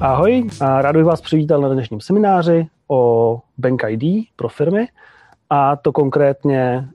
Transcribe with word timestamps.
Ahoj, 0.00 0.48
a 0.60 0.82
rád 0.82 0.96
bych 0.96 1.04
vás 1.04 1.20
přivítal 1.20 1.60
na 1.60 1.68
dnešním 1.68 2.00
semináři 2.00 2.66
o 2.88 3.40
Bank 3.58 3.82
ID 3.88 4.28
pro 4.36 4.48
firmy 4.48 4.88
a 5.50 5.76
to 5.76 5.92
konkrétně 5.92 6.88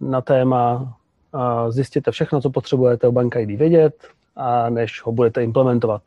na 0.00 0.20
téma 0.20 0.94
zjistěte 1.68 2.10
všechno, 2.10 2.40
co 2.40 2.50
potřebujete 2.50 3.08
o 3.08 3.12
Bank 3.12 3.36
ID 3.36 3.48
vědět, 3.48 4.08
a 4.36 4.70
než 4.70 5.02
ho 5.04 5.12
budete 5.12 5.44
implementovat. 5.44 6.02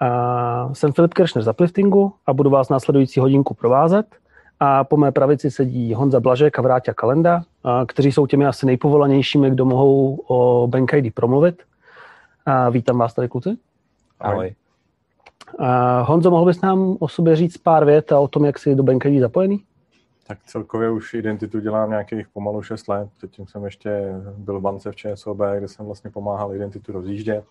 A 0.00 0.74
jsem 0.74 0.92
Filip 0.92 1.14
Kiršner 1.14 1.44
z 1.44 1.48
Upliftingu 1.48 2.12
a 2.26 2.32
budu 2.32 2.50
vás 2.50 2.68
následující 2.68 3.20
hodinku 3.20 3.54
provázet. 3.54 4.06
A 4.60 4.84
po 4.84 4.96
mé 4.96 5.12
pravici 5.12 5.50
sedí 5.50 5.94
Honza 5.94 6.20
Blažek 6.20 6.58
a 6.58 6.62
Vráťa 6.62 6.94
Kalenda, 6.94 7.42
kteří 7.86 8.12
jsou 8.12 8.26
těmi 8.26 8.46
asi 8.46 8.66
nejpovolanějšími, 8.66 9.50
kdo 9.50 9.64
mohou 9.64 10.20
o 10.26 10.66
Bank 10.66 10.92
ID 10.92 11.14
promluvit. 11.14 11.62
A 12.46 12.68
vítám 12.68 12.98
vás 12.98 13.14
tady, 13.14 13.28
kluci. 13.28 13.56
Ahoj. 14.20 14.46
A 14.46 14.65
Honzo, 16.02 16.30
mohl 16.30 16.44
bys 16.44 16.60
nám 16.60 16.96
o 17.00 17.08
sobě 17.08 17.36
říct 17.36 17.56
pár 17.56 17.84
vět 17.84 18.12
a 18.12 18.18
o 18.18 18.28
tom, 18.28 18.44
jak 18.44 18.58
jsi 18.58 18.74
do 18.74 18.82
Bank 18.82 19.04
ID 19.04 19.20
zapojený? 19.20 19.64
Tak 20.26 20.38
celkově 20.46 20.90
už 20.90 21.14
identitu 21.14 21.60
dělám 21.60 21.90
nějakých 21.90 22.28
pomalu 22.28 22.62
6 22.62 22.88
let. 22.88 23.08
Předtím 23.16 23.46
jsem 23.46 23.64
ještě 23.64 24.14
byl 24.36 24.58
v 24.58 24.62
bance 24.62 24.92
v 24.92 24.96
ČSOB, 24.96 25.38
kde 25.58 25.68
jsem 25.68 25.86
vlastně 25.86 26.10
pomáhal 26.10 26.54
identitu 26.54 26.92
rozjíždět. 26.92 27.44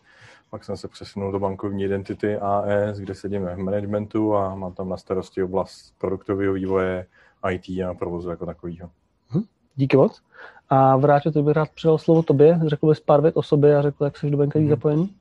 Pak 0.50 0.64
jsem 0.64 0.78
se 0.78 0.88
přesunul 0.88 1.32
do 1.32 1.40
bankovní 1.40 1.84
identity 1.84 2.38
AS, 2.38 2.98
kde 2.98 3.16
sedíme 3.16 3.56
v 3.56 3.60
managementu 3.60 4.36
a 4.36 4.56
mám 4.56 4.74
tam 4.74 4.90
na 4.90 4.98
starosti 4.98 5.44
oblast 5.44 5.94
produktového 5.98 6.54
vývoje, 6.54 7.06
IT 7.52 7.70
a 7.70 7.94
provozu 7.94 8.30
jako 8.30 8.46
takového. 8.46 8.90
Hm, 9.34 9.44
díky 9.76 9.98
moc. 9.98 10.22
A 10.70 10.98
vrátil, 10.98 11.32
to 11.32 11.44
bych 11.44 11.56
rád 11.56 11.70
předal 11.70 11.98
slovo 11.98 12.24
tobě. 12.24 12.60
Řekl 12.66 12.88
bys 12.88 13.00
pár 13.00 13.22
vět 13.22 13.38
o 13.38 13.44
sobě 13.44 13.78
a 13.78 13.82
řekl, 13.82 14.04
jak 14.04 14.18
jsi 14.18 14.30
do 14.30 14.38
Bank 14.38 14.56
hmm. 14.56 14.70
zapojený? 14.70 15.16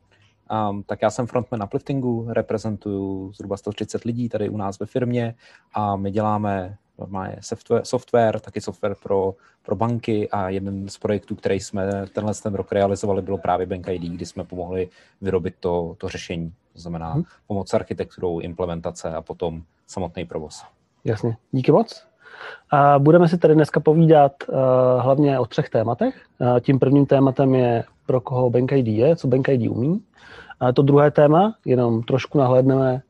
Um, 0.70 0.83
tak 0.83 1.03
já 1.03 1.11
jsem 1.11 1.27
frontman 1.27 1.61
na 1.61 1.67
Pliftingu, 1.67 2.27
reprezentuju 2.31 3.33
zhruba 3.33 3.56
130 3.56 4.05
lidí 4.05 4.28
tady 4.28 4.48
u 4.48 4.56
nás 4.56 4.78
ve 4.78 4.86
firmě 4.86 5.34
a 5.75 5.97
my 5.97 6.11
děláme 6.11 6.77
normálně 6.98 7.36
software, 7.41 7.84
software 7.84 8.41
taky 8.41 8.61
software 8.61 8.95
pro, 9.03 9.34
pro 9.62 9.77
banky 9.77 10.31
a 10.31 10.48
jeden 10.48 10.89
z 10.89 10.98
projektů, 10.98 11.34
který 11.34 11.61
jsme 11.61 12.06
tenhle 12.06 12.34
ten 12.34 12.55
rok 12.55 12.73
realizovali, 12.73 13.23
bylo 13.23 13.39
právě 13.39 13.67
Bank 13.67 13.89
ID, 13.89 14.03
kdy 14.03 14.27
jsme 14.27 14.45
pomohli 14.45 14.89
vyrobit 15.20 15.55
to, 15.61 15.95
to 15.98 16.09
řešení. 16.09 16.53
To 16.73 16.79
znamená 16.81 17.12
hmm. 17.12 17.25
pomoc 17.47 17.70
s 17.70 17.75
architekturou, 17.75 18.41
implementace 18.41 19.14
a 19.14 19.23
potom 19.23 19.62
samotný 19.86 20.25
provoz. 20.25 20.64
Jasně, 21.05 21.36
díky 21.53 21.73
moc. 21.73 22.06
A 22.70 22.98
budeme 22.98 23.29
si 23.29 23.39
tady 23.39 23.55
dneska 23.55 23.81
povídat 23.81 24.33
uh, 24.48 24.56
hlavně 24.98 25.39
o 25.39 25.47
třech 25.47 25.70
tématech. 25.70 26.27
Uh, 26.39 26.61
tím 26.61 26.79
prvním 26.79 27.06
tématem 27.06 27.55
je, 27.55 27.84
pro 28.07 28.21
koho 28.21 28.51
Bank 28.51 28.73
ID 28.73 28.87
je, 28.87 29.17
co 29.17 29.29
Bank 29.29 29.49
ID 29.49 29.71
umí. 29.71 30.03
A 30.61 30.73
to 30.73 30.83
druhé 30.83 31.11
téma, 31.11 31.55
jenom 31.65 32.03
trošku 32.03 32.39
nahlédneme 32.39 33.03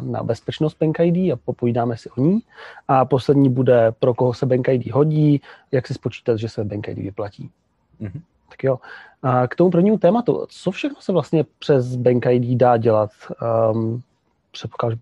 na 0.00 0.22
bezpečnost 0.22 0.76
Bank 0.80 1.00
ID 1.00 1.32
a 1.32 1.36
popovídáme 1.44 1.96
si 1.96 2.10
o 2.10 2.20
ní. 2.20 2.40
A 2.88 3.04
poslední 3.04 3.48
bude, 3.48 3.92
pro 3.98 4.14
koho 4.14 4.34
se 4.34 4.46
Bank 4.46 4.68
ID 4.68 4.92
hodí, 4.92 5.40
jak 5.72 5.86
si 5.86 5.94
spočítat, 5.94 6.36
že 6.36 6.48
se 6.48 6.64
Bank 6.64 6.88
ID 6.88 6.98
vyplatí. 6.98 7.50
Mm-hmm. 8.00 8.20
Tak 8.48 8.64
jo. 8.64 8.78
A 9.22 9.46
k 9.46 9.54
tomu 9.54 9.70
prvnímu 9.70 9.98
tématu, 9.98 10.46
co 10.48 10.70
všechno 10.70 11.00
se 11.00 11.12
vlastně 11.12 11.44
přes 11.58 11.96
Bank 11.96 12.26
ID 12.26 12.58
dá 12.58 12.76
dělat? 12.76 13.10
Um, 13.72 14.02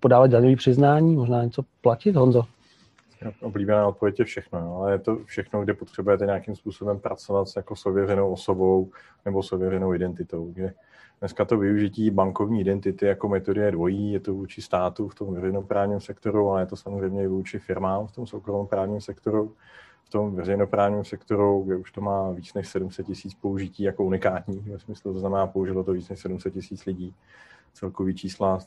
podávat 0.01 0.31
daňové 0.31 0.57
přiznání, 0.57 1.17
možná 1.17 1.45
něco 1.45 1.63
platit, 1.81 2.17
Honzo? 2.17 2.45
Oblíbená 3.41 3.87
odpověď 3.87 4.19
je 4.19 4.25
všechno, 4.25 4.77
ale 4.77 4.93
je 4.93 4.99
to 4.99 5.17
všechno, 5.25 5.65
kde 5.65 5.75
potřebujete 5.75 6.27
nějakým 6.27 6.57
způsobem 6.57 7.01
pracovat 7.01 7.49
s 7.49 7.57
jako 7.57 7.77
s 7.77 7.87
ověřenou 7.87 8.33
osobou 8.33 8.91
nebo 9.25 9.43
s 9.43 9.53
ověřenou 9.53 9.95
identitou. 9.95 10.53
Kde 10.53 10.75
Dneska 11.21 11.45
to 11.45 11.59
využití 11.59 12.11
bankovní 12.11 12.61
identity 12.61 13.07
jako 13.07 13.29
metody 13.29 13.61
je 13.61 13.71
dvojí, 13.71 14.13
je 14.13 14.21
to 14.21 14.35
vůči 14.35 14.63
státu 14.63 15.09
v 15.09 15.15
tom 15.15 15.35
veřejnoprávním 15.35 16.01
sektoru, 16.01 16.51
ale 16.51 16.63
je 16.63 16.67
to 16.67 16.77
samozřejmě 16.77 17.25
i 17.25 17.27
vůči 17.27 17.59
firmám 17.59 18.07
v 18.07 18.13
tom 18.13 18.27
soukromém 18.27 19.01
sektoru. 19.01 19.55
V 20.05 20.11
tom 20.11 20.35
veřejnoprávním 20.35 21.05
sektoru, 21.05 21.63
kde 21.63 21.77
už 21.77 21.93
to 21.93 22.01
má 22.01 22.31
víc 22.31 22.55
než 22.55 22.69
700 22.69 23.07
tisíc 23.07 23.35
použití 23.35 23.83
jako 23.83 24.05
unikátní, 24.05 24.61
ve 24.61 24.79
smyslu, 24.79 25.13
to 25.13 25.19
znamená, 25.19 25.47
použilo 25.47 25.85
to 25.85 25.93
víc 25.93 26.09
než 26.09 26.21
700 26.21 26.53
tisíc 26.53 26.87
lidí. 26.87 27.15
Celkový 27.73 28.15
čísla 28.15 28.59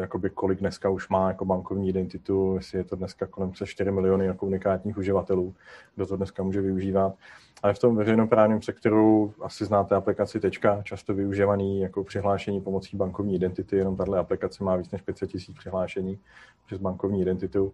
jakoby 0.00 0.30
kolik 0.30 0.60
dneska 0.60 0.88
už 0.88 1.08
má 1.08 1.28
jako 1.28 1.44
bankovní 1.44 1.88
identitu, 1.88 2.54
jestli 2.56 2.78
je 2.78 2.84
to 2.84 2.96
dneska 2.96 3.26
kolem 3.26 3.50
přes 3.50 3.68
4 3.68 3.90
miliony 3.90 4.26
jako 4.26 4.46
unikátních 4.46 4.98
uživatelů, 4.98 5.54
kdo 5.94 6.06
to 6.06 6.16
dneska 6.16 6.42
může 6.42 6.60
využívat. 6.60 7.14
Ale 7.62 7.74
v 7.74 7.78
tom 7.78 7.96
veřejnoprávním 7.96 8.62
sektoru 8.62 9.34
asi 9.42 9.64
znáte 9.64 9.94
aplikaci 9.94 10.40
Tečka, 10.40 10.82
často 10.82 11.14
využívaný 11.14 11.80
jako 11.80 12.04
přihlášení 12.04 12.60
pomocí 12.60 12.96
bankovní 12.96 13.34
identity. 13.34 13.76
Jenom 13.76 13.96
tahle 13.96 14.18
aplikace 14.18 14.64
má 14.64 14.76
víc 14.76 14.90
než 14.90 15.02
500 15.02 15.30
tisíc 15.30 15.56
přihlášení 15.58 16.18
přes 16.66 16.78
bankovní 16.78 17.22
identitu. 17.22 17.72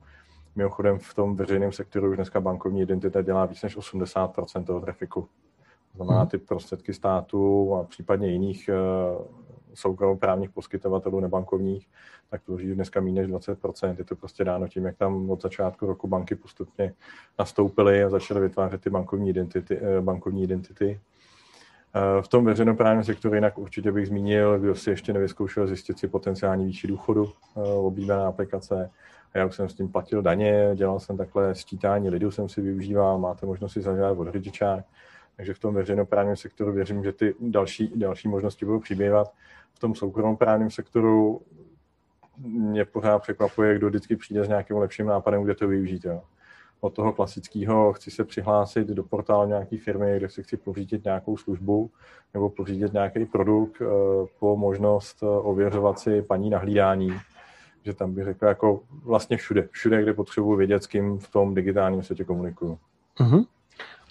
Mimochodem 0.57 0.99
v 0.99 1.15
tom 1.15 1.37
veřejném 1.37 1.73
sektoru 1.73 2.11
už 2.11 2.17
dneska 2.17 2.41
bankovní 2.41 2.81
identita 2.81 3.23
dělá 3.23 3.47
víc 3.47 3.63
než 3.63 3.79
80% 3.79 4.65
toho 4.65 4.81
trafiku. 4.81 5.29
To 5.93 5.97
znamená, 5.97 6.21
mhm. 6.21 6.29
ty 6.29 6.39
prostředky 6.39 6.95
státu 6.95 7.75
a 7.75 7.85
případně 7.85 8.29
jiných 8.29 8.69
eh, 8.69 8.75
soukromoprávních 9.75 10.51
poskytovatelů 10.51 11.21
nebankovních, 11.21 11.89
tak 12.31 12.43
tvoří 12.43 12.75
dneska 12.75 13.01
méně 13.01 13.23
než 13.23 13.31
20%. 13.31 13.95
Je 13.99 14.05
to 14.05 14.17
prostě 14.17 14.45
dáno 14.45 14.69
tím, 14.69 14.85
jak 14.85 14.97
tam 14.97 15.31
od 15.31 15.43
začátku 15.43 15.87
roku 15.87 16.09
banky 16.09 16.35
postupně 16.35 16.95
nastoupily 17.39 18.05
a 18.05 18.11
začaly 18.11 18.41
vytvářet 18.41 18.81
ty 18.81 18.91
bankovní 18.91 19.31
identity. 19.31 19.79
Eh, 19.83 20.01
bankovní 20.01 20.43
identity. 20.43 21.01
Eh, 21.95 22.23
v 22.23 22.29
tom 22.29 22.45
veřejnoprávním 22.45 23.05
sektoru 23.05 23.35
jinak 23.35 23.59
určitě 23.59 23.93
bych 23.93 24.07
zmínil, 24.07 24.59
kdo 24.59 24.75
si 24.75 24.91
ještě 24.91 25.13
nevyzkoušel 25.13 25.67
zjistit 25.67 25.99
si 25.99 26.09
potenciální 26.09 26.67
výši 26.67 26.87
důchodu, 26.87 27.33
eh, 27.57 27.61
oblíbená 27.61 28.29
aplikace. 28.29 28.91
Já 29.35 29.47
už 29.47 29.57
jsem 29.57 29.69
s 29.69 29.75
tím 29.75 29.89
platil 29.89 30.23
daně, 30.23 30.71
dělal 30.75 31.01
jsem 31.01 31.17
takhle 31.17 31.55
sčítání 31.55 32.11
lidu, 32.11 32.31
jsem 32.31 32.49
si 32.49 32.61
využíval, 32.61 33.19
máte 33.19 33.47
možnost 33.47 33.73
si 33.73 33.81
zažádat 33.81 34.19
od 34.19 34.33
řidičák. 34.33 34.85
Takže 35.37 35.55
v 35.55 35.59
tom 35.59 35.75
veřejnoprávním 35.75 36.37
sektoru 36.37 36.73
věřím, 36.73 37.05
že 37.05 37.13
ty 37.13 37.35
další, 37.41 37.93
další 37.97 38.29
možnosti 38.29 38.65
budou 38.65 38.81
přibývat. 38.81 39.33
V 39.75 39.79
tom 39.79 39.95
soukromoprávním 39.95 40.71
sektoru 40.71 41.41
mě 42.47 42.85
pořád 42.85 43.19
překvapuje, 43.19 43.75
kdo 43.75 43.89
vždycky 43.89 44.17
přijde 44.17 44.45
s 44.45 44.49
nějakým 44.49 44.77
lepším 44.77 45.07
nápadem, 45.07 45.43
kde 45.43 45.55
to 45.55 45.69
využít. 45.69 46.05
Jo. 46.05 46.23
Od 46.81 46.95
toho 46.95 47.13
klasického 47.13 47.93
chci 47.93 48.11
se 48.11 48.25
přihlásit 48.25 48.89
do 48.89 49.03
portálu 49.03 49.49
nějaké 49.49 49.79
firmy, 49.79 50.17
kde 50.17 50.29
si 50.29 50.43
chci 50.43 50.57
pořídit 50.57 51.05
nějakou 51.05 51.37
službu 51.37 51.91
nebo 52.35 52.51
pořídit 52.51 52.93
nějaký 52.93 53.27
produkt 53.27 53.83
eh, 53.83 53.87
po 54.39 54.57
možnost 54.57 55.23
eh, 55.23 55.27
ověřovat 55.27 55.99
si 55.99 56.23
paní 56.23 56.51
na 56.51 56.59
hlídání, 56.59 57.13
že 57.85 57.95
tam 57.95 58.15
bych 58.15 58.25
řekl 58.25 58.47
jako 58.47 58.81
vlastně 59.05 59.37
všude, 59.37 59.69
všude, 59.71 60.03
kde 60.03 60.15
potřebuji 60.15 60.57
vědět, 60.57 60.83
s 60.83 60.87
kým 60.87 61.19
v 61.19 61.29
tom 61.29 61.55
digitálním 61.55 62.03
světě 62.03 62.25
komunikuju. 62.25 62.79
Uh-huh. 63.21 63.47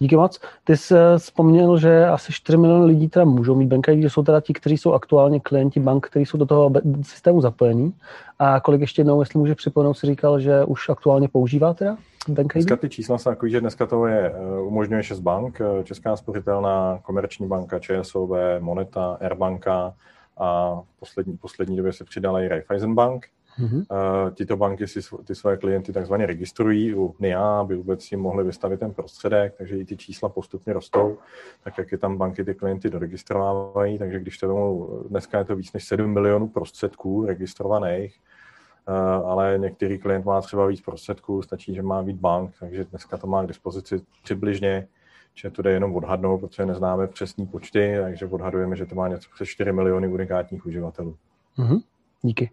Díky 0.01 0.15
moc. 0.15 0.39
Ty 0.63 0.77
jsi 0.77 0.95
eh, 0.97 1.19
vzpomněl, 1.19 1.77
že 1.77 2.05
asi 2.05 2.33
4 2.33 2.57
miliony 2.57 2.85
lidí 2.85 3.09
teda 3.09 3.25
můžou 3.25 3.55
mít 3.55 3.67
bank 3.67 3.87
ID, 3.87 4.11
jsou 4.11 4.23
teda 4.23 4.41
ti, 4.41 4.53
kteří 4.53 4.77
jsou 4.77 4.93
aktuálně 4.93 5.39
klienti 5.39 5.79
bank, 5.79 6.07
kteří 6.07 6.25
jsou 6.25 6.37
do 6.37 6.45
toho 6.45 6.71
systému 7.01 7.41
zapojení. 7.41 7.93
A 8.39 8.59
kolik 8.59 8.81
ještě 8.81 8.99
jednou, 8.99 9.19
jestli 9.19 9.39
může 9.39 9.55
připomenout, 9.55 9.93
si 9.93 10.07
říkal, 10.07 10.39
že 10.39 10.63
už 10.63 10.89
aktuálně 10.89 11.27
používá 11.27 11.73
teda 11.73 11.97
bank 12.27 12.55
ID? 12.55 12.65
Dneska 12.65 12.75
ty 12.75 12.89
čísla 12.89 13.17
jsou 13.17 13.29
takový, 13.29 13.51
že 13.51 13.61
dneska 13.61 13.85
to 13.85 14.05
je, 14.05 14.33
eh, 14.35 14.61
umožňuje 14.61 15.03
6 15.03 15.19
bank, 15.19 15.61
eh, 15.61 15.83
Česká 15.83 16.15
spořitelná, 16.15 16.99
Komerční 17.01 17.47
banka, 17.47 17.79
ČSOB, 17.79 18.29
Moneta, 18.59 19.17
Airbanka 19.21 19.93
a 20.37 20.79
poslední, 20.99 21.37
poslední 21.37 21.77
době 21.77 21.93
se 21.93 22.03
přidala 22.03 22.41
i 22.41 22.47
Raiffeisen 22.47 22.95
Bank. 22.95 23.25
Mm-hmm. 23.61 23.85
Uh, 23.91 24.31
tyto 24.33 24.57
banky 24.57 24.87
si 24.87 24.99
ty 25.23 25.35
své 25.35 25.57
klienty 25.57 25.93
takzvaně 25.93 26.25
registrují 26.25 26.95
u 26.95 27.15
NIA, 27.19 27.59
aby 27.59 27.75
vůbec 27.75 28.03
si 28.03 28.17
mohli 28.17 28.43
vystavit 28.43 28.79
ten 28.79 28.93
prostředek, 28.93 29.55
takže 29.57 29.77
i 29.77 29.85
ty 29.85 29.97
čísla 29.97 30.29
postupně 30.29 30.73
rostou, 30.73 31.17
tak 31.63 31.77
jak 31.77 31.91
je 31.91 31.97
tam 31.97 32.17
banky 32.17 32.43
ty 32.43 32.55
klienty 32.55 32.89
doregistrovávají, 32.89 33.97
takže 33.97 34.19
když 34.19 34.37
to 34.37 34.47
tomu, 34.47 34.99
dneska 35.09 35.37
je 35.37 35.45
to 35.45 35.55
víc 35.55 35.73
než 35.73 35.83
7 35.83 36.13
milionů 36.13 36.47
prostředků 36.47 37.25
registrovaných, 37.25 38.19
uh, 38.87 39.29
ale 39.29 39.57
některý 39.57 39.99
klient 39.99 40.25
má 40.25 40.41
třeba 40.41 40.67
víc 40.67 40.81
prostředků, 40.81 41.41
stačí, 41.41 41.75
že 41.75 41.81
má 41.81 42.01
víc 42.01 42.17
bank, 42.17 42.55
takže 42.59 42.83
dneska 42.83 43.17
to 43.17 43.27
má 43.27 43.43
k 43.43 43.47
dispozici 43.47 44.01
přibližně 44.23 44.87
že 45.33 45.49
to 45.49 45.61
jde 45.61 45.71
jenom 45.71 45.95
odhadnout, 45.95 46.37
protože 46.37 46.65
neznáme 46.65 47.07
přesný 47.07 47.47
počty, 47.47 47.97
takže 48.01 48.25
odhadujeme, 48.25 48.75
že 48.75 48.85
to 48.85 48.95
má 48.95 49.07
něco 49.07 49.29
přes 49.35 49.49
4 49.49 49.71
miliony 49.71 50.07
unikátních 50.07 50.65
uživatelů. 50.65 51.17
Mm-hmm. 51.57 51.81
Díky. 52.21 52.51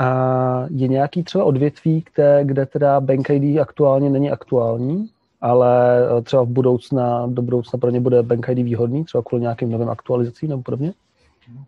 A 0.00 0.66
je 0.70 0.88
nějaký 0.88 1.22
třeba 1.22 1.44
odvětví, 1.44 2.04
kde, 2.14 2.40
kde 2.44 2.66
teda 2.66 3.00
Bank 3.00 3.30
ID 3.30 3.60
aktuálně 3.60 4.10
není 4.10 4.30
aktuální, 4.30 5.10
ale 5.40 6.00
eh, 6.18 6.22
třeba 6.22 6.42
v 6.42 6.48
budoucna, 6.48 7.26
do 7.26 7.42
budoucna 7.42 7.78
pro 7.78 7.90
ně 7.90 8.00
bude 8.00 8.22
Bank 8.22 8.48
ID 8.48 8.58
výhodný, 8.58 9.04
třeba 9.04 9.22
kvůli 9.22 9.42
nějakým 9.42 9.70
novým 9.70 9.88
aktualizacím 9.88 10.48
nebo 10.48 10.62
podobně? 10.62 10.92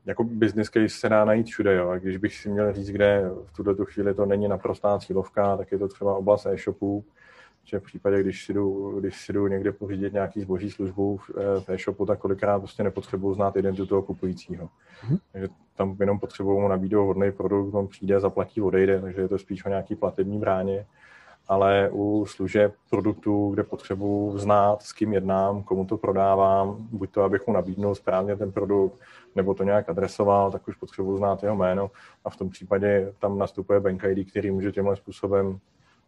Jako 0.07 0.25
business 0.25 0.69
case 0.69 0.89
se 0.89 1.09
dá 1.09 1.25
najít 1.25 1.47
všude, 1.47 1.75
jo. 1.75 1.89
A 1.89 1.99
když 1.99 2.17
bych 2.17 2.35
si 2.35 2.49
měl 2.49 2.73
říct, 2.73 2.91
kde 2.91 3.31
v 3.47 3.57
tuto 3.57 3.85
chvíli 3.85 4.15
to 4.15 4.27
není 4.27 4.49
naprostá 4.49 4.99
cílovka, 4.99 5.57
tak 5.57 5.73
je 5.73 5.79
to 5.79 5.89
třeba 5.89 6.15
oblast 6.15 6.47
e-shopů, 6.47 7.05
že 7.65 7.79
v 7.79 7.83
případě, 7.83 8.21
když 8.21 8.45
si 8.45 8.53
jdu, 8.53 8.97
když 9.01 9.21
si 9.21 9.33
jdu 9.33 9.47
někde 9.47 9.73
pořídit 9.73 10.13
nějaký 10.13 10.41
zboží 10.41 10.71
službu 10.71 11.17
v 11.17 11.69
e-shopu, 11.69 12.07
tak 12.07 12.19
kolikrát 12.19 12.59
prostě 12.59 12.83
nepotřebuji 12.83 13.35
znát 13.35 13.57
identitu 13.57 13.87
toho 13.87 14.03
kupujícího. 14.03 14.65
Mm-hmm. 14.67 15.19
Takže 15.33 15.49
tam 15.77 15.97
jenom 16.01 16.19
potřebuji 16.19 16.61
mu 16.61 16.69
nabídnout 16.69 17.07
hodný 17.07 17.33
produkt, 17.33 17.75
on 17.75 17.89
přijde, 17.89 18.21
zaplatí, 18.21 18.61
odejde, 18.61 19.01
takže 19.01 19.21
je 19.21 19.29
to 19.29 19.39
spíš 19.39 19.65
o 19.65 19.69
nějaký 19.69 19.95
platební 19.95 20.39
bráně. 20.39 20.87
Ale 21.49 21.91
u 21.93 22.27
služeb, 22.27 22.75
produktů, 22.91 23.51
kde 23.51 23.63
potřebuji 23.63 24.39
znát, 24.39 24.83
s 24.83 24.93
kým 24.93 25.13
jednám, 25.13 25.63
komu 25.63 25.85
to 25.85 25.97
prodávám, 25.97 26.77
buď 26.91 27.11
to, 27.11 27.23
abych 27.23 27.47
mu 27.47 27.53
nabídnul 27.53 27.95
správně 27.95 28.37
ten 28.37 28.53
produkt, 28.53 29.01
nebo 29.35 29.55
to 29.55 29.65
nějak 29.65 29.89
adresoval, 29.89 30.51
tak 30.51 30.69
už 30.69 30.77
potřebuji 30.77 31.17
znát 31.17 31.43
jeho 31.43 31.57
jméno 31.57 31.91
a 32.25 32.31
v 32.31 32.37
tom 32.37 32.51
případě 32.51 33.13
tam 33.19 33.39
nastupuje 33.39 33.81
Bank 33.81 34.05
ID, 34.05 34.31
který 34.31 34.51
může 34.51 34.73
tímhle 34.73 34.97
způsobem 34.97 35.59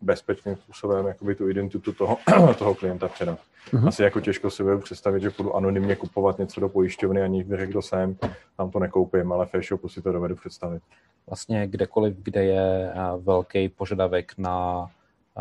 bezpečným 0.00 0.56
způsobem 0.56 1.06
jakoby 1.06 1.34
tu 1.34 1.48
identitu 1.48 1.92
toho, 1.92 2.18
toho 2.58 2.74
klienta 2.74 3.08
předat. 3.08 3.38
Mm-hmm. 3.72 3.88
Asi 3.88 4.02
jako 4.02 4.20
těžko 4.20 4.50
si 4.50 4.62
budu 4.62 4.78
představit, 4.78 5.22
že 5.22 5.30
budu 5.36 5.56
anonymně 5.56 5.96
kupovat 5.96 6.38
něco 6.38 6.60
do 6.60 6.68
pojišťovny, 6.68 7.22
aniž 7.22 7.44
bych 7.44 7.58
řekl, 7.58 7.70
kdo 7.70 7.82
jsem, 7.82 8.16
tam 8.56 8.70
to 8.70 8.78
nekoupím, 8.78 9.32
ale 9.32 9.46
v 9.46 9.54
e-shopu 9.54 9.88
si 9.88 10.02
to 10.02 10.12
dovedu 10.12 10.36
představit. 10.36 10.82
Vlastně 11.26 11.66
kdekoliv, 11.66 12.16
kde 12.16 12.44
je 12.44 12.92
eh, 12.92 12.96
velký 13.18 13.68
požadavek 13.68 14.32
na 14.38 14.86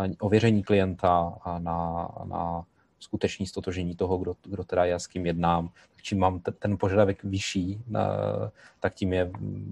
eh, 0.06 0.14
ověření 0.20 0.64
klienta 0.64 1.34
a 1.44 1.60
na, 1.60 2.10
na 2.24 2.64
skutečný 3.00 3.48
stotožení 3.48 3.96
toho, 3.96 4.18
kdo, 4.18 4.36
kdo 4.44 4.64
teda 4.64 4.86
já 4.86 5.00
s 5.00 5.08
kým 5.08 5.26
jednám, 5.26 5.70
čím 6.02 6.20
mám 6.20 6.40
t- 6.40 6.52
ten 6.52 6.78
požadavek 6.78 7.24
vyšší, 7.24 7.84
na, 7.88 8.08
tak 8.80 8.94
tím 8.94 9.14
je 9.14 9.32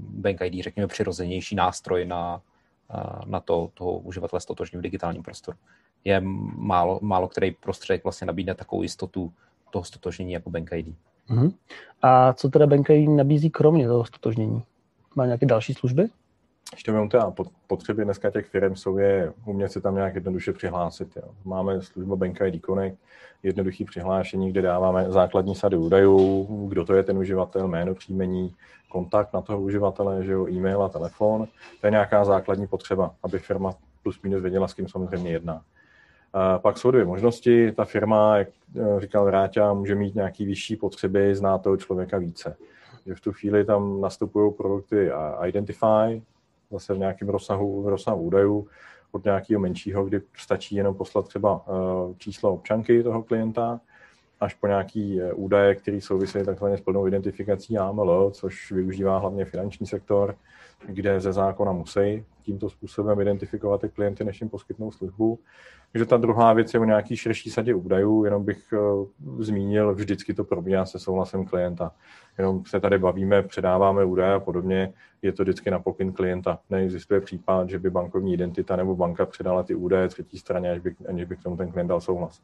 Bank 0.10 0.42
ID, 0.42 0.63
řekněme, 0.63 0.88
přirozenější 0.88 1.56
nástroj 1.56 2.06
na, 2.06 2.42
na 3.25 3.39
to, 3.39 3.71
toho 3.73 3.97
uživatele 3.97 4.41
stotožní 4.41 4.79
v 4.79 4.81
digitálním 4.81 5.23
prostoru. 5.23 5.57
Je 6.03 6.21
málo, 6.55 6.99
málo 7.01 7.27
který 7.27 7.51
prostředek 7.51 8.03
vlastně 8.03 8.27
nabídne 8.27 8.55
takovou 8.55 8.81
jistotu 8.83 9.33
toho 9.71 9.83
stotožnění 9.83 10.31
jako 10.31 10.49
Bank 10.49 10.69
ID. 10.73 10.88
Uh-huh. 11.29 11.53
A 12.01 12.33
co 12.33 12.49
teda 12.49 12.67
Bank 12.67 12.89
ID 12.89 13.09
nabízí 13.09 13.49
kromě 13.49 13.88
toho 13.88 14.05
stotožnění? 14.05 14.63
Má 15.15 15.25
nějaké 15.25 15.45
další 15.45 15.73
služby? 15.73 16.09
Ještě 16.73 16.91
mám 16.91 17.09
teda 17.09 17.33
potřeby 17.68 18.03
dneska 18.03 18.31
těch 18.31 18.45
firm 18.45 18.75
jsou 18.75 18.97
je 18.97 19.33
umět 19.45 19.71
se 19.71 19.81
tam 19.81 19.95
nějak 19.95 20.15
jednoduše 20.15 20.53
přihlásit. 20.53 21.15
Jo. 21.15 21.23
Máme 21.45 21.81
službu 21.81 22.15
Bank 22.15 22.41
ID 22.41 22.65
Connect, 22.65 22.97
jednoduché 23.44 23.85
přihlášení, 23.85 24.51
kde 24.51 24.62
dáváme 24.62 25.12
základní 25.12 25.56
sady 25.56 25.77
údajů, 25.77 26.47
kdo 26.69 26.85
to 26.85 26.94
je 26.94 27.03
ten 27.03 27.18
uživatel, 27.18 27.68
jméno, 27.68 27.95
příjmení, 27.95 28.56
kontakt 28.89 29.33
na 29.33 29.41
toho 29.41 29.62
uživatele, 29.62 30.23
že 30.23 30.31
jo, 30.31 30.47
e-mail 30.47 30.83
a 30.83 30.89
telefon. 30.89 31.47
To 31.81 31.88
je 31.88 31.91
nějaká 31.91 32.25
základní 32.25 32.68
potřeba, 32.68 33.15
aby 33.23 33.39
firma 33.39 33.73
plus 34.03 34.21
minus 34.21 34.41
věděla, 34.41 34.68
s 34.68 34.73
kým 34.73 34.88
samozřejmě 34.88 35.31
jedná. 35.31 35.62
A 36.33 36.59
pak 36.59 36.77
jsou 36.77 36.91
dvě 36.91 37.06
možnosti. 37.06 37.71
Ta 37.71 37.85
firma, 37.85 38.38
jak 38.38 38.47
eh, 38.75 39.00
říkal 39.00 39.29
Ráťa, 39.29 39.73
může 39.73 39.95
mít 39.95 40.15
nějaký 40.15 40.45
vyšší 40.45 40.75
potřeby, 40.75 41.35
zná 41.35 41.57
toho 41.57 41.77
člověka 41.77 42.18
více. 42.18 42.56
Že 43.06 43.15
v 43.15 43.21
tu 43.21 43.31
chvíli 43.33 43.65
tam 43.65 44.01
nastupují 44.01 44.53
produkty 44.53 45.12
Identify, 45.45 46.21
zase 46.71 46.94
v 46.94 46.97
nějakém 46.97 47.29
rozsahu, 47.29 47.83
v 47.83 47.88
rozsahu 47.88 48.21
údajů, 48.21 48.68
od 49.12 49.25
nějakého 49.25 49.62
menšího, 49.62 50.06
kdy 50.06 50.21
stačí 50.38 50.75
jenom 50.75 50.95
poslat 50.95 51.27
třeba 51.27 51.65
eh, 51.68 52.13
číslo 52.18 52.53
občanky 52.53 53.03
toho 53.03 53.23
klienta, 53.23 53.81
až 54.41 54.53
po 54.53 54.67
nějaký 54.67 55.21
eh, 55.21 55.33
údaje, 55.33 55.75
které 55.75 56.01
souvisí 56.01 56.43
takzvaně 56.45 56.77
s 56.77 56.81
plnou 56.81 57.07
identifikací 57.07 57.77
AML, 57.77 58.31
což 58.31 58.71
využívá 58.71 59.17
hlavně 59.17 59.45
finanční 59.45 59.88
sektor, 59.88 60.35
kde 60.88 61.19
ze 61.19 61.33
zákona 61.33 61.71
musí 61.71 62.25
tímto 62.41 62.69
způsobem 62.69 63.19
identifikovat 63.19 63.81
ty 63.81 63.89
klienty, 63.89 64.23
než 64.23 64.41
jim 64.41 64.49
poskytnou 64.49 64.91
službu. 64.91 65.39
Takže 65.91 66.05
ta 66.05 66.17
druhá 66.17 66.53
věc 66.53 66.73
je 66.73 66.79
o 66.79 66.85
nějaký 66.85 67.17
širší 67.17 67.49
sadě 67.49 67.73
údajů, 67.73 68.25
jenom 68.25 68.45
bych 68.45 68.73
uh, 68.73 69.07
zmínil, 69.39 69.95
vždycky 69.95 70.33
to 70.33 70.44
probíhá 70.44 70.85
se 70.85 70.99
souhlasem 70.99 71.45
klienta. 71.45 71.91
Jenom 72.37 72.65
se 72.65 72.79
tady 72.79 72.97
bavíme, 72.97 73.41
předáváme 73.41 74.05
údaje 74.05 74.33
a 74.33 74.39
podobně, 74.39 74.94
je 75.21 75.31
to 75.31 75.44
vždycky 75.44 75.71
na 75.71 75.79
pokyn 75.79 76.13
klienta. 76.13 76.59
Neexistuje 76.69 77.21
případ, 77.21 77.69
že 77.69 77.79
by 77.79 77.89
bankovní 77.89 78.33
identita 78.33 78.75
nebo 78.75 78.95
banka 78.95 79.25
předala 79.25 79.63
ty 79.63 79.75
údaje 79.75 80.07
třetí 80.07 80.37
straně, 80.37 80.69
aniž 80.71 80.81
by, 80.81 80.95
aniž 81.09 81.25
by 81.25 81.35
k 81.35 81.44
tomu 81.44 81.57
ten 81.57 81.71
klient 81.71 81.87
dal 81.87 82.01
souhlas. 82.01 82.41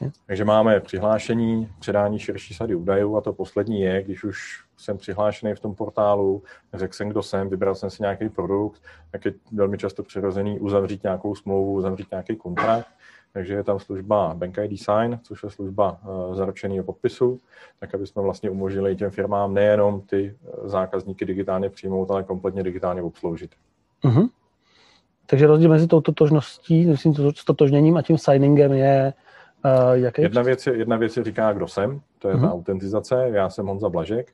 Jasně. 0.00 0.20
Takže 0.26 0.44
máme 0.44 0.80
přihlášení, 0.80 1.68
předání 1.78 2.18
širší 2.18 2.54
sady 2.54 2.74
údajů 2.74 3.16
a 3.16 3.20
to 3.20 3.32
poslední 3.32 3.80
je, 3.80 4.02
když 4.02 4.24
už 4.24 4.64
jsem 4.76 4.98
přihlášený 4.98 5.54
v 5.54 5.60
tom 5.60 5.74
portálu, 5.74 6.42
řekl 6.74 6.94
jsem, 6.94 7.08
kdo 7.08 7.22
jsem, 7.22 7.48
vybral 7.48 7.74
jsem 7.74 7.90
si 7.90 8.02
nějaký 8.02 8.28
produkt, 8.28 8.82
tak 9.10 9.24
je 9.24 9.32
velmi 9.52 9.78
často 9.78 10.02
přirozený 10.02 10.60
uzavřít 10.60 11.02
nějakou 11.02 11.34
smlouvu, 11.34 11.72
uzavřít 11.72 12.10
nějaký 12.10 12.36
kontrakt. 12.36 12.86
Takže 13.32 13.54
je 13.54 13.64
tam 13.64 13.78
služba 13.78 14.34
Bank 14.34 14.58
ID 14.58 14.80
Sign, 14.80 15.18
což 15.22 15.42
je 15.42 15.50
služba 15.50 15.98
uh, 16.02 16.34
zaručeného 16.34 16.84
podpisu, 16.84 17.40
tak 17.80 17.94
aby 17.94 18.06
jsme 18.06 18.22
vlastně 18.22 18.50
umožnili 18.50 18.96
těm 18.96 19.10
firmám 19.10 19.54
nejenom 19.54 20.00
ty 20.00 20.34
uh, 20.42 20.68
zákazníky 20.68 21.24
digitálně 21.24 21.70
přijmout, 21.70 22.10
ale 22.10 22.24
kompletně 22.24 22.62
digitálně 22.62 23.02
obsloužit. 23.02 23.50
Uh-huh. 24.04 24.28
Takže 25.26 25.46
rozdíl 25.46 25.70
mezi 25.70 25.86
tou 25.86 26.00
totožností, 26.00 26.86
myslím, 26.86 27.14
s 27.14 27.44
totožněním 27.44 27.96
a 27.96 28.02
tím 28.02 28.18
signingem 28.18 28.72
je 28.72 29.12
Uh, 29.64 29.92
jaký 29.92 30.22
jedna, 30.22 30.42
věc 30.42 30.66
je, 30.66 30.76
jedna 30.76 30.96
věc 30.96 31.16
je 31.16 31.24
říká, 31.24 31.52
kdo 31.52 31.68
jsem, 31.68 32.00
to 32.18 32.28
je 32.28 32.34
uh-huh. 32.34 32.40
ta 32.40 32.46
mhm. 32.46 32.54
autentizace, 32.54 33.28
já 33.32 33.50
jsem 33.50 33.66
Honza 33.66 33.88
Blažek 33.88 34.32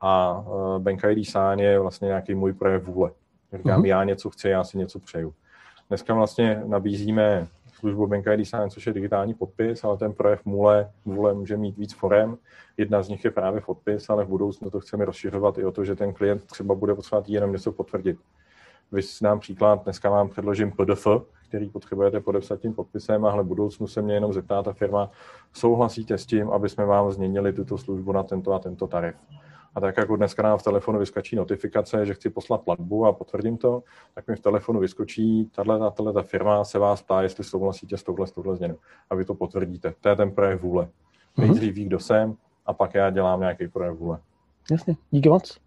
a 0.00 0.40
uh, 0.40 0.78
Bank 0.78 1.04
ID 1.04 1.26
Sign 1.26 1.58
je 1.60 1.78
vlastně 1.78 2.06
nějaký 2.06 2.34
můj 2.34 2.52
projev 2.52 2.84
vůle. 2.84 3.10
Říkám, 3.56 3.82
uh-huh. 3.82 3.86
já 3.86 4.04
něco 4.04 4.30
chci, 4.30 4.48
já 4.48 4.64
si 4.64 4.78
něco 4.78 4.98
přeju. 4.98 5.34
Dneska 5.88 6.14
vlastně 6.14 6.62
nabízíme 6.66 7.46
službu 7.80 8.14
ID 8.14 8.48
Sign, 8.48 8.70
což 8.70 8.86
je 8.86 8.92
digitální 8.92 9.34
podpis, 9.34 9.84
ale 9.84 9.96
ten 9.96 10.12
projev 10.12 10.44
vůle, 10.44 10.90
vůle 11.04 11.34
může 11.34 11.56
mít 11.56 11.76
víc 11.76 11.94
forem. 11.94 12.36
Jedna 12.76 13.02
z 13.02 13.08
nich 13.08 13.24
je 13.24 13.30
právě 13.30 13.60
podpis, 13.60 14.10
ale 14.10 14.24
v 14.24 14.28
budoucnu 14.28 14.70
to 14.70 14.80
chceme 14.80 15.04
rozšiřovat 15.04 15.58
i 15.58 15.64
o 15.64 15.72
to, 15.72 15.84
že 15.84 15.94
ten 15.94 16.12
klient 16.12 16.44
třeba 16.44 16.74
bude 16.74 16.94
potřebovat 16.94 17.28
jenom 17.28 17.52
něco 17.52 17.72
potvrdit. 17.72 18.18
Vy 18.92 19.02
nám 19.22 19.40
příklad, 19.40 19.84
dneska 19.84 20.10
vám 20.10 20.28
předložím 20.28 20.72
PDF, 20.72 21.06
který 21.50 21.70
potřebujete 21.70 22.20
podepsat 22.20 22.60
tím 22.60 22.74
podpisem, 22.74 23.24
ale 23.24 23.42
v 23.42 23.46
budoucnu 23.46 23.86
se 23.86 24.02
mě 24.02 24.14
jenom 24.14 24.32
zeptá 24.32 24.62
ta 24.62 24.72
firma, 24.72 25.10
souhlasíte 25.52 26.18
s 26.18 26.26
tím, 26.26 26.50
aby 26.50 26.68
jsme 26.68 26.84
vám 26.84 27.10
změnili 27.10 27.52
tuto 27.52 27.78
službu 27.78 28.12
na 28.12 28.22
tento 28.22 28.52
a 28.52 28.58
tento 28.58 28.86
tarif. 28.86 29.14
A 29.74 29.80
tak 29.80 29.96
jako 29.96 30.16
dneska 30.16 30.42
nám 30.42 30.58
v 30.58 30.62
telefonu 30.62 30.98
vyskočí 30.98 31.36
notifikace, 31.36 32.06
že 32.06 32.14
chci 32.14 32.30
poslat 32.30 32.60
platbu 32.60 33.06
a 33.06 33.12
potvrdím 33.12 33.56
to, 33.56 33.82
tak 34.14 34.28
mi 34.28 34.36
v 34.36 34.40
telefonu 34.40 34.80
vyskočí, 34.80 35.50
tahle, 35.54 35.90
tahle 35.90 36.12
ta 36.12 36.22
firma 36.22 36.64
se 36.64 36.78
vás 36.78 37.02
ptá, 37.02 37.22
jestli 37.22 37.44
souhlasíte 37.44 37.96
s 37.96 38.02
touhle, 38.02 38.26
s 38.26 38.32
touhle 38.32 38.56
změnou. 38.56 38.76
A 39.10 39.14
vy 39.14 39.24
to 39.24 39.34
potvrdíte. 39.34 39.94
To 40.00 40.08
je 40.08 40.16
ten 40.16 40.30
projev 40.30 40.62
vůle. 40.62 40.88
Mhm. 41.36 41.46
Nejdřív 41.46 41.74
ví, 41.74 41.84
kdo 41.84 41.98
jsem, 41.98 42.36
a 42.66 42.72
pak 42.72 42.94
já 42.94 43.10
dělám 43.10 43.40
nějaký 43.40 43.68
projev 43.68 43.98
vůle. 43.98 44.18
Jasně, 44.70 44.96
díky 45.10 45.28
moc. 45.28 45.60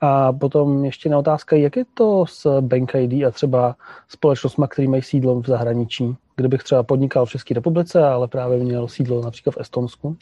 A 0.00 0.32
potom 0.32 0.84
ještě 0.84 1.08
na 1.08 1.18
otázka, 1.18 1.56
jak 1.56 1.76
je 1.76 1.84
to 1.94 2.26
s 2.26 2.60
Bank 2.60 2.94
ID 2.94 3.24
a 3.24 3.30
třeba 3.30 3.76
společnostmi, 4.08 4.66
které 4.68 4.88
mají 4.88 5.02
sídlo 5.02 5.40
v 5.40 5.46
zahraničí? 5.46 6.16
Kdybych 6.36 6.62
třeba 6.62 6.82
podnikal 6.82 7.26
v 7.26 7.30
České 7.30 7.54
republice, 7.54 8.04
ale 8.04 8.28
právě 8.28 8.58
měl 8.58 8.88
sídlo 8.88 9.22
například 9.22 9.52
v 9.52 9.60
Estonsku? 9.60 10.16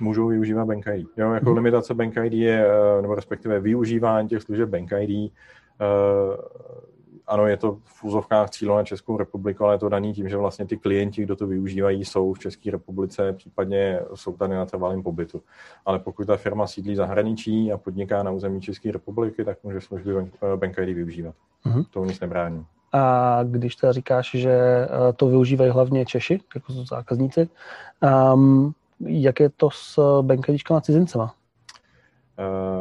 Můžou 0.00 0.26
využívat 0.28 0.64
Bank 0.64 0.86
ID. 0.94 1.06
Jo, 1.16 1.32
jako 1.32 1.46
hmm. 1.46 1.56
limitace 1.56 1.94
Bank 1.94 2.16
ID 2.24 2.32
je, 2.32 2.66
eh, 2.66 3.02
nebo 3.02 3.14
respektive 3.14 3.60
využívání 3.60 4.28
těch 4.28 4.42
služeb 4.42 4.68
Bank 4.68 4.92
ID 4.92 5.32
ano, 7.26 7.46
je 7.46 7.56
to 7.56 7.78
v 7.84 8.04
úzovkách 8.04 8.50
cílo 8.50 8.76
na 8.76 8.84
Českou 8.84 9.16
republiku, 9.16 9.64
ale 9.64 9.74
je 9.74 9.78
to 9.78 9.88
daný 9.88 10.12
tím, 10.12 10.28
že 10.28 10.36
vlastně 10.36 10.66
ty 10.66 10.76
klienti, 10.76 11.22
kdo 11.22 11.36
to 11.36 11.46
využívají, 11.46 12.04
jsou 12.04 12.32
v 12.32 12.38
České 12.38 12.70
republice, 12.70 13.32
případně 13.32 14.00
jsou 14.14 14.36
tady 14.36 14.54
na 14.54 14.66
trvalém 14.66 15.02
pobytu. 15.02 15.42
Ale 15.86 15.98
pokud 15.98 16.26
ta 16.26 16.36
firma 16.36 16.66
sídlí 16.66 16.96
zahraničí 16.96 17.72
a 17.72 17.78
podniká 17.78 18.22
na 18.22 18.30
území 18.30 18.60
České 18.60 18.92
republiky, 18.92 19.44
tak 19.44 19.58
může 19.62 19.80
služby 19.80 20.12
Bank 20.56 20.78
ID 20.78 20.96
využívat. 20.96 21.34
Uh-huh. 21.66 21.84
To 21.90 22.04
nic 22.04 22.20
nebrání. 22.20 22.66
A 22.92 23.38
když 23.42 23.76
teda 23.76 23.92
říkáš, 23.92 24.30
že 24.30 24.52
eh, 24.52 25.12
to 25.16 25.28
využívají 25.28 25.70
hlavně 25.70 26.06
Češi, 26.06 26.40
jako 26.54 26.72
zákazníci, 26.72 27.48
um, 28.34 28.74
jak 29.00 29.40
je 29.40 29.48
to 29.48 29.70
s 29.70 30.20
Bank 30.22 30.48
IDčkama 30.48 30.80
cizincema? 30.80 31.34
Uh, 32.38 32.79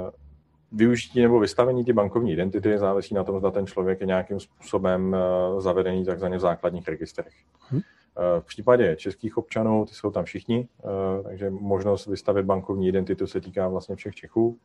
využití 0.71 1.21
nebo 1.21 1.39
vystavení 1.39 1.85
ty 1.85 1.93
bankovní 1.93 2.33
identity 2.33 2.77
závisí 2.77 3.13
na 3.13 3.23
tom, 3.23 3.39
zda 3.39 3.51
ten 3.51 3.67
člověk 3.67 4.01
je 4.01 4.07
nějakým 4.07 4.39
způsobem 4.39 5.15
eh, 5.15 5.61
zavedený 5.61 6.05
takzvaně 6.05 6.37
v 6.37 6.41
základních 6.41 6.87
registrech. 6.87 7.33
Hmm. 7.69 7.81
V 8.39 8.45
případě 8.45 8.95
českých 8.95 9.37
občanů, 9.37 9.85
ty 9.85 9.93
jsou 9.93 10.11
tam 10.11 10.25
všichni, 10.25 10.67
eh, 10.79 11.23
takže 11.23 11.49
možnost 11.49 12.07
vystavit 12.07 12.45
bankovní 12.45 12.87
identitu 12.87 13.27
se 13.27 13.41
týká 13.41 13.67
vlastně 13.67 13.95
všech 13.95 14.15
Čechů. 14.15 14.57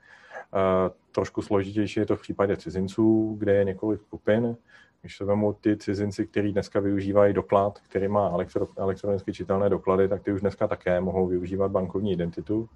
Trošku 1.13 1.43
složitější 1.43 2.01
je 2.01 2.07
to 2.07 2.17
v 2.17 2.21
případě 2.21 2.57
cizinců, 2.57 3.37
kde 3.39 3.55
je 3.55 3.65
několik 3.65 4.01
skupin. 4.01 4.57
Když 5.01 5.17
se 5.17 5.25
vemu 5.25 5.53
ty 5.53 5.77
cizinci, 5.77 6.27
kteří 6.27 6.53
dneska 6.53 6.81
využívají 6.81 7.35
doklad, 7.35 7.79
který 7.89 8.09
má 8.09 8.37
elektronicky 8.77 9.33
čitelné 9.33 9.69
doklady, 9.69 10.09
tak 10.09 10.23
ty 10.23 10.33
už 10.33 10.41
dneska 10.41 10.69
také 10.69 11.01
mohou 11.01 11.27
využívat 11.27 11.71
bankovní 11.71 12.13
identitu. 12.13 12.69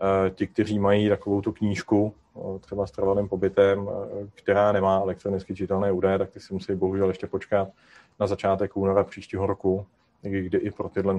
Eh, 0.00 0.30
ti, 0.30 0.46
kteří 0.46 0.78
mají 0.78 1.08
takovou 1.08 1.40
tu 1.40 1.52
knížku, 1.52 2.14
eh, 2.36 2.58
třeba 2.58 2.86
s 2.86 2.90
trvalým 2.90 3.28
pobytem, 3.28 3.88
eh, 3.90 4.26
která 4.34 4.72
nemá 4.72 5.00
elektronicky 5.00 5.54
čitelné 5.54 5.92
údaje, 5.92 6.18
tak 6.18 6.30
ty 6.30 6.40
si 6.40 6.54
musí 6.54 6.74
bohužel 6.74 7.08
ještě 7.08 7.26
počkat 7.26 7.68
na 8.20 8.26
začátek 8.26 8.76
února 8.76 9.04
příštího 9.04 9.46
roku, 9.46 9.86
kde 10.22 10.58
i 10.58 10.70
pro 10.70 10.88
tyhle, 10.88 11.18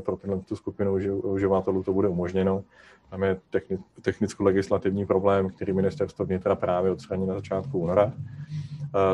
pro 0.00 0.16
tyhle 0.16 0.40
skupinu 0.54 0.94
uživatelů 1.22 1.82
to 1.82 1.92
bude 1.92 2.08
umožněno. 2.08 2.64
Tam 3.10 3.22
je 3.22 3.36
technicko-legislativní 4.02 5.06
problém, 5.06 5.50
který 5.50 5.72
ministerstvo 5.72 6.24
vnitra 6.24 6.54
právě 6.54 6.90
odstraní 6.90 7.26
na 7.26 7.34
začátku 7.34 7.78
února. 7.78 8.12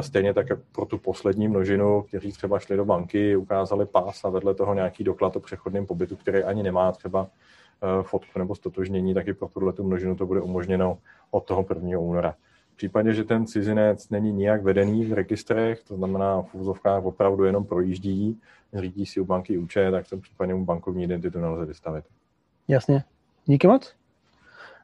Stejně 0.01 0.35
tak 0.35 0.47
pro 0.73 0.85
tu 0.85 0.99
poslední 0.99 1.49
množinu, 1.49 2.03
kteří 2.03 2.33
třeba 2.33 2.59
šli 2.59 2.77
do 2.77 2.85
banky, 2.85 3.37
ukázali 3.37 3.87
pás 3.87 4.25
a 4.25 4.29
vedle 4.29 4.55
toho 4.55 4.75
nějaký 4.75 5.05
doklad 5.05 5.37
o 5.37 5.41
přechodném 5.41 5.87
pobytu, 5.87 6.17
který 6.17 6.43
ani 6.43 6.63
nemá 6.63 6.93
třeba 6.93 7.29
fotku 8.03 8.39
nebo 8.39 8.55
stotožnění, 8.55 9.15
tak 9.15 9.29
i 9.29 9.35
pro 9.35 9.49
tuhle 9.49 9.73
tu 9.73 9.85
množinu 9.85 10.17
to 10.17 10.27
bude 10.27 10.41
umožněno 10.41 10.99
od 11.31 11.45
toho 11.45 11.67
1. 11.69 11.99
února. 11.99 12.35
V 12.73 12.77
případě, 12.77 13.15
že 13.15 13.25
ten 13.25 13.47
cizinec 13.47 14.09
není 14.09 14.33
nijak 14.33 14.63
vedený 14.63 15.05
v 15.05 15.13
registrech, 15.13 15.83
to 15.83 15.97
znamená 15.97 16.43
v 16.43 16.55
úzovkách 16.55 17.05
opravdu 17.05 17.45
jenom 17.45 17.65
projíždí, 17.65 18.41
řídí 18.75 19.07
si 19.07 19.21
u 19.21 19.25
banky 19.25 19.59
účet, 19.59 19.91
tak 19.91 20.07
v 20.07 20.11
tom 20.11 20.21
případě 20.21 20.55
mu 20.55 20.65
bankovní 20.65 21.05
identitu 21.05 21.39
nelze 21.39 21.65
vystavit. 21.65 22.05
Jasně. 22.69 23.05
Díky 23.47 23.67
moc. 23.67 23.95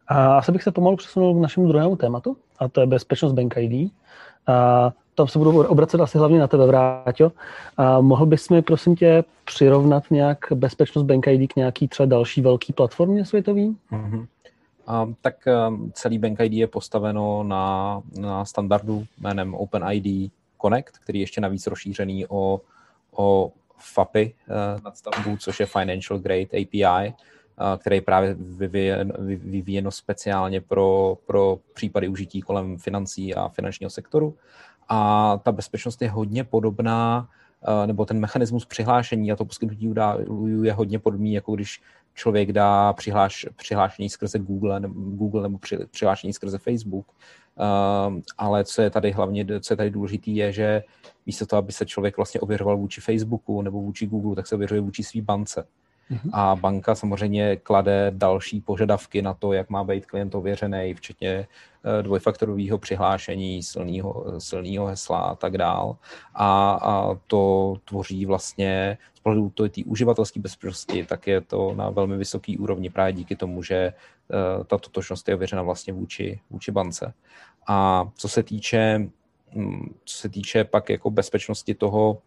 A 0.09 0.37
asi 0.37 0.53
bych 0.53 0.63
se 0.63 0.73
pomalu 0.73 0.97
přesunul 0.97 1.35
k 1.35 1.43
našemu 1.43 1.69
druhému 1.69 1.97
tématu, 1.97 2.37
a 2.59 2.69
to 2.69 2.81
je 2.81 2.87
bezpečnost 2.87 3.33
Bank 3.33 3.55
ID. 3.57 3.93
A 4.47 4.93
tam 5.15 5.29
se 5.29 5.39
budu 5.39 5.67
obracet 5.67 6.01
asi 6.01 6.19
hlavně 6.19 6.39
na 6.39 6.47
tebe, 6.47 6.67
Vráťo. 6.67 7.33
A 7.77 8.01
mohl 8.01 8.27
bys 8.27 8.49
mi, 8.49 8.63
prosím 8.63 8.97
tě, 8.97 9.25
přirovnat 9.45 10.11
nějak 10.11 10.39
bezpečnost 10.55 11.05
Bank 11.05 11.27
ID 11.27 11.53
k 11.53 11.57
nějaký 11.57 11.89
třeba 11.89 12.07
další 12.07 12.41
velký 12.41 12.73
platformě 12.73 13.25
světový? 13.25 13.77
Mm-hmm. 13.93 14.27
A, 14.87 15.09
tak 15.21 15.35
um, 15.69 15.93
celý 15.95 16.19
Bank 16.19 16.41
ID 16.41 16.53
je 16.53 16.67
postaveno 16.67 17.43
na, 17.43 18.03
na 18.21 18.45
standardu 18.45 19.05
jménem 19.21 19.55
OpenID 19.55 20.33
Connect, 20.63 20.99
který 20.99 21.19
je 21.19 21.23
ještě 21.23 21.41
navíc 21.41 21.67
rozšířený 21.67 22.27
o, 22.27 22.61
o 23.17 23.53
FAPI 23.79 24.35
uh, 24.49 24.83
nadstavbu, 24.85 25.37
což 25.37 25.61
je 25.61 25.67
Financial 25.67 26.19
Grade 26.19 26.43
API, 26.43 27.15
který 27.79 27.97
je 27.97 28.01
právě 28.01 28.37
vyvíjeno 29.19 29.91
speciálně 29.91 30.61
pro, 30.61 31.19
pro 31.27 31.59
případy 31.75 32.09
užití 32.09 32.41
kolem 32.41 32.79
financí 32.79 33.35
a 33.35 33.49
finančního 33.49 33.91
sektoru. 33.91 34.35
A 34.89 35.39
ta 35.43 35.53
bezpečnost 35.53 36.03
je 36.03 36.11
hodně 36.11 36.45
podobná, 36.45 37.29
nebo 37.87 38.05
ten 38.05 38.21
mechanismus 38.21 38.65
přihlášení 38.67 39.33
a 39.33 39.37
to 39.37 39.45
poskytnutí 39.45 39.89
údajů 39.89 40.63
je 40.63 40.73
hodně 40.73 40.99
podobný, 40.99 41.33
jako 41.33 41.55
když 41.55 41.83
člověk 42.15 42.53
dá 42.53 42.93
přihláš, 42.93 43.47
přihlášení 43.57 44.11
skrze 44.11 44.39
Google 44.39 44.81
nebo, 44.81 44.95
Google 45.01 45.43
nebo 45.43 45.59
při, 45.59 45.79
přihlášení 45.91 46.33
skrze 46.33 46.59
Facebook. 46.59 47.07
Uh, 47.09 48.21
ale 48.39 48.65
co 48.65 48.83
je 48.83 48.91
tady 48.91 49.11
hlavně, 49.11 49.61
co 49.61 49.73
je 49.73 49.77
tady 49.77 49.91
důležité, 49.91 50.31
je, 50.31 50.53
že 50.53 50.83
místo 51.27 51.47
toho, 51.47 51.59
aby 51.59 51.73
se 51.73 51.87
člověk 51.87 52.17
vlastně 52.17 52.41
ověřoval 52.41 52.77
vůči 52.77 53.01
Facebooku 53.01 53.63
nebo 53.63 53.81
vůči 53.81 54.07
Google, 54.07 54.37
tak 54.37 54.47
se 54.47 54.55
ověřuje 54.55 54.81
vůči 54.81 55.03
svý 55.03 55.21
bance. 55.21 55.67
Mhm. 56.11 56.31
A 56.33 56.57
banka 56.57 56.95
samozřejmě 56.95 57.57
klade 57.57 58.13
další 58.15 58.61
požadavky 58.61 59.23
na 59.23 59.35
to, 59.35 59.53
jak 59.53 59.71
má 59.71 59.85
být 59.85 60.07
klient 60.07 60.35
ověřený, 60.35 60.95
včetně 60.95 61.29
eh, 61.29 62.03
dvojfaktorového 62.03 62.79
přihlášení, 62.79 63.63
silného, 63.63 64.25
silného 64.39 64.87
hesla 64.87 65.19
a 65.19 65.35
tak 65.35 65.59
dál. 65.59 65.97
A, 66.35 66.73
a 66.83 67.15
to 67.27 67.75
tvoří 67.85 68.27
vlastně 68.27 68.99
z 69.15 69.21
pohledu 69.21 69.51
té 69.51 69.85
uživatelské 69.87 70.41
bezpečnosti, 70.41 71.05
tak 71.05 71.27
je 71.27 71.41
to 71.41 71.75
na 71.75 71.91
velmi 71.91 72.17
vysoký 72.17 72.59
úrovni 72.59 72.91
právě 72.91 73.13
díky 73.13 73.37
tomu, 73.37 73.63
že 73.63 73.77
eh, 73.77 74.65
ta 74.65 74.79
totožnost 74.79 75.29
je 75.29 75.35
ověřena 75.35 75.63
vlastně 75.63 75.93
vůči, 75.93 76.41
vůči 76.51 76.73
bance. 76.73 77.15
A 77.67 78.09
co 78.15 78.29
se 78.29 78.43
týče, 78.43 79.09
hm, 79.55 79.95
co 80.05 80.17
se 80.17 80.29
týče 80.29 80.65
pak 80.65 80.89
jako 80.89 81.11
bezpečnosti 81.11 81.75
toho, 81.75 82.19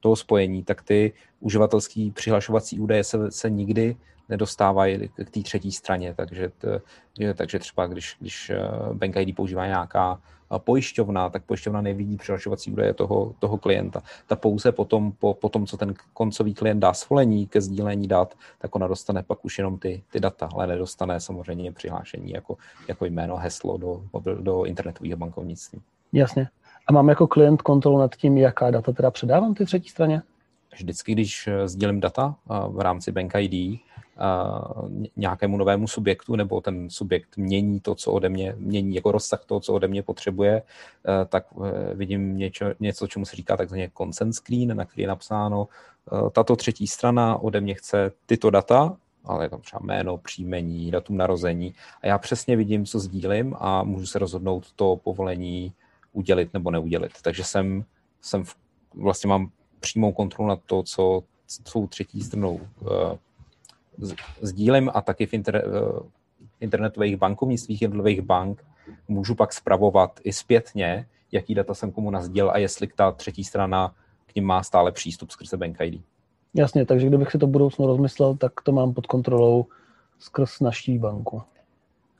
toho 0.00 0.16
spojení, 0.16 0.64
tak 0.64 0.82
ty 0.82 1.12
uživatelský 1.40 2.10
přihlašovací 2.10 2.80
údaje 2.80 3.04
se, 3.04 3.30
se 3.30 3.50
nikdy 3.50 3.96
nedostávají 4.28 5.08
k 5.08 5.30
té 5.30 5.40
třetí 5.42 5.72
straně. 5.72 6.14
Takže, 6.14 6.52
to, 6.58 6.68
takže 7.34 7.58
třeba 7.58 7.86
když, 7.86 8.16
když 8.20 8.50
eh, 8.50 8.58
Bank 8.92 9.16
ID 9.16 9.36
používá 9.36 9.66
nějaká 9.66 10.20
eh, 10.54 10.58
pojišťovna, 10.58 11.30
tak 11.30 11.44
pojišťovna 11.44 11.80
nevidí 11.80 12.16
přihlašovací 12.16 12.72
údaje 12.72 12.94
toho, 12.94 13.34
toho 13.38 13.58
klienta. 13.58 14.02
Ta 14.26 14.36
pouze 14.36 14.72
potom, 14.72 15.12
po, 15.12 15.34
po 15.34 15.48
tom, 15.48 15.66
co 15.66 15.76
ten 15.76 15.94
koncový 16.12 16.54
klient 16.54 16.80
dá 16.80 16.92
svolení 16.92 17.46
ke 17.46 17.60
sdílení 17.60 18.08
dat, 18.08 18.34
tak 18.58 18.74
ona 18.74 18.86
dostane 18.86 19.22
pak 19.22 19.44
už 19.44 19.58
jenom 19.58 19.78
ty, 19.78 20.02
ty 20.10 20.20
data, 20.20 20.48
ale 20.54 20.66
nedostane 20.66 21.20
samozřejmě 21.20 21.72
přihlášení 21.72 22.30
jako, 22.30 22.56
jako 22.88 23.04
jméno, 23.04 23.36
heslo 23.36 23.76
do, 23.78 24.02
do 24.40 24.64
internetového 24.64 25.16
bankovnictví. 25.16 25.82
Jasně. 26.12 26.48
A 26.86 26.92
mám 26.92 27.08
jako 27.08 27.26
klient 27.26 27.62
kontrolu 27.62 27.98
nad 27.98 28.16
tím, 28.16 28.38
jaká 28.38 28.70
data 28.70 28.92
teda 28.92 29.10
předávám 29.10 29.54
ty 29.54 29.64
třetí 29.64 29.88
straně? 29.88 30.22
Vždycky, 30.74 31.12
když 31.12 31.46
eh, 31.46 31.68
sdělím 31.68 32.00
data 32.00 32.34
eh, 32.50 32.54
v 32.68 32.80
rámci 32.80 33.12
Bank 33.12 33.32
ID 33.38 33.54
eh, 33.54 33.80
nějakému 35.16 35.56
novému 35.56 35.88
subjektu, 35.88 36.36
nebo 36.36 36.60
ten 36.60 36.90
subjekt 36.90 37.36
mění 37.36 37.80
to, 37.80 37.94
co 37.94 38.12
ode 38.12 38.28
mě, 38.28 38.54
mění 38.58 38.94
jako 38.94 39.12
rozsah 39.12 39.44
toho, 39.44 39.60
co 39.60 39.72
ode 39.72 39.88
mě 39.88 40.02
potřebuje, 40.02 40.62
tak 41.28 41.46
vidím 41.94 42.38
něco, 42.38 42.64
něco 42.80 43.06
čemu 43.06 43.24
se 43.24 43.36
říká 43.36 43.56
takzvaně 43.56 43.90
consent 43.98 44.34
screen, 44.34 44.76
na 44.76 44.84
který 44.84 45.02
je 45.02 45.08
napsáno, 45.08 45.68
tato 46.32 46.56
třetí 46.56 46.86
strana 46.86 47.36
ode 47.36 47.60
mě 47.60 47.74
chce 47.74 48.12
tyto 48.26 48.50
data, 48.50 48.96
ale 49.24 49.44
je 49.44 49.48
tam 49.48 49.60
třeba 49.60 49.80
jméno, 49.84 50.16
příjmení, 50.16 50.90
datum 50.90 51.16
narození 51.16 51.74
a 52.02 52.06
já 52.06 52.18
přesně 52.18 52.56
vidím, 52.56 52.86
co 52.86 52.98
sdílím 52.98 53.54
a 53.58 53.82
můžu 53.82 54.06
se 54.06 54.18
rozhodnout 54.18 54.72
to 54.76 54.96
povolení 54.96 55.72
udělit 56.16 56.52
nebo 56.52 56.70
neudělit. 56.70 57.12
Takže 57.22 57.44
jsem, 57.44 57.84
jsem 58.20 58.44
v, 58.44 58.56
vlastně 58.94 59.28
mám 59.28 59.50
přímou 59.80 60.12
kontrolu 60.12 60.48
nad 60.48 60.60
to, 60.66 60.82
co 60.82 61.22
tou 61.72 61.86
třetí 61.86 62.20
stranou 62.20 62.54
uh, 62.54 62.90
sdílím 64.40 64.90
a 64.94 65.00
taky 65.00 65.26
v 65.26 65.34
inter, 65.34 65.64
uh, 65.66 66.00
internetových 66.60 67.16
bankovnictvích 67.16 67.82
jednotlivých 67.82 68.20
bank 68.20 68.64
můžu 69.08 69.34
pak 69.34 69.52
spravovat 69.52 70.20
i 70.24 70.32
zpětně, 70.32 71.06
jaký 71.32 71.54
data 71.54 71.74
jsem 71.74 71.92
komu 71.92 72.10
nazdíl 72.10 72.50
a 72.50 72.58
jestli 72.58 72.86
ta 72.86 73.12
třetí 73.12 73.44
strana 73.44 73.94
k 74.26 74.34
ním 74.34 74.44
má 74.44 74.62
stále 74.62 74.92
přístup 74.92 75.30
skrze 75.30 75.56
Bank 75.56 75.76
ID. 75.80 76.00
Jasně, 76.54 76.86
takže 76.86 77.06
kdybych 77.06 77.30
si 77.30 77.38
to 77.38 77.46
budoucnu 77.46 77.86
rozmyslel, 77.86 78.36
tak 78.36 78.52
to 78.62 78.72
mám 78.72 78.94
pod 78.94 79.06
kontrolou 79.06 79.66
skrz 80.18 80.60
naší 80.60 80.98
banku 80.98 81.42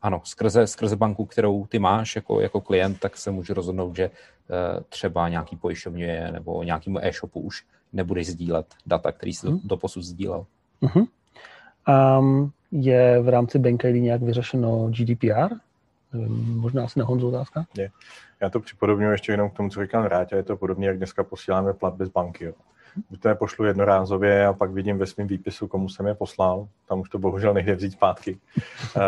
ano, 0.06 0.20
skrze, 0.24 0.66
skrze 0.66 0.96
banku, 0.96 1.24
kterou 1.24 1.66
ty 1.66 1.78
máš 1.78 2.16
jako, 2.16 2.40
jako 2.40 2.60
klient, 2.60 3.00
tak 3.00 3.16
se 3.16 3.30
může 3.30 3.54
rozhodnout, 3.54 3.96
že 3.96 4.10
uh, 4.10 4.82
třeba 4.88 5.28
nějaký 5.28 5.56
pojišťovně 5.56 6.28
nebo 6.32 6.62
nějakému 6.62 6.98
e-shopu 6.98 7.40
už 7.40 7.64
nebudeš 7.92 8.26
sdílet 8.26 8.66
data, 8.86 9.12
který 9.12 9.34
jsi 9.34 9.46
hmm. 9.46 9.60
do 9.64 9.76
posud 9.76 10.02
sdílel. 10.02 10.46
Uh-huh. 10.82 11.06
Um, 12.18 12.52
je 12.72 13.20
v 13.22 13.28
rámci 13.28 13.58
Bank 13.58 13.84
ID 13.84 13.96
nějak 14.02 14.22
vyřešeno 14.22 14.90
GDPR? 14.90 15.54
Možná 16.38 16.84
asi 16.84 16.98
na 16.98 17.04
Honzu 17.04 17.28
otázka? 17.28 17.66
Je. 17.76 17.90
Já 18.40 18.50
to 18.50 18.60
připodobňuji 18.60 19.12
ještě 19.12 19.32
jenom 19.32 19.50
k 19.50 19.56
tomu, 19.56 19.70
co 19.70 19.82
říkal 19.82 20.08
Rátě, 20.08 20.36
je 20.36 20.42
to 20.42 20.56
podobně, 20.56 20.88
jak 20.88 20.96
dneska 20.96 21.24
posíláme 21.24 21.72
platby 21.72 22.06
z 22.06 22.08
banky. 22.08 22.44
Jo 22.44 22.52
buď 23.10 23.20
to 23.20 23.28
je 23.28 23.34
pošlu 23.34 23.64
jednorázově 23.64 24.46
a 24.46 24.52
pak 24.52 24.70
vidím 24.70 24.98
ve 24.98 25.06
svém 25.06 25.26
výpisu, 25.26 25.68
komu 25.68 25.88
jsem 25.88 26.06
je 26.06 26.14
poslal, 26.14 26.68
tam 26.88 27.00
už 27.00 27.08
to 27.08 27.18
bohužel 27.18 27.54
nejde 27.54 27.74
vzít 27.74 27.92
zpátky, 27.92 28.38
uh, 28.96 29.02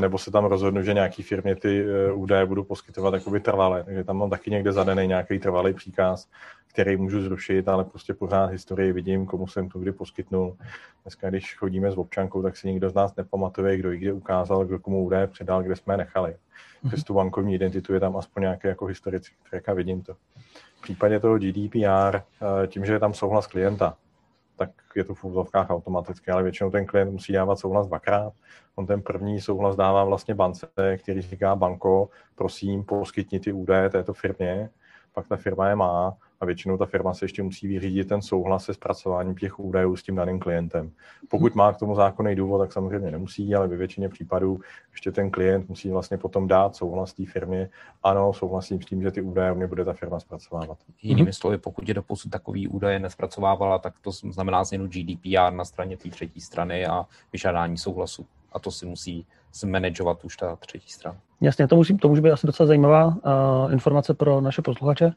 nebo 0.00 0.18
se 0.18 0.30
tam 0.30 0.44
rozhodnu, 0.44 0.82
že 0.82 0.94
nějaký 0.94 1.22
firmě 1.22 1.56
ty 1.56 1.84
uh, 1.84 2.22
údaje 2.22 2.46
budu 2.46 2.64
poskytovat 2.64 3.14
jakoby 3.14 3.40
trvalé, 3.40 3.84
takže 3.84 4.04
tam 4.04 4.16
mám 4.16 4.30
taky 4.30 4.50
někde 4.50 4.72
zadený 4.72 5.06
nějaký 5.06 5.38
trvalý 5.38 5.74
příkaz, 5.74 6.28
který 6.74 6.96
můžu 6.96 7.22
zrušit, 7.22 7.68
ale 7.68 7.84
prostě 7.84 8.14
pořád 8.14 8.46
historii 8.46 8.92
vidím, 8.92 9.26
komu 9.26 9.46
jsem 9.46 9.68
to 9.68 9.78
kdy 9.78 9.92
poskytnul. 9.92 10.56
Dneska, 11.02 11.30
když 11.30 11.56
chodíme 11.56 11.92
s 11.92 11.98
občankou, 11.98 12.42
tak 12.42 12.56
si 12.56 12.68
nikdo 12.68 12.90
z 12.90 12.94
nás 12.94 13.16
nepamatuje, 13.16 13.76
kdo 13.76 13.92
ji 13.92 13.98
kde 13.98 14.12
ukázal, 14.12 14.64
kdo 14.64 14.78
komu 14.78 15.04
údaje 15.04 15.26
předal, 15.26 15.62
kde 15.62 15.76
jsme 15.76 15.94
je 15.94 15.98
nechali. 15.98 16.30
Mm-hmm. 16.30 16.88
Přes 16.88 17.04
tu 17.04 17.14
bankovní 17.14 17.54
identitu 17.54 17.94
je 17.94 18.00
tam 18.00 18.16
aspoň 18.16 18.40
nějaké 18.40 18.68
jako 18.68 18.86
historici, 18.86 19.30
které 19.42 19.74
vidím 19.74 20.02
to 20.02 20.16
případě 20.84 21.20
toho 21.20 21.38
GDPR, 21.38 22.16
eh, 22.16 22.66
tím, 22.66 22.84
že 22.84 22.92
je 22.92 22.98
tam 22.98 23.14
souhlas 23.14 23.46
klienta, 23.46 23.96
tak 24.56 24.70
je 24.96 25.04
to 25.04 25.14
v 25.14 25.24
úzovkách 25.24 25.70
automaticky, 25.70 26.30
ale 26.30 26.42
většinou 26.42 26.70
ten 26.70 26.86
klient 26.86 27.10
musí 27.10 27.32
dávat 27.32 27.58
souhlas 27.58 27.86
dvakrát. 27.86 28.32
On 28.74 28.86
ten 28.86 29.02
první 29.02 29.40
souhlas 29.40 29.76
dává 29.76 30.04
vlastně 30.04 30.34
bance, 30.34 30.66
který 31.02 31.20
říká 31.20 31.56
banko, 31.56 32.08
prosím, 32.34 32.84
poskytni 32.84 33.40
ty 33.40 33.52
údaje 33.52 33.90
této 33.90 34.14
firmě, 34.14 34.70
pak 35.12 35.28
ta 35.28 35.36
firma 35.36 35.68
je 35.68 35.76
má 35.76 36.16
a 36.40 36.46
většinou 36.46 36.76
ta 36.76 36.86
firma 36.86 37.14
se 37.14 37.24
ještě 37.24 37.42
musí 37.42 37.68
vyřídit 37.68 38.08
ten 38.08 38.22
souhlas 38.22 38.64
se 38.64 38.74
zpracováním 38.74 39.34
těch 39.34 39.60
údajů 39.60 39.96
s 39.96 40.02
tím 40.02 40.16
daným 40.16 40.38
klientem. 40.38 40.90
Pokud 41.28 41.54
má 41.54 41.72
k 41.72 41.76
tomu 41.78 41.94
zákonný 41.94 42.34
důvod, 42.34 42.58
tak 42.58 42.72
samozřejmě 42.72 43.10
nemusí, 43.10 43.54
ale 43.54 43.68
ve 43.68 43.76
většině 43.76 44.08
případů 44.08 44.60
ještě 44.92 45.12
ten 45.12 45.30
klient 45.30 45.68
musí 45.68 45.90
vlastně 45.90 46.18
potom 46.18 46.48
dát 46.48 46.76
souhlas 46.76 47.12
té 47.12 47.26
firmě. 47.26 47.68
Ano, 48.02 48.32
souhlasím 48.32 48.82
s 48.82 48.86
tím, 48.86 49.02
že 49.02 49.10
ty 49.10 49.20
údaje 49.20 49.54
mě 49.54 49.66
bude 49.66 49.84
ta 49.84 49.92
firma 49.92 50.20
zpracovávat. 50.20 50.78
Jinými 51.02 51.32
slovy, 51.32 51.58
pokud 51.58 51.88
je 51.88 51.94
doposud 51.94 52.30
takový 52.30 52.68
údaje 52.68 52.98
nespracovávala, 52.98 53.78
tak 53.78 53.94
to 54.00 54.10
znamená 54.10 54.64
změnu 54.64 54.86
GDPR 54.86 55.52
na 55.52 55.64
straně 55.64 55.96
té 55.96 56.08
třetí 56.08 56.40
strany 56.40 56.86
a 56.86 57.06
vyžádání 57.32 57.78
souhlasu. 57.78 58.26
A 58.52 58.58
to 58.58 58.70
si 58.70 58.86
musí 58.86 59.26
zmanagovat 59.54 60.24
už 60.24 60.36
ta 60.36 60.56
třetí 60.56 60.88
strana. 60.88 61.18
Jasně, 61.40 61.68
to, 61.68 61.76
musí, 61.76 61.96
to 61.96 62.08
může 62.08 62.22
být 62.22 62.30
asi 62.30 62.46
docela 62.46 62.66
zajímavá 62.66 63.06
uh, 63.06 63.72
informace 63.72 64.14
pro 64.14 64.40
naše 64.40 64.62
posluchače. 64.62 65.12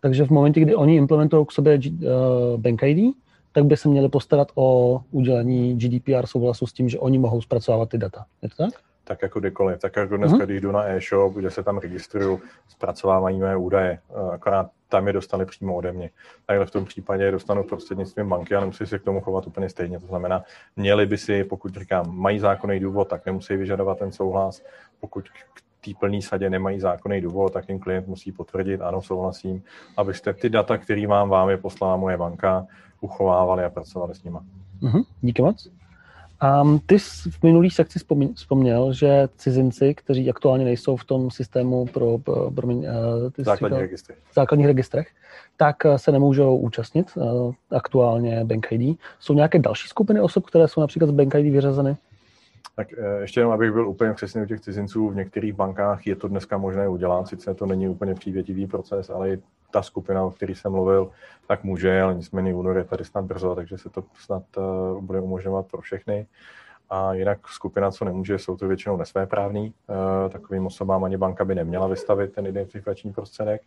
Takže 0.00 0.24
v 0.24 0.30
momentě, 0.30 0.60
kdy 0.60 0.74
oni 0.74 0.96
implementují 0.96 1.46
k 1.46 1.52
sobě 1.52 1.78
uh, 1.78 2.60
Bank 2.60 2.82
ID, 2.82 3.14
tak 3.52 3.64
by 3.64 3.76
se 3.76 3.88
měli 3.88 4.08
postarat 4.08 4.48
o 4.54 5.00
udělení 5.10 5.78
GDPR 5.78 6.26
souhlasu 6.26 6.66
s 6.66 6.72
tím, 6.72 6.88
že 6.88 6.98
oni 6.98 7.18
mohou 7.18 7.42
zpracovávat 7.42 7.88
ty 7.88 7.98
data. 7.98 8.24
Je 8.42 8.48
to 8.48 8.56
tak? 8.56 8.74
tak 9.10 9.22
jako 9.22 9.40
kdekoliv. 9.40 9.78
Tak 9.78 9.96
jako 9.96 10.16
dneska, 10.16 10.38
uh-huh. 10.38 10.44
když 10.44 10.60
jdu 10.60 10.72
na 10.72 10.84
e-shop, 10.88 11.34
kde 11.34 11.50
se 11.50 11.62
tam 11.62 11.78
registruju, 11.78 12.40
zpracovávají 12.68 13.40
mé 13.40 13.56
údaje, 13.56 13.98
akorát 14.32 14.70
tam 14.88 15.06
je 15.06 15.12
dostali 15.12 15.46
přímo 15.46 15.76
ode 15.76 15.92
mě. 15.92 16.10
Takhle 16.46 16.66
v 16.66 16.70
tom 16.70 16.84
případě 16.84 17.24
je 17.24 17.30
dostanu 17.30 17.64
prostřednictvím 17.64 18.28
banky 18.28 18.54
a 18.54 18.60
nemusí 18.60 18.86
se 18.86 18.98
k 18.98 19.02
tomu 19.02 19.20
chovat 19.20 19.46
úplně 19.46 19.68
stejně. 19.68 20.00
To 20.00 20.06
znamená, 20.06 20.42
měli 20.76 21.06
by 21.06 21.18
si, 21.18 21.44
pokud 21.44 21.74
říkám, 21.74 22.16
mají 22.16 22.38
zákonný 22.38 22.80
důvod, 22.80 23.08
tak 23.08 23.26
nemusí 23.26 23.56
vyžadovat 23.56 23.98
ten 23.98 24.12
souhlas. 24.12 24.62
Pokud 25.00 25.28
k 25.28 25.62
té 25.80 25.90
plné 26.00 26.22
sadě 26.22 26.50
nemají 26.50 26.80
zákonný 26.80 27.20
důvod, 27.20 27.52
tak 27.52 27.68
jim 27.68 27.78
klient 27.78 28.08
musí 28.08 28.32
potvrdit, 28.32 28.80
ano, 28.80 29.02
souhlasím, 29.02 29.62
abyste 29.96 30.32
ty 30.32 30.50
data, 30.50 30.78
který 30.78 31.06
vám 31.06 31.28
vám 31.28 31.50
je 31.50 31.56
poslala 31.56 31.96
moje 31.96 32.16
banka, 32.16 32.66
uchovávali 33.00 33.64
a 33.64 33.70
pracovali 33.70 34.14
s 34.14 34.24
nima. 34.24 34.44
Uh-huh. 34.82 35.04
Díky 35.20 35.42
moc. 35.42 35.68
Um, 36.62 36.80
ty 36.86 36.98
jsi 36.98 37.30
v 37.30 37.42
minulý 37.42 37.70
sekci 37.70 37.98
vzpomněl, 38.34 38.92
že 38.92 39.28
cizinci, 39.36 39.94
kteří 39.94 40.30
aktuálně 40.30 40.64
nejsou 40.64 40.96
v 40.96 41.04
tom 41.04 41.30
systému 41.30 41.86
pro, 41.86 42.18
pro, 42.18 42.50
pro 42.50 42.68
uh, 42.68 42.84
ty 43.32 43.44
základní 43.44 43.78
registrech. 43.78 44.18
základních 44.34 44.66
registrech, 44.66 45.08
tak 45.56 45.76
uh, 45.84 45.94
se 45.94 46.12
nemůžou 46.12 46.56
účastnit 46.56 47.12
uh, 47.16 47.52
aktuálně 47.70 48.44
Bank 48.44 48.66
ID. 48.70 48.98
Jsou 49.18 49.34
nějaké 49.34 49.58
další 49.58 49.88
skupiny 49.88 50.20
osob, 50.20 50.46
které 50.46 50.68
jsou 50.68 50.80
například 50.80 51.06
z 51.06 51.10
Bank 51.10 51.34
ID 51.34 51.52
vyřazeny? 51.52 51.96
Tak 52.80 52.88
ještě 53.20 53.40
jenom, 53.40 53.52
abych 53.52 53.72
byl 53.72 53.88
úplně 53.88 54.12
přesný 54.12 54.42
u 54.42 54.46
těch 54.46 54.60
cizinců, 54.60 55.08
v 55.08 55.14
některých 55.14 55.52
bankách 55.52 56.06
je 56.06 56.16
to 56.16 56.28
dneska 56.28 56.58
možné 56.58 56.88
udělat, 56.88 57.28
sice 57.28 57.54
to 57.54 57.66
není 57.66 57.88
úplně 57.88 58.14
přívětivý 58.14 58.66
proces, 58.66 59.10
ale 59.10 59.38
ta 59.70 59.82
skupina, 59.82 60.24
o 60.24 60.30
které 60.30 60.54
jsem 60.54 60.72
mluvil, 60.72 61.10
tak 61.46 61.64
může, 61.64 62.02
ale 62.02 62.14
nicméně 62.14 62.54
únor 62.54 62.76
je 62.76 62.84
tady 62.84 63.04
snad 63.04 63.24
brzo, 63.24 63.54
takže 63.54 63.78
se 63.78 63.90
to 63.90 64.04
snad 64.14 64.42
uh, 64.56 65.00
bude 65.00 65.20
umožňovat 65.20 65.66
pro 65.66 65.80
všechny. 65.80 66.26
A 66.90 67.14
jinak 67.14 67.48
skupina, 67.48 67.90
co 67.90 68.04
nemůže, 68.04 68.38
jsou 68.38 68.56
to 68.56 68.68
většinou 68.68 68.96
nesvéprávní. 68.96 69.74
Uh, 69.88 70.30
takovým 70.30 70.66
osobám 70.66 71.04
ani 71.04 71.16
banka 71.16 71.44
by 71.44 71.54
neměla 71.54 71.86
vystavit 71.86 72.32
ten 72.32 72.46
identifikační 72.46 73.12
prostředek. 73.12 73.62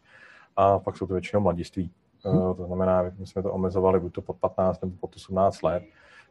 A 0.56 0.80
pak 0.80 0.98
jsou 0.98 1.08
to 1.08 1.14
většinou 1.14 1.42
mladiství. 1.42 1.92
To 2.58 2.66
znamená, 2.66 3.04
my 3.18 3.28
jsme 3.28 3.44
to 3.44 3.54
omezovali 3.54 4.00
buď 4.00 4.14
to 4.14 4.22
pod 4.22 4.38
15 4.38 4.82
nebo 4.82 4.94
pod 5.00 5.16
18 5.16 5.62
let, 5.62 5.84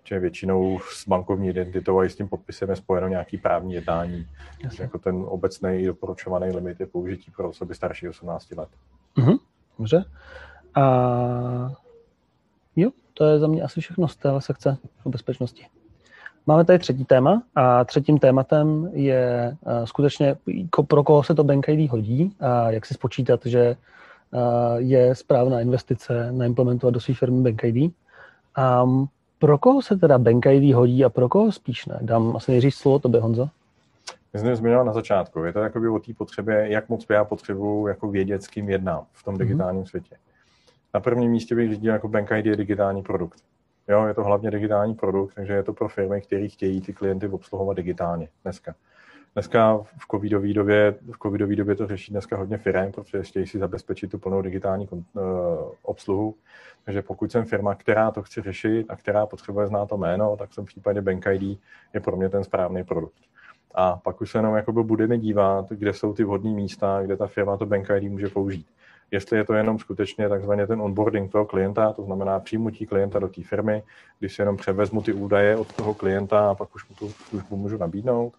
že 0.05 0.19
většinou 0.19 0.79
s 0.81 1.09
bankovní 1.09 1.49
identitou 1.49 1.99
a 1.99 2.05
i 2.05 2.11
s 2.11 2.17
tím 2.17 2.29
podpisem 2.29 2.71
je 2.71 2.77
spojeno 2.77 3.09
nějaký 3.09 3.39
právní 3.39 3.75
jednání. 3.75 4.27
Takže 4.63 4.83
jako 4.83 4.99
ten 4.99 5.25
obecný 5.27 5.87
doporučovaný 5.87 6.57
limit 6.57 6.81
je 6.81 6.87
použití 6.87 7.31
pro 7.37 7.49
osoby 7.49 7.75
starší 7.75 8.09
18 8.09 8.51
let. 8.51 8.69
Uh-huh. 9.17 9.39
Dobře. 9.79 10.05
A 10.75 11.73
jo, 12.77 12.91
to 13.15 13.25
je 13.25 13.39
za 13.39 13.47
mě 13.47 13.63
asi 13.63 13.81
všechno 13.81 14.09
z 14.09 14.17
téhle 14.17 14.41
sekce 14.41 14.77
o 15.05 15.11
bezpečnosti. 15.11 15.67
Máme 16.47 16.65
tady 16.65 16.79
třetí 16.79 17.05
téma 17.05 17.43
a 17.55 17.85
třetím 17.85 18.19
tématem 18.19 18.91
je 18.93 19.57
uh, 19.61 19.85
skutečně, 19.85 20.37
pro 20.89 21.05
koho 21.05 21.23
se 21.23 21.35
to 21.35 21.45
Bank 21.45 21.69
ID 21.69 21.91
hodí 21.91 22.37
a 22.41 22.71
jak 22.71 22.87
si 22.87 22.95
spočítat, 22.95 23.47
že 23.47 23.77
uh, 24.31 24.77
je 24.77 25.15
správná 25.15 25.61
investice 25.61 26.33
naimplementovat 26.33 26.95
do 26.95 27.01
své 27.01 27.15
firmy 27.15 27.43
Bank 27.43 27.65
ID. 27.65 27.93
Um, 28.85 29.09
pro 29.43 29.59
koho 29.59 29.83
se 29.83 29.97
teda 29.97 30.19
Bank 30.19 30.47
ID 30.47 30.75
hodí 30.75 31.05
a 31.05 31.09
pro 31.09 31.29
koho 31.29 31.53
spíš 31.53 31.87
ne? 31.87 31.99
Dám 32.01 32.37
asi 32.37 32.51
nejdřív 32.51 32.75
slovo 32.75 32.99
tobě, 32.99 33.21
Honzo. 33.21 33.49
My 34.33 34.41
jsme 34.41 34.57
zmiňoval 34.57 34.85
na 34.85 34.93
začátku. 34.93 35.45
Je 35.45 35.53
to 35.53 35.59
jakoby 35.59 35.89
o 35.89 35.99
té 35.99 36.15
potřebě, 36.15 36.67
jak 36.69 36.89
moc 36.89 37.07
já 37.11 37.25
potřebuju 37.25 37.87
jako 37.87 38.11
vědět, 38.11 38.43
s 38.43 38.49
kým 38.49 38.71
jednám 38.71 39.05
v 39.13 39.25
tom 39.25 39.35
mhm. 39.35 39.39
digitálním 39.39 39.83
mm-hmm. 39.83 39.89
světě. 39.89 40.17
Na 40.95 41.01
prvním 41.01 41.31
místě 41.31 41.55
bych 41.55 41.71
řídil 41.71 41.93
jako 41.93 42.09
Bank 42.09 42.31
ID 42.31 42.47
je 42.47 42.57
digitální 42.57 43.03
produkt. 43.03 43.39
Jo, 43.89 44.07
je 44.07 44.15
to 44.15 44.25
hlavně 44.25 44.51
digitální 44.51 44.95
produkt, 44.95 45.35
takže 45.35 45.53
je 45.53 45.63
to 45.63 45.73
pro 45.73 45.89
firmy, 45.89 46.21
které 46.21 46.49
chtějí 46.49 46.81
ty 46.81 46.93
klienty 46.93 47.29
obsluhovat 47.29 47.77
digitálně 47.77 48.29
dneska. 48.45 48.75
Dneska 49.35 49.79
v 49.79 50.07
covidové 50.11 50.53
době, 50.53 50.95
v 51.13 51.19
covidové 51.23 51.57
době 51.57 51.75
to 51.75 51.87
řeší 51.87 52.13
dneska 52.13 52.37
hodně 52.37 52.59
firm, 52.59 52.93
protože 52.93 53.23
chtějí 53.23 53.47
si 53.47 53.59
zabezpečit 53.59 54.11
tu 54.11 54.19
plnou 54.19 54.43
digitální 54.43 54.89
uh, 54.89 55.23
obsluhu. 55.83 56.35
Takže 56.85 57.03
pokud 57.03 57.33
jsem 57.33 57.45
firma, 57.45 57.75
která 57.75 58.11
to 58.11 58.23
chce 58.23 58.43
řešit 58.43 58.87
a 58.89 58.97
která 58.97 59.27
potřebuje 59.27 59.67
znát 59.67 59.89
to 59.89 59.97
jméno, 59.97 60.37
tak 60.37 60.51
v 60.51 60.55
tom 60.55 60.65
případě 60.65 61.01
Bank 61.01 61.27
ID 61.27 61.61
je 61.95 62.01
pro 62.01 62.17
mě 62.17 62.29
ten 62.29 62.45
správný 62.45 62.85
produkt. 62.85 63.15
A 63.75 63.97
pak 63.97 64.21
už 64.21 64.31
se 64.31 64.39
jenom 64.39 64.57
jakoby 64.57 64.83
budeme 64.83 65.19
dívat, 65.19 65.71
kde 65.71 65.93
jsou 65.93 66.13
ty 66.13 66.25
vhodné 66.25 66.51
místa, 66.51 67.03
kde 67.03 67.17
ta 67.17 67.27
firma 67.27 67.57
to 67.57 67.67
Bank 67.67 67.91
ID 67.91 68.11
může 68.11 68.29
použít. 68.29 68.67
Jestli 69.11 69.37
je 69.37 69.45
to 69.45 69.55
jenom 69.55 69.79
skutečně 69.79 70.29
takzvaně 70.29 70.67
ten 70.67 70.83
onboarding 70.83 71.33
toho 71.33 71.45
klienta, 71.45 71.93
to 71.93 72.03
znamená 72.03 72.41
přijmutí 72.41 72.87
klienta 72.87 73.19
do 73.19 73.29
té 73.29 73.43
firmy, 73.43 73.83
když 74.19 74.35
si 74.35 74.43
jenom 74.43 74.57
převezmu 74.57 75.03
ty 75.03 75.13
údaje 75.13 75.57
od 75.57 75.73
toho 75.73 75.95
klienta 75.95 76.51
a 76.51 76.55
pak 76.55 76.75
už 76.75 76.89
mu 76.89 76.95
tu 76.95 77.09
službu 77.09 77.57
můžu 77.57 77.77
nabídnout, 77.79 78.33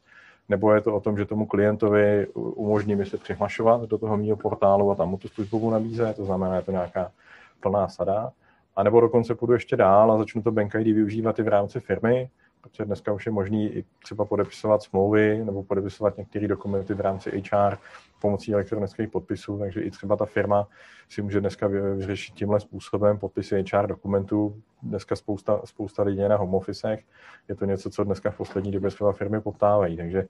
nebo 0.49 0.73
je 0.73 0.82
to 0.82 0.95
o 0.95 0.99
tom, 0.99 1.17
že 1.17 1.25
tomu 1.25 1.45
klientovi 1.45 2.27
umožní 2.34 2.95
mi 2.95 3.06
se 3.06 3.17
přihlašovat 3.17 3.82
do 3.82 3.97
toho 3.97 4.17
mého 4.17 4.38
portálu 4.38 4.91
a 4.91 4.95
tam 4.95 5.10
mu 5.10 5.17
tu 5.17 5.27
službu 5.27 5.69
nabízet, 5.69 6.15
to 6.15 6.25
znamená, 6.25 6.56
je 6.56 6.62
to 6.62 6.71
nějaká 6.71 7.12
plná 7.60 7.88
sada. 7.88 8.32
A 8.75 8.84
nebo 8.84 9.01
dokonce 9.01 9.36
půjdu 9.36 9.53
ještě 9.53 9.77
dál 9.77 10.12
a 10.12 10.17
začnu 10.17 10.41
to 10.41 10.51
Bank 10.51 10.75
ID 10.75 10.88
využívat 10.88 11.39
i 11.39 11.43
v 11.43 11.47
rámci 11.47 11.79
firmy, 11.79 12.29
protože 12.63 12.86
dneska 12.86 13.13
už 13.13 13.26
je 13.26 13.32
možný 13.32 13.73
i 13.73 13.86
třeba 14.04 14.26
podepisovat 14.26 14.84
smlouvy 14.84 15.45
nebo 15.45 15.63
podepisovat 15.63 16.17
některé 16.17 16.47
dokumenty 16.47 16.93
v 16.93 17.02
rámci 17.02 17.43
HR 17.52 17.78
pomocí 18.21 18.54
elektronických 18.54 19.10
podpisů, 19.10 19.60
takže 19.60 19.82
i 19.82 19.91
třeba 19.91 20.15
ta 20.15 20.26
firma 20.26 20.67
si 21.10 21.21
může 21.21 21.39
dneska 21.39 21.67
vyřešit 21.67 22.36
tímhle 22.36 22.60
způsobem 22.60 23.17
podpisy 23.17 23.63
HR 23.73 23.88
dokumentů. 23.88 24.62
Dneska 24.84 25.15
spousta, 25.15 25.62
spousta 25.65 26.04
lidí 26.04 26.21
na 26.21 26.38
home 26.38 26.56
officech. 26.56 27.04
Je 27.47 27.56
to 27.56 27.65
něco, 27.65 27.89
co 27.89 28.04
dneska 28.04 28.32
v 28.32 28.38
poslední 28.38 28.71
době 28.71 28.89
třeba 28.89 29.12
firmy 29.12 29.41
poptávají. 29.41 29.97
Takže 29.97 30.26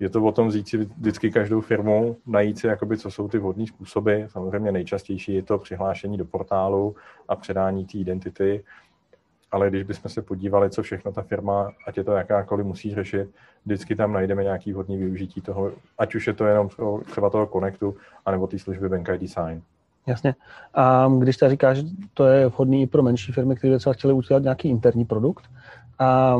je 0.00 0.10
to 0.10 0.24
o 0.24 0.32
tom 0.32 0.48
vzít 0.48 0.68
si 0.68 0.76
vždycky 0.76 1.30
každou 1.30 1.60
firmu, 1.60 2.16
najít 2.26 2.58
si, 2.58 2.66
jakoby, 2.66 2.98
co 2.98 3.10
jsou 3.10 3.28
ty 3.28 3.38
vhodné 3.38 3.66
způsoby. 3.66 4.22
Samozřejmě 4.26 4.72
nejčastější 4.72 5.34
je 5.34 5.42
to 5.42 5.58
přihlášení 5.58 6.16
do 6.16 6.24
portálu 6.24 6.96
a 7.28 7.36
předání 7.36 7.86
té 7.86 7.98
identity 7.98 8.64
ale 9.52 9.70
když 9.70 9.82
bychom 9.82 10.10
se 10.10 10.22
podívali, 10.22 10.70
co 10.70 10.82
všechno 10.82 11.12
ta 11.12 11.22
firma, 11.22 11.72
ať 11.86 11.96
je 11.96 12.04
to 12.04 12.12
jakákoliv, 12.12 12.66
musí 12.66 12.94
řešit, 12.94 13.30
vždycky 13.64 13.96
tam 13.96 14.12
najdeme 14.12 14.42
nějaký 14.42 14.72
vhodný 14.72 14.98
využití 14.98 15.40
toho, 15.40 15.72
ať 15.98 16.14
už 16.14 16.26
je 16.26 16.32
to 16.32 16.44
jenom 16.44 16.68
třeba 17.10 17.30
toho 17.30 17.46
Connectu, 17.46 17.96
anebo 18.26 18.46
té 18.46 18.58
služby 18.58 18.88
Bank 18.88 19.08
ID 19.08 19.30
Sign. 19.30 19.62
Jasně. 20.06 20.34
A 20.74 21.10
když 21.18 21.36
ta 21.36 21.48
říkáš, 21.48 21.76
že 21.76 21.84
to 22.14 22.26
je 22.26 22.46
vhodný 22.46 22.82
i 22.82 22.86
pro 22.86 23.02
menší 23.02 23.32
firmy, 23.32 23.56
které 23.56 23.78
třeba 23.78 23.92
chtěli 23.92 24.14
udělat 24.14 24.42
nějaký 24.42 24.68
interní 24.68 25.04
produkt, 25.04 25.44
a 25.98 26.36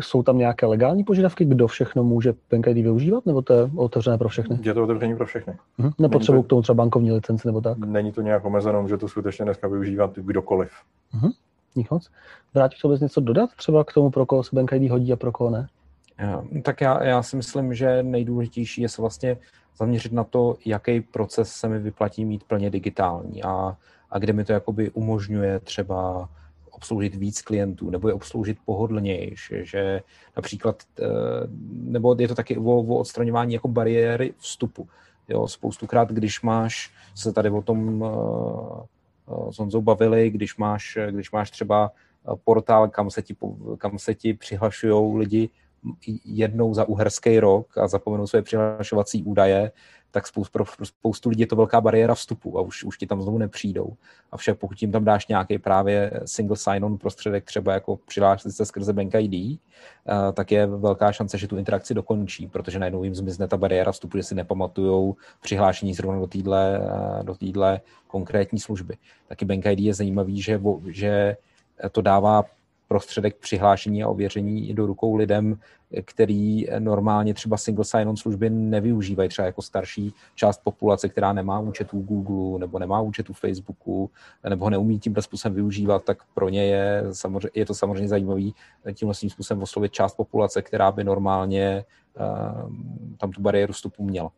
jsou 0.00 0.22
tam 0.22 0.38
nějaké 0.38 0.66
legální 0.66 1.04
požadavky, 1.04 1.44
kdo 1.44 1.66
všechno 1.66 2.04
může 2.04 2.34
Bank 2.50 2.66
ID 2.66 2.76
využívat, 2.76 3.26
nebo 3.26 3.42
to 3.42 3.52
je 3.52 3.70
otevřené 3.76 4.18
pro 4.18 4.28
všechny? 4.28 4.58
Je 4.62 4.74
to 4.74 4.84
otevřené 4.84 5.16
pro 5.16 5.26
všechny. 5.26 5.54
Mhm. 5.78 5.90
Nepotřebuji 5.98 6.42
to, 6.42 6.46
k 6.46 6.48
tomu 6.48 6.62
třeba 6.62 6.74
bankovní 6.74 7.12
licenci 7.12 7.48
nebo 7.48 7.60
tak? 7.60 7.78
Není 7.78 8.12
to 8.12 8.22
nějak 8.22 8.44
omezeno, 8.44 8.88
že 8.88 8.96
to 8.96 9.08
skutečně 9.08 9.44
dneska 9.44 9.68
využívat 9.68 10.10
kdokoliv. 10.14 10.70
Mhm. 11.14 11.30
Dík 11.74 11.90
moc. 11.90 12.10
Vrátíš 12.54 12.82
vůbec 12.82 13.00
něco 13.00 13.20
dodat 13.20 13.50
třeba 13.56 13.84
k 13.84 13.92
tomu, 13.92 14.10
pro 14.10 14.26
koho 14.26 14.42
se 14.42 14.56
Bank 14.56 14.72
ID 14.72 14.90
hodí 14.90 15.12
a 15.12 15.16
pro 15.16 15.32
koho 15.32 15.50
ne? 15.50 15.68
Tak 16.62 16.80
já, 16.80 17.04
já 17.04 17.22
si 17.22 17.36
myslím, 17.36 17.74
že 17.74 18.02
nejdůležitější 18.02 18.82
je 18.82 18.88
se 18.88 19.02
vlastně 19.02 19.36
zaměřit 19.76 20.12
na 20.12 20.24
to, 20.24 20.56
jaký 20.66 21.00
proces 21.00 21.52
se 21.52 21.68
mi 21.68 21.78
vyplatí 21.78 22.24
mít 22.24 22.44
plně 22.44 22.70
digitální 22.70 23.42
a, 23.42 23.76
a 24.10 24.18
kde 24.18 24.32
mi 24.32 24.44
to 24.44 24.52
jakoby 24.52 24.90
umožňuje 24.90 25.60
třeba 25.60 26.28
obsloužit 26.70 27.14
víc 27.14 27.42
klientů 27.42 27.90
nebo 27.90 28.08
je 28.08 28.14
obsloužit 28.14 28.58
pohodlnější, 28.64 29.54
že 29.62 30.02
například, 30.36 30.82
eh, 31.00 31.04
nebo 31.70 32.16
je 32.18 32.28
to 32.28 32.34
taky 32.34 32.58
o, 32.58 32.62
o 32.62 32.96
odstraňování 32.96 33.54
jako 33.54 33.68
bariéry 33.68 34.34
vstupu. 34.38 34.88
Jo, 35.28 35.48
spoustukrát, 35.48 36.12
když 36.12 36.42
máš 36.42 36.92
se 37.14 37.32
tady 37.32 37.50
o 37.50 37.62
tom 37.62 38.04
Eh, 38.04 38.93
s 39.50 39.58
Honzou 39.58 39.82
bavili, 39.82 40.30
když 40.30 40.56
máš, 40.56 40.98
když 41.10 41.32
máš 41.32 41.50
třeba 41.50 41.92
eh, 41.92 42.36
portál, 42.44 42.88
kam 42.88 43.10
se 43.10 43.22
ti, 43.22 43.36
kam 43.78 43.98
se 43.98 44.14
ti 44.14 44.34
přihlašují 44.34 45.18
lidi 45.18 45.50
jednou 46.24 46.74
za 46.74 46.88
uherský 46.88 47.40
rok 47.40 47.78
a 47.78 47.88
zapomenou 47.88 48.26
své 48.26 48.42
přihlašovací 48.42 49.22
údaje, 49.22 49.72
tak 50.14 50.26
spoustu, 50.26 50.52
pro 50.52 50.64
spoustu 50.84 51.28
lidí 51.28 51.40
je 51.40 51.46
to 51.46 51.56
velká 51.56 51.80
bariéra 51.80 52.14
vstupu 52.14 52.58
a 52.58 52.62
už, 52.62 52.84
už 52.84 52.98
ti 52.98 53.06
tam 53.06 53.22
znovu 53.22 53.38
nepřijdou. 53.38 53.92
A 54.32 54.36
však 54.36 54.58
pokud 54.58 54.82
jim 54.82 54.92
tam 54.92 55.04
dáš 55.04 55.26
nějaký 55.26 55.58
právě 55.58 56.10
single 56.24 56.56
sign-on 56.56 56.98
prostředek, 56.98 57.44
třeba 57.44 57.72
jako 57.72 57.96
přihlásit 57.96 58.52
se 58.52 58.66
skrze 58.66 58.92
Bank 58.92 59.14
ID, 59.14 59.34
eh, 59.34 60.32
tak 60.32 60.52
je 60.52 60.66
velká 60.66 61.12
šance, 61.12 61.38
že 61.38 61.48
tu 61.48 61.56
interakci 61.56 61.94
dokončí, 61.94 62.46
protože 62.46 62.78
najednou 62.78 63.04
jim 63.04 63.14
zmizne 63.14 63.48
ta 63.48 63.56
bariéra 63.56 63.92
vstupu, 63.92 64.16
že 64.16 64.22
si 64.22 64.34
nepamatujou 64.34 65.16
přihlášení 65.42 65.94
zrovna 65.94 66.20
do 66.20 66.26
téhle 66.26 66.80
eh, 66.80 67.24
do 67.24 67.34
týdle 67.34 67.80
konkrétní 68.06 68.60
služby. 68.60 68.96
Taky 69.28 69.44
Bank 69.44 69.66
ID 69.66 69.80
je 69.80 69.94
zajímavý, 69.94 70.42
že, 70.42 70.60
že 70.86 71.36
to 71.92 72.02
dává 72.02 72.44
prostředek 72.94 73.36
přihlášení 73.36 74.02
a 74.02 74.08
ověření 74.08 74.74
do 74.74 74.86
rukou 74.86 75.16
lidem, 75.16 75.58
který 76.04 76.66
normálně 76.78 77.34
třeba 77.34 77.56
single 77.56 77.84
sign-on 77.84 78.16
služby 78.16 78.50
nevyužívají, 78.50 79.28
třeba 79.28 79.46
jako 79.46 79.62
starší 79.62 80.14
část 80.34 80.60
populace, 80.64 81.08
která 81.08 81.32
nemá 81.32 81.60
účet 81.60 81.94
u 81.94 82.00
Google 82.00 82.58
nebo 82.58 82.78
nemá 82.78 83.00
účet 83.00 83.30
u 83.30 83.32
Facebooku 83.32 84.10
nebo 84.48 84.64
ho 84.64 84.70
neumí 84.70 84.98
tímhle 84.98 85.22
způsobem 85.22 85.54
využívat, 85.54 86.04
tak 86.04 86.18
pro 86.34 86.48
ně 86.48 86.66
je, 86.66 87.04
samozřejmě, 87.12 87.50
je 87.54 87.66
to 87.66 87.74
samozřejmě 87.74 88.08
zajímavý 88.08 88.54
tímhle 88.94 89.14
způsobem 89.14 89.62
oslovit 89.62 89.92
část 89.92 90.14
populace, 90.14 90.62
která 90.62 90.92
by 90.92 91.04
normálně 91.04 91.84
uh, 92.14 92.70
tam 93.18 93.30
tu 93.30 93.42
bariéru 93.42 93.72
vstupu 93.72 94.04
měla. 94.04 94.30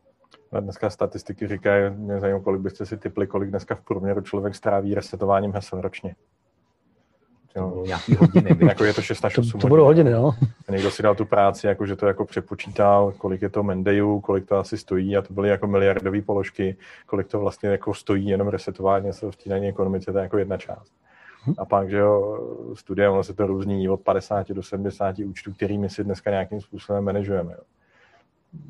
Dneska 0.59 0.89
statistiky 0.89 1.47
říkají, 1.47 1.93
mě 1.95 2.19
zajímá, 2.19 2.39
kolik 2.39 2.61
byste 2.61 2.85
si 2.85 2.97
typli, 2.97 3.27
kolik 3.27 3.49
dneska 3.49 3.75
v 3.75 3.81
průměru 3.81 4.21
člověk 4.21 4.55
stráví 4.55 4.95
resetováním 4.95 5.53
hesel 5.53 5.81
ročně. 5.81 6.15
Nějaký 7.85 8.15
hodiny. 8.15 8.57
jako 8.67 8.83
je 8.83 8.93
to 8.93 9.01
6 9.01 9.25
až 9.25 9.37
8 9.37 9.51
To, 9.51 9.57
to 9.57 9.67
budou 9.67 9.85
hodiny, 9.85 10.11
jo. 10.11 10.33
A 10.67 10.71
někdo 10.71 10.91
si 10.91 11.03
dal 11.03 11.15
tu 11.15 11.25
práci, 11.25 11.67
jako 11.67 11.85
že 11.85 11.95
to 11.95 12.07
jako 12.07 12.25
přepočítal, 12.25 13.13
kolik 13.17 13.41
je 13.41 13.49
to 13.49 13.63
Mendejů, 13.63 14.19
kolik 14.19 14.45
to 14.45 14.55
asi 14.55 14.77
stojí 14.77 15.17
a 15.17 15.21
to 15.21 15.33
byly 15.33 15.49
jako 15.49 15.67
miliardové 15.67 16.21
položky, 16.21 16.77
kolik 17.05 17.27
to 17.27 17.39
vlastně 17.39 17.69
jako 17.69 17.93
stojí 17.93 18.27
jenom 18.27 18.47
resetování 18.47 19.13
se 19.13 19.31
v 19.31 19.35
té 19.35 19.53
ekonomice, 19.53 20.11
to 20.11 20.17
je 20.17 20.23
jako 20.23 20.37
jedna 20.37 20.57
část. 20.57 20.91
Hm. 21.47 21.53
A 21.57 21.65
pak, 21.65 21.89
že 21.89 21.97
jo, 21.97 22.39
studie, 22.73 23.09
ono 23.09 23.23
se 23.23 23.33
to 23.33 23.47
různí 23.47 23.89
od 23.89 24.01
50 24.01 24.49
do 24.49 24.63
70 24.63 25.19
účtů, 25.19 25.53
kterými 25.53 25.89
si 25.89 26.03
dneska 26.03 26.29
nějakým 26.29 26.61
způsobem 26.61 27.03
manažujeme. 27.03 27.53
Jo. 27.53 27.63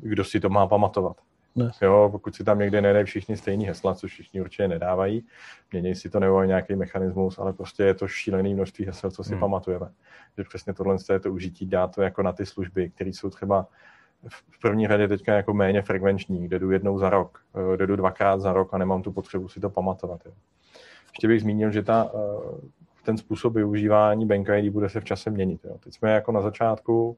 Kdo 0.00 0.24
si 0.24 0.40
to 0.40 0.48
má 0.48 0.66
pamatovat? 0.66 1.16
Ne. 1.58 1.70
Jo, 1.82 2.08
pokud 2.12 2.34
si 2.34 2.44
tam 2.44 2.58
někde 2.58 2.80
nedají 2.80 3.04
všichni 3.04 3.36
stejný 3.36 3.66
hesla, 3.66 3.94
což 3.94 4.12
všichni 4.12 4.40
určitě 4.40 4.68
nedávají, 4.68 5.26
mění 5.72 5.94
si 5.94 6.10
to 6.10 6.20
nebo 6.20 6.44
nějaký 6.44 6.74
mechanismus, 6.74 7.38
ale 7.38 7.52
prostě 7.52 7.82
je 7.82 7.94
to 7.94 8.08
šílený 8.08 8.54
množství 8.54 8.84
hesel, 8.84 9.10
co 9.10 9.24
si 9.24 9.30
hmm. 9.30 9.40
pamatujeme. 9.40 9.88
Že 10.38 10.44
přesně 10.44 10.74
tohle 10.74 10.96
je 11.12 11.20
to 11.20 11.32
užití, 11.32 11.66
dá 11.66 11.86
to 11.86 12.02
jako 12.02 12.22
na 12.22 12.32
ty 12.32 12.46
služby, 12.46 12.90
které 12.90 13.10
jsou 13.10 13.30
třeba 13.30 13.66
v 14.28 14.60
první 14.60 14.88
řadě 14.88 15.08
teďka 15.08 15.34
jako 15.34 15.54
méně 15.54 15.82
frekvenční, 15.82 16.44
kde 16.44 16.58
jdu 16.58 16.70
jednou 16.70 16.98
za 16.98 17.10
rok, 17.10 17.42
eh, 17.54 17.76
kde 17.76 17.86
jdu 17.86 17.96
dvakrát 17.96 18.40
za 18.40 18.52
rok 18.52 18.74
a 18.74 18.78
nemám 18.78 19.02
tu 19.02 19.12
potřebu 19.12 19.48
si 19.48 19.60
to 19.60 19.70
pamatovat. 19.70 20.20
Jo. 20.26 20.32
Ještě 21.12 21.28
bych 21.28 21.40
zmínil, 21.40 21.70
že 21.70 21.82
ta, 21.82 22.10
eh, 22.14 22.68
ten 23.04 23.18
způsob 23.18 23.54
využívání 23.54 24.26
Bank 24.26 24.48
ID 24.48 24.72
bude 24.72 24.88
se 24.88 25.00
v 25.00 25.04
čase 25.04 25.30
měnit. 25.30 25.60
Jo. 25.64 25.78
Teď 25.84 25.94
jsme 25.94 26.12
jako 26.12 26.32
na 26.32 26.40
začátku, 26.40 27.16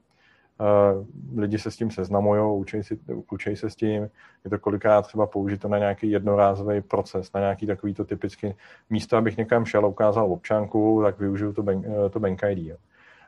lidi 1.37 1.59
se 1.59 1.71
s 1.71 1.75
tím 1.75 1.91
seznamují, 1.91 2.61
učí, 2.61 2.83
si, 2.83 2.99
učí 3.31 3.55
se 3.55 3.69
s 3.69 3.75
tím, 3.75 4.09
je 4.43 4.49
to 4.49 4.59
kolikrát 4.59 5.01
třeba 5.01 5.27
použito 5.27 5.67
na 5.67 5.77
nějaký 5.77 6.11
jednorázový 6.11 6.81
proces, 6.81 7.33
na 7.33 7.39
nějaký 7.39 7.67
takový 7.67 7.93
to 7.93 8.05
typický 8.05 8.53
místo, 8.89 9.17
abych 9.17 9.37
někam 9.37 9.65
šel, 9.65 9.85
ukázal 9.85 10.31
občanku, 10.31 11.01
tak 11.03 11.19
využiju 11.19 11.53
to 11.53 11.63
bank, 11.63 11.85
to 12.09 12.19
bank 12.19 12.41
ID. 12.49 12.57
Jo. 12.57 12.75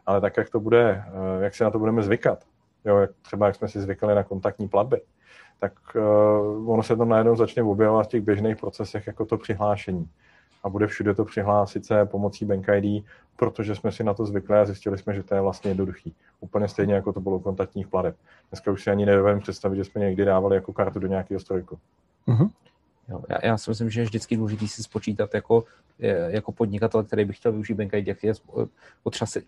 Ale 0.06 0.22
tak, 0.22 0.38
jak 0.38 0.50
to 0.50 0.60
bude, 0.60 1.04
jak 1.40 1.56
si 1.56 1.64
na 1.64 1.72
to 1.72 1.80
budeme 1.80 2.04
zvykat, 2.04 2.44
jo, 2.86 2.98
jak 2.98 3.12
třeba 3.22 3.46
jak 3.46 3.56
jsme 3.56 3.68
si 3.68 3.82
zvykali 3.82 4.16
na 4.16 4.24
kontaktní 4.24 4.68
platby, 4.68 5.02
tak 5.60 5.74
uh, 5.96 6.72
ono 6.72 6.84
se 6.84 6.96
to 6.96 7.06
najednou 7.06 7.36
začne 7.36 7.64
objevovat 7.64 8.06
v 8.06 8.10
těch 8.10 8.22
běžných 8.22 8.58
procesech 8.58 9.08
jako 9.08 9.26
to 9.26 9.38
přihlášení 9.38 10.10
a 10.64 10.70
bude 10.70 10.88
všude 10.88 11.14
to 11.14 11.26
přihlásit 11.26 11.86
se 11.86 12.06
pomocí 12.06 12.46
Bank 12.46 12.68
ID, 12.68 13.06
protože 13.36 13.76
jsme 13.76 13.92
si 13.92 14.04
na 14.04 14.14
to 14.14 14.26
zvykli 14.26 14.58
a 14.58 14.66
zjistili 14.66 14.98
jsme, 14.98 15.14
že 15.14 15.24
to 15.24 15.36
je 15.36 15.42
vlastně 15.42 15.72
jednoduchý. 15.72 16.14
Úplně 16.40 16.68
stejně, 16.68 16.94
jako 16.94 17.14
to 17.14 17.20
bylo 17.20 17.40
kontaktních 17.40 17.88
plateb. 17.88 18.16
Dneska 18.50 18.72
už 18.72 18.84
si 18.84 18.90
ani 18.90 19.06
nedovedeme 19.06 19.42
představit, 19.42 19.76
že 19.76 19.84
jsme 19.84 20.02
někdy 20.02 20.26
dávali 20.26 20.56
jako 20.56 20.74
kartu 20.74 21.00
do 21.00 21.08
nějakého 21.08 21.40
strojku. 21.40 21.80
Uh-huh. 22.28 22.50
Jo, 23.10 23.24
já, 23.30 23.38
já 23.44 23.58
si 23.58 23.72
myslím, 23.72 23.90
že 23.90 24.02
je 24.02 24.06
vždycky 24.06 24.38
důležité 24.38 24.68
si 24.68 24.84
spočítat 24.84 25.34
jako, 25.34 25.64
jako 26.28 26.52
podnikatel, 26.52 27.04
který 27.04 27.26
by 27.26 27.34
chtěl 27.34 27.52
využít 27.52 27.74
Bank 27.74 27.94
ID, 27.94 28.08
jak 28.08 28.24
je 28.24 28.34
potřeba 29.04 29.28
si 29.28 29.42
uh, 29.42 29.48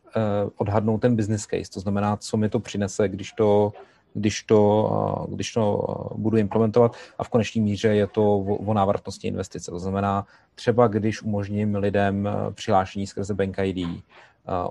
odhadnout 0.58 1.02
ten 1.02 1.16
business 1.16 1.46
case, 1.46 1.72
to 1.74 1.80
znamená, 1.80 2.18
co 2.18 2.38
mi 2.38 2.50
to 2.50 2.60
přinese, 2.60 3.08
když 3.10 3.32
to, 3.32 3.74
když 4.16 4.44
to, 4.44 5.28
když 5.30 5.54
to 5.54 5.86
budu 6.16 6.38
implementovat. 6.38 6.96
A 7.18 7.24
v 7.24 7.30
konečné 7.30 7.62
míře 7.62 7.88
je 7.88 8.08
to 8.08 8.38
o, 8.38 8.74
návratnosti 8.74 9.28
investice. 9.28 9.72
To 9.72 9.80
znamená, 9.80 10.26
třeba 10.56 10.88
když 10.88 11.22
umožním 11.22 11.76
lidem 11.76 12.30
přihlášení 12.54 13.08
skrze 13.08 13.34
Bank 13.34 13.58
ID, 13.64 13.88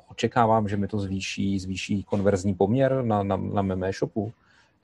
očekávám, 0.09 0.69
že 0.69 0.77
mi 0.77 0.89
to 0.89 0.99
zvýší, 0.99 1.59
zvýší 1.59 2.03
konverzní 2.03 2.55
poměr 2.55 3.03
na, 3.03 3.23
na, 3.23 3.37
na 3.37 3.63
mém 3.63 3.85
e-shopu, 3.85 4.33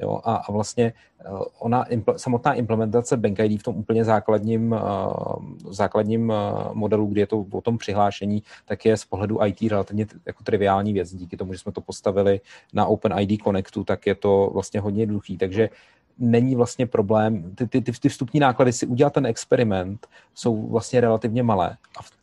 Jo, 0.03 0.21
a, 0.25 0.35
a 0.35 0.53
vlastně 0.53 0.93
eh, 1.21 1.29
ona, 1.59 1.85
samotná 2.17 2.55
implementace 2.55 3.17
Bank 3.17 3.39
ID 3.39 3.61
v 3.61 3.63
tom 3.63 3.77
úplně 3.77 4.05
základním, 4.05 4.73
uh, 4.73 5.73
základním 5.73 6.29
uh, 6.29 6.37
modelu, 6.73 7.07
kdy 7.07 7.21
je 7.21 7.27
to 7.27 7.47
o 7.53 7.61
tom 7.61 7.79
přihlášení, 7.79 8.43
tak 8.65 8.85
je 8.85 8.97
z 8.97 9.05
pohledu 9.05 9.45
IT 9.45 9.63
relativně 9.63 10.07
jako 10.27 10.45
triviální 10.45 10.93
věc. 10.93 11.15
Díky 11.15 11.37
tomu, 11.37 11.53
že 11.53 11.59
jsme 11.59 11.73
to 11.73 11.81
postavili 11.81 12.41
na 12.73 12.87
Open 12.87 13.19
ID 13.19 13.43
Connectu, 13.43 13.85
tak 13.85 14.07
je 14.07 14.15
to 14.15 14.51
vlastně 14.53 14.81
hodně 14.81 15.03
jednoduchý. 15.03 15.37
Takže 15.37 15.71
není 16.19 16.57
vlastně 16.57 16.87
problém, 16.87 17.55
ty, 17.55 17.67
ty, 17.67 17.81
ty, 17.81 17.93
ty 17.93 18.09
vstupní 18.09 18.41
náklady 18.41 18.73
si 18.73 18.87
udělat 18.87 19.13
ten 19.13 19.27
experiment 19.27 20.07
jsou 20.35 20.67
vlastně 20.69 21.01
relativně 21.01 21.43
malé. 21.43 21.77
A 21.97 22.03
v... 22.03 22.19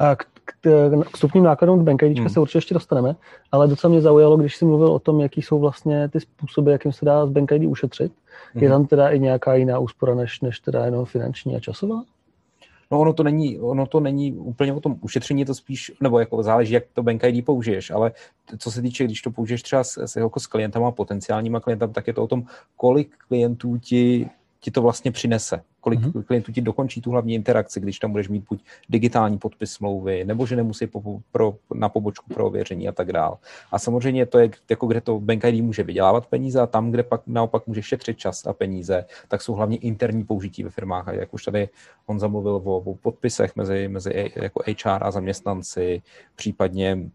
a 0.00 0.16
k, 0.16 0.24
k 0.60 1.14
vstupním 1.14 1.44
nákladům 1.44 1.78
do 1.78 1.84
Bank 1.84 2.02
hmm. 2.02 2.28
se 2.28 2.40
určitě 2.40 2.58
ještě 2.58 2.74
dostaneme, 2.74 3.16
ale 3.52 3.68
docela 3.68 3.90
mě 3.90 4.00
zaujalo, 4.00 4.36
když 4.36 4.56
jsi 4.56 4.64
mluvil 4.64 4.92
o 4.92 4.98
tom, 4.98 5.20
jaký 5.20 5.42
jsou 5.42 5.58
vlastně 5.58 6.08
ty 6.08 6.20
způsoby, 6.20 6.72
jakým 6.72 6.92
se 6.92 7.04
dá 7.04 7.26
z 7.26 7.30
Bank 7.30 7.52
ID 7.52 7.62
ušetřit. 7.62 8.12
Hmm. 8.54 8.62
Je 8.62 8.70
tam 8.70 8.86
teda 8.86 9.08
i 9.08 9.18
nějaká 9.18 9.54
jiná 9.54 9.78
úspora, 9.78 10.14
než, 10.14 10.40
než 10.40 10.60
teda 10.60 10.84
jenom 10.84 11.04
finanční 11.04 11.56
a 11.56 11.60
časová? 11.60 12.02
No 12.90 13.00
ono 13.00 13.12
to 13.12 13.22
není, 13.22 13.58
ono 13.58 13.86
to 13.86 14.00
není 14.00 14.32
úplně 14.32 14.72
o 14.72 14.80
tom 14.80 14.96
ušetření, 15.00 15.44
to 15.44 15.54
spíš, 15.54 15.92
nebo 16.00 16.18
jako 16.18 16.42
záleží, 16.42 16.74
jak 16.74 16.84
to 16.92 17.02
Bank 17.02 17.24
ID 17.24 17.44
použiješ, 17.44 17.90
ale 17.90 18.12
co 18.58 18.70
se 18.70 18.82
týče, 18.82 19.04
když 19.04 19.22
to 19.22 19.30
použiješ 19.30 19.62
třeba 19.62 19.84
s, 19.84 19.98
s, 19.98 20.16
jako 20.16 20.40
s 20.40 20.46
klientama, 20.46 20.90
potenciálníma 20.90 21.60
klientama, 21.60 21.92
tak 21.92 22.06
je 22.06 22.12
to 22.12 22.22
o 22.24 22.26
tom, 22.26 22.42
kolik 22.76 23.16
klientů 23.28 23.78
ti 23.78 24.30
ti 24.60 24.70
to 24.70 24.82
vlastně 24.82 25.10
přinese. 25.12 25.62
Kolik 25.80 26.00
mm-hmm. 26.00 26.22
klientů 26.22 26.52
ti 26.52 26.60
dokončí 26.60 27.00
tu 27.00 27.10
hlavní 27.10 27.34
interakci, 27.34 27.80
když 27.80 27.98
tam 27.98 28.10
budeš 28.10 28.28
mít 28.28 28.44
buď 28.48 28.64
digitální 28.88 29.38
podpis 29.38 29.72
smlouvy, 29.72 30.24
nebo 30.24 30.46
že 30.46 30.56
nemusí 30.56 30.86
po, 30.86 31.20
pro, 31.32 31.56
na 31.74 31.88
pobočku 31.88 32.34
pro 32.34 32.46
ověření 32.46 32.88
a 32.88 32.92
tak 32.92 33.12
dál. 33.12 33.38
A 33.72 33.78
samozřejmě 33.78 34.26
to 34.26 34.38
je, 34.38 34.50
jako 34.70 34.86
kde 34.86 35.00
to 35.00 35.20
Bank 35.20 35.44
ID 35.44 35.64
může 35.64 35.82
vydělávat 35.82 36.26
peníze 36.26 36.60
a 36.60 36.66
tam, 36.66 36.90
kde 36.90 37.02
pak 37.02 37.20
naopak 37.26 37.66
může 37.66 37.82
šetřit 37.82 38.18
čas 38.18 38.46
a 38.46 38.52
peníze, 38.52 39.04
tak 39.28 39.42
jsou 39.42 39.54
hlavně 39.54 39.76
interní 39.76 40.24
použití 40.24 40.64
ve 40.64 40.70
firmách. 40.70 41.08
A 41.08 41.12
jak 41.12 41.34
už 41.34 41.44
tady 41.44 41.68
on 42.06 42.20
zamluvil 42.20 42.54
o, 42.54 42.76
o 42.76 42.94
podpisech 42.94 43.56
mezi, 43.56 43.88
mezi 43.88 44.30
jako 44.36 44.62
HR 44.66 45.04
a 45.04 45.10
zaměstnanci, 45.10 46.02
případně 46.36 47.10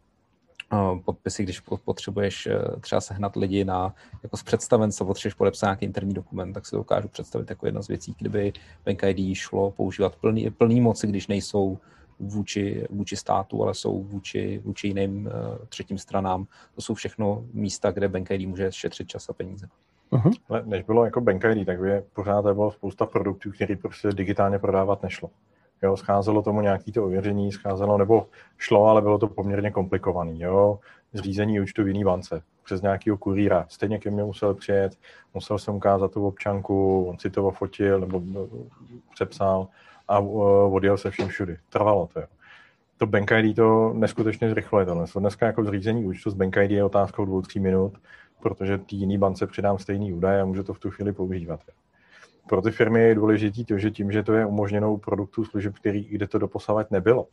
podpisy, 1.05 1.43
když 1.43 1.59
potřebuješ 1.59 2.47
eh, 2.47 2.79
třeba 2.79 3.01
sehnat 3.01 3.35
lidi 3.35 3.65
na, 3.65 3.95
jako 4.23 4.37
z 4.37 4.43
představenstva, 4.43 5.05
potřebuješ 5.05 5.33
podepsat 5.33 5.67
nějaký 5.67 5.85
interní 5.85 6.13
dokument, 6.13 6.53
tak 6.53 6.65
si 6.65 6.71
to 6.71 6.77
dokážu 6.77 7.07
představit 7.07 7.49
jako 7.49 7.65
jedna 7.65 7.81
z 7.81 7.87
věcí, 7.87 8.15
kdyby 8.19 8.53
Bank 8.85 9.03
ID 9.03 9.37
šlo 9.37 9.71
používat 9.71 10.15
plný, 10.15 10.49
plný 10.49 10.81
moci, 10.81 11.07
když 11.07 11.27
nejsou 11.27 11.77
vůči, 12.19 12.87
vůči 12.89 13.15
státu, 13.15 13.63
ale 13.63 13.73
jsou 13.73 14.03
vůči, 14.03 14.61
vůči 14.63 14.87
jiným 14.87 15.25
uh, 15.25 15.31
třetím 15.69 15.97
stranám. 15.97 16.47
To 16.75 16.81
jsou 16.81 16.93
všechno 16.93 17.45
místa, 17.53 17.91
kde 17.91 18.07
Bank 18.07 18.31
ID 18.31 18.47
může 18.47 18.71
šetřit 18.71 19.07
čas 19.07 19.29
a 19.29 19.33
peníze. 19.33 19.67
Uh-huh. 20.11 20.31
Ale 20.49 20.63
než 20.65 20.83
bylo 20.83 21.05
jako 21.05 21.21
Bank 21.21 21.43
ID, 21.43 21.65
tak 21.65 21.79
by 21.79 22.01
pořád 22.13 22.41
bylo 22.41 22.71
spousta 22.71 23.05
produktů, 23.05 23.51
které 23.51 23.75
prostě 23.75 24.07
digitálně 24.11 24.59
prodávat 24.59 25.03
nešlo. 25.03 25.29
Jo, 25.85 25.97
scházelo 25.97 26.41
tomu 26.41 26.61
nějaký 26.61 26.91
to 26.91 27.05
ověření, 27.05 27.51
scházelo, 27.51 27.97
nebo 27.97 28.27
šlo, 28.57 28.85
ale 28.85 29.01
bylo 29.01 29.17
to 29.17 29.27
poměrně 29.27 29.71
komplikovaný. 29.71 30.41
Jo. 30.41 30.79
Zřízení 31.13 31.59
účtu 31.59 31.83
v 31.83 31.87
jiný 31.87 32.03
bance 32.03 32.41
přes 32.63 32.81
nějakého 32.81 33.17
kurýra. 33.17 33.65
Stejně 33.69 33.99
ke 33.99 34.11
mně 34.11 34.23
musel 34.23 34.53
přijet, 34.53 34.97
musel 35.33 35.59
jsem 35.59 35.75
ukázat 35.75 36.11
tu 36.11 36.27
občanku, 36.27 37.05
on 37.05 37.19
si 37.19 37.29
to 37.29 37.51
fotil 37.51 37.99
nebo 37.99 38.21
no, 38.25 38.47
přepsal 39.13 39.67
a 40.07 40.19
uh, 40.19 40.75
odjel 40.75 40.97
se 40.97 41.11
vším 41.11 41.27
všudy. 41.27 41.57
Trvalo 41.69 42.09
to. 42.13 42.19
Jo. 42.19 42.27
To 42.97 43.05
Bank 43.05 43.31
ID 43.31 43.55
to 43.55 43.93
neskutečně 43.93 44.49
zrychluje 44.49 44.85
tohle. 44.85 45.05
Dneska 45.15 45.45
jako 45.45 45.63
zřízení 45.63 46.05
účtu 46.05 46.29
z 46.29 46.33
Bank 46.33 46.57
ID 46.57 46.71
je 46.71 46.83
otázkou 46.83 47.25
dvou, 47.25 47.41
tří 47.41 47.59
minut, 47.59 47.93
protože 48.41 48.77
tý 48.77 48.97
jiný 48.97 49.17
bance 49.17 49.47
přidám 49.47 49.77
stejný 49.77 50.13
údaj 50.13 50.41
a 50.41 50.45
může 50.45 50.63
to 50.63 50.73
v 50.73 50.79
tu 50.79 50.91
chvíli 50.91 51.13
používat. 51.13 51.59
Jo 51.67 51.84
pro 52.49 52.61
ty 52.61 52.71
firmy 52.71 53.01
je 53.01 53.15
důležité 53.15 53.63
to, 53.63 53.77
že 53.77 53.91
tím, 53.91 54.11
že 54.11 54.23
to 54.23 54.33
je 54.33 54.45
umožněnou 54.45 54.97
produktů 54.97 55.45
služeb, 55.45 55.73
který, 55.75 56.03
kde 56.03 56.27
to 56.27 56.39
doposavat 56.39 56.91
nebylo, 56.91 57.27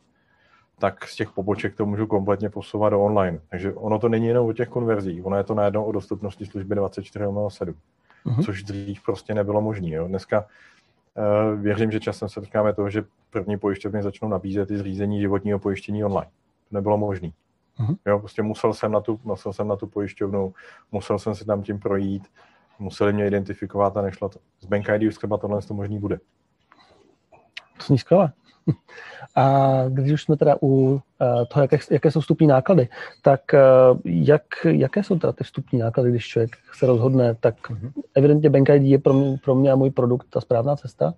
tak 0.79 1.07
z 1.07 1.15
těch 1.15 1.31
poboček 1.31 1.75
to 1.75 1.85
můžu 1.85 2.07
kompletně 2.07 2.49
posouvat 2.49 2.91
do 2.91 3.01
online. 3.01 3.39
Takže 3.49 3.73
ono 3.73 3.99
to 3.99 4.09
není 4.09 4.27
jenom 4.27 4.47
o 4.47 4.53
těch 4.53 4.69
konverzích, 4.69 5.25
ono 5.25 5.37
je 5.37 5.43
to 5.43 5.53
najednou 5.53 5.83
o 5.83 5.91
dostupnosti 5.91 6.45
služby 6.45 6.75
24 6.75 7.25
7 7.47 7.75
uh-huh. 8.25 8.45
což 8.45 8.63
dřív 8.63 9.03
prostě 9.03 9.33
nebylo 9.33 9.61
možné. 9.61 10.07
Dneska 10.07 10.45
uh, 10.45 11.61
věřím, 11.61 11.91
že 11.91 11.99
časem 11.99 12.29
se 12.29 12.33
setkáme 12.33 12.73
toho, 12.73 12.89
že 12.89 13.03
první 13.29 13.57
pojišťovny 13.57 14.03
začnou 14.03 14.27
nabízet 14.29 14.71
i 14.71 14.77
zřízení 14.77 15.21
životního 15.21 15.59
pojištění 15.59 16.03
online. 16.03 16.31
To 16.69 16.75
nebylo 16.75 16.97
možné. 16.97 17.29
Uh-huh. 17.79 17.97
Jo, 18.05 18.19
prostě 18.19 18.41
musel 18.41 18.73
jsem, 18.73 18.91
na 18.91 19.01
tu, 19.01 19.19
musel 19.23 19.53
jsem 19.53 19.67
na 19.67 19.75
tu 19.75 19.87
pojišťovnu, 19.87 20.53
musel 20.91 21.19
jsem 21.19 21.35
si 21.35 21.45
tam 21.45 21.63
tím 21.63 21.79
projít, 21.79 22.23
museli 22.83 23.13
mě 23.13 23.27
identifikovat 23.27 23.97
a 23.97 24.01
nešlo 24.01 24.29
to. 24.29 24.39
Z 24.59 24.65
Bank 24.65 24.89
ID 24.89 25.07
už 25.07 25.15
třeba 25.15 25.37
tohle 25.37 25.61
to 25.61 25.73
možný 25.73 25.99
bude. 25.99 26.17
To 27.77 27.83
zní 27.85 27.97
skvěle. 27.97 28.31
A 29.35 29.69
když 29.89 30.11
už 30.11 30.23
jsme 30.23 30.37
teda 30.37 30.55
u 30.61 31.01
eh, 31.21 31.45
toho, 31.45 31.63
jaké, 31.63 31.77
jaké 31.91 32.11
jsou 32.11 32.19
vstupní 32.19 32.47
náklady, 32.47 32.89
tak 33.21 33.53
eh, 33.53 33.59
jak, 34.05 34.41
jaké 34.65 35.03
jsou 35.03 35.19
teda 35.19 35.33
ty 35.33 35.43
vstupní 35.43 35.79
náklady, 35.79 36.09
když 36.09 36.27
člověk 36.27 36.57
se 36.73 36.85
rozhodne, 36.85 37.35
tak 37.35 37.69
mm-hmm. 37.69 37.91
evidentně 38.15 38.49
Bank 38.49 38.69
ID 38.69 38.83
je 38.83 38.99
pro 38.99 39.13
mě, 39.13 39.37
pro 39.43 39.55
mě 39.55 39.71
a 39.71 39.75
můj 39.75 39.91
produkt 39.91 40.27
ta 40.29 40.41
správná 40.41 40.75
cesta. 40.75 41.13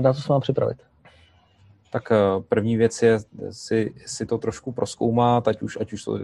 Na 0.00 0.12
co 0.12 0.22
se 0.22 0.32
mám 0.32 0.40
připravit? 0.40 0.78
Tak 1.90 2.12
první 2.48 2.76
věc 2.76 3.02
je 3.02 3.18
si, 3.50 3.94
si 4.06 4.26
to 4.26 4.38
trošku 4.38 4.72
proskoumat, 4.72 5.48
ať 5.48 5.62
už, 5.62 5.78
ať 5.80 5.92
už 5.92 6.04
to 6.04 6.18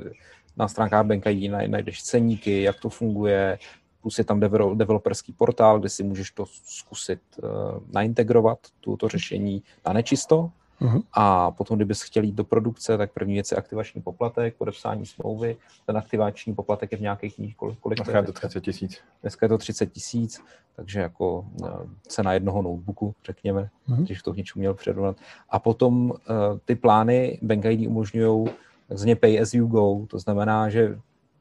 na 0.56 0.68
stránkách 0.68 1.06
Bank 1.06 1.26
ID 1.26 1.50
najdeš 1.50 2.02
ceníky, 2.02 2.62
jak 2.62 2.80
to 2.80 2.88
funguje, 2.88 3.58
plus 4.02 4.18
je 4.18 4.24
tam 4.24 4.40
developerský 4.74 5.32
portál, 5.32 5.78
kde 5.78 5.88
si 5.88 6.02
můžeš 6.02 6.30
to 6.30 6.44
zkusit 6.64 7.20
uh, 7.42 7.50
naintegrovat, 7.92 8.58
tuto 8.80 9.08
řešení 9.08 9.62
na 9.86 9.92
nečisto. 9.92 10.50
Uh-huh. 10.80 11.02
A 11.12 11.50
potom, 11.50 11.76
kdybys 11.76 12.02
chtěl 12.02 12.24
jít 12.24 12.34
do 12.34 12.44
produkce, 12.44 12.98
tak 12.98 13.12
první 13.12 13.34
věc 13.34 13.50
je 13.50 13.56
aktivační 13.56 14.02
poplatek, 14.02 14.56
podepsání 14.56 15.06
smlouvy. 15.06 15.56
Ten 15.86 15.96
aktivační 15.96 16.54
poplatek 16.54 16.92
je 16.92 16.98
v 16.98 17.00
nějakých 17.00 17.34
knih, 17.34 17.56
kolik, 17.56 17.78
kolik 17.78 17.98
Dneska 17.98 18.18
je 18.18 18.24
to 18.24 18.32
30 18.32 18.60
tisíc. 18.60 18.98
Dneska 19.22 19.46
je 19.46 19.48
to 19.48 19.58
30 19.58 19.86
tisíc, 19.86 20.42
takže 20.76 21.00
jako 21.00 21.46
uh, 21.62 21.68
cena 22.06 22.32
jednoho 22.32 22.62
notebooku, 22.62 23.14
řekněme, 23.24 23.70
uh-huh. 23.88 24.02
když 24.02 24.22
to 24.22 24.32
k 24.32 24.36
něčemu 24.36 24.60
měl 24.60 24.74
přirovnat. 24.74 25.16
A 25.50 25.58
potom 25.58 26.10
uh, 26.10 26.16
ty 26.64 26.74
plány 26.74 27.38
Bank 27.42 27.64
ID 27.64 27.88
umožňují 27.88 28.48
takzvaně 28.88 29.16
pay 29.16 29.40
as 29.40 29.54
you 29.54 29.66
go, 29.66 30.06
to 30.06 30.18
znamená, 30.18 30.68
že 30.68 30.98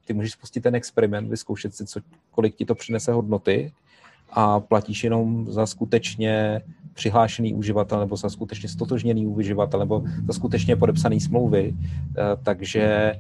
ty 0.10 0.14
můžeš 0.14 0.32
spustit 0.32 0.62
ten 0.62 0.76
experiment, 0.76 1.30
vyzkoušet 1.30 1.76
si, 1.76 1.86
co, 1.86 2.00
kolik 2.32 2.56
ti 2.56 2.66
to 2.66 2.76
přinese 2.76 3.12
hodnoty 3.12 3.74
a 4.30 4.60
platíš 4.60 5.04
jenom 5.04 5.52
za 5.52 5.66
skutečně 5.66 6.62
přihlášený 6.94 7.54
uživatel 7.54 8.00
nebo 8.00 8.18
za 8.18 8.30
skutečně 8.30 8.70
stotožněný 8.70 9.28
uživatel 9.28 9.80
nebo 9.80 10.04
za 10.28 10.34
skutečně 10.34 10.76
podepsaný 10.76 11.20
smlouvy, 11.22 11.74
eh, 11.78 12.22
takže 12.44 13.14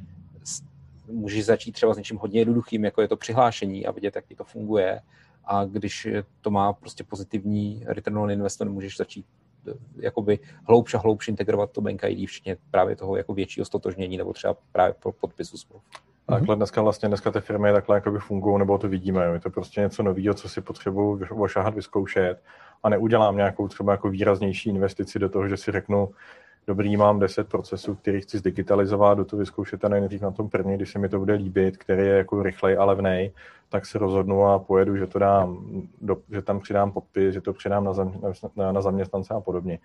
můžeš 1.12 1.46
začít 1.46 1.72
třeba 1.72 1.94
s 1.94 1.98
něčím 1.98 2.18
hodně 2.18 2.42
jednoduchým, 2.42 2.86
jako 2.86 3.02
je 3.02 3.08
to 3.08 3.18
přihlášení 3.18 3.86
a 3.86 3.92
vidět, 3.92 4.16
jak 4.16 4.26
ti 4.26 4.36
to 4.36 4.44
funguje. 4.44 5.02
A 5.46 5.66
když 5.66 6.08
to 6.42 6.52
má 6.52 6.74
prostě 6.74 7.04
pozitivní 7.04 7.84
return 7.86 8.18
on 8.18 8.32
investment, 8.32 8.72
můžeš 8.72 8.98
začít 8.98 9.26
eh, 9.68 9.74
jakoby 10.00 10.40
hloubš 10.68 10.94
a 10.94 10.98
hloubš 10.98 11.28
integrovat 11.28 11.72
to 11.72 11.82
Bank 11.82 12.02
ID, 12.08 12.30
včetně 12.30 12.58
právě 12.72 12.96
toho 12.96 13.16
jako 13.16 13.34
většího 13.34 13.66
stotožnění 13.66 14.18
nebo 14.18 14.34
třeba 14.34 14.56
právě 14.72 14.96
podpisu 15.20 15.58
smluv. 15.58 15.82
Takhle 16.30 16.56
dneska 16.56 16.82
vlastně, 16.82 17.08
dneska 17.08 17.32
ty 17.32 17.40
firmy 17.40 17.72
takhle 17.72 17.98
jakoby 17.98 18.20
fungují, 18.20 18.60
nebo 18.60 18.78
to 18.78 18.88
vidíme. 18.88 19.26
Je 19.26 19.40
to 19.40 19.50
prostě 19.50 19.82
něco 19.82 20.04
nového, 20.04 20.34
co 20.34 20.50
si 20.50 20.62
potřebuju 20.62 21.26
ošahat, 21.36 21.76
vyzkoušet 21.76 22.44
a 22.84 22.90
neudělám 22.90 23.38
nějakou 23.38 23.68
třeba 23.68 23.92
jako 23.92 24.10
výraznější 24.10 24.70
investici 24.70 25.20
do 25.20 25.30
toho, 25.30 25.48
že 25.48 25.58
si 25.58 25.72
řeknu, 25.72 26.10
dobrý, 26.70 26.98
mám 26.98 27.20
10 27.20 27.50
procesů, 27.50 27.96
který 27.96 28.22
chci 28.22 28.38
zdigitalizovat, 28.38 29.18
do 29.18 29.26
toho 29.26 29.40
vyzkoušet 29.40 29.86
a 29.86 29.90
nejdřív 29.90 30.22
na 30.22 30.32
tom 30.32 30.50
první, 30.50 30.76
když 30.76 30.92
se 30.92 31.00
mi 31.00 31.10
to 31.10 31.20
bude 31.20 31.34
líbit, 31.34 31.78
který 31.78 32.02
je 32.02 32.14
jako 32.14 32.44
rychlej 32.44 32.78
a 32.78 32.86
levnej, 32.86 33.32
tak 33.70 33.86
se 33.86 33.98
rozhodnu 33.98 34.46
a 34.46 34.60
pojedu, 34.60 34.98
že 34.98 35.08
to 35.08 35.20
dám, 35.20 35.58
do, 36.02 36.18
že 36.32 36.42
tam 36.42 36.60
přidám 36.60 36.92
podpis, 36.92 37.34
že 37.34 37.42
to 37.42 37.54
přidám 37.54 37.84
na, 37.84 37.94
zam, 37.94 38.14
na, 38.56 38.72
na 38.72 38.82
zaměstnance 38.82 39.34
a 39.34 39.40
podobně. 39.40 39.80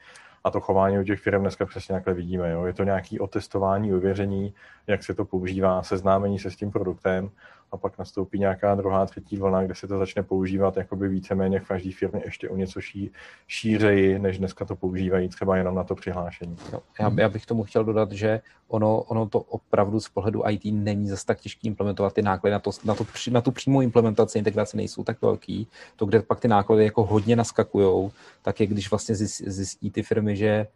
A 0.44 0.50
to 0.50 0.60
chování 0.60 0.98
u 0.98 1.02
těch 1.02 1.20
firm 1.20 1.42
dneska 1.42 1.66
přesně 1.66 1.92
takhle 1.92 2.14
vidíme. 2.14 2.50
Jo. 2.50 2.64
Je 2.64 2.72
to 2.72 2.84
nějaké 2.84 3.20
otestování, 3.20 3.94
uvěření, 3.94 4.54
jak 4.86 5.04
se 5.04 5.14
to 5.14 5.24
používá, 5.24 5.82
seznámení 5.82 6.38
se 6.38 6.50
s 6.50 6.56
tím 6.56 6.70
produktem 6.70 7.30
a 7.74 7.76
pak 7.76 7.98
nastoupí 7.98 8.38
nějaká 8.38 8.74
druhá, 8.74 9.06
třetí 9.06 9.36
vlna, 9.36 9.62
kde 9.62 9.74
se 9.74 9.88
to 9.88 9.98
začne 9.98 10.22
používat 10.22 10.76
jakoby 10.76 11.08
víceméně 11.08 11.60
v 11.60 11.68
každé 11.68 11.92
firmě 11.92 12.22
ještě 12.24 12.48
o 12.48 12.56
něco 12.56 12.80
ší, 12.80 13.10
šířeji, 13.46 14.18
než 14.18 14.38
dneska 14.38 14.64
to 14.64 14.76
používají 14.76 15.28
třeba 15.28 15.56
jenom 15.56 15.74
na 15.74 15.84
to 15.84 15.94
přihlášení. 15.94 16.56
No, 16.72 16.82
já, 17.00 17.12
já 17.16 17.28
bych 17.28 17.46
tomu 17.46 17.62
chtěl 17.64 17.84
dodat, 17.84 18.12
že 18.12 18.40
ono, 18.68 19.02
ono 19.02 19.28
to 19.28 19.40
opravdu 19.40 20.00
z 20.00 20.08
pohledu 20.08 20.42
IT 20.48 20.62
není 20.64 21.08
zase 21.08 21.26
tak 21.26 21.40
těžké 21.40 21.68
implementovat 21.68 22.12
ty 22.12 22.22
náklady 22.22 22.52
na, 22.52 22.58
to, 22.58 22.70
na, 22.84 22.94
to, 22.94 23.06
na 23.30 23.40
tu 23.40 23.52
přímou 23.52 23.80
implementaci, 23.80 24.38
integraci 24.38 24.76
nejsou 24.76 25.04
tak 25.04 25.22
velký. 25.22 25.68
To, 25.96 26.06
kde 26.06 26.22
pak 26.22 26.40
ty 26.40 26.48
náklady 26.48 26.84
jako 26.84 27.04
hodně 27.04 27.36
naskakujou, 27.36 28.10
tak 28.42 28.60
je 28.60 28.66
když 28.66 28.90
vlastně 28.90 29.14
zjistí 29.14 29.90
ty 29.90 30.02
firmy, 30.02 30.36
že 30.36 30.66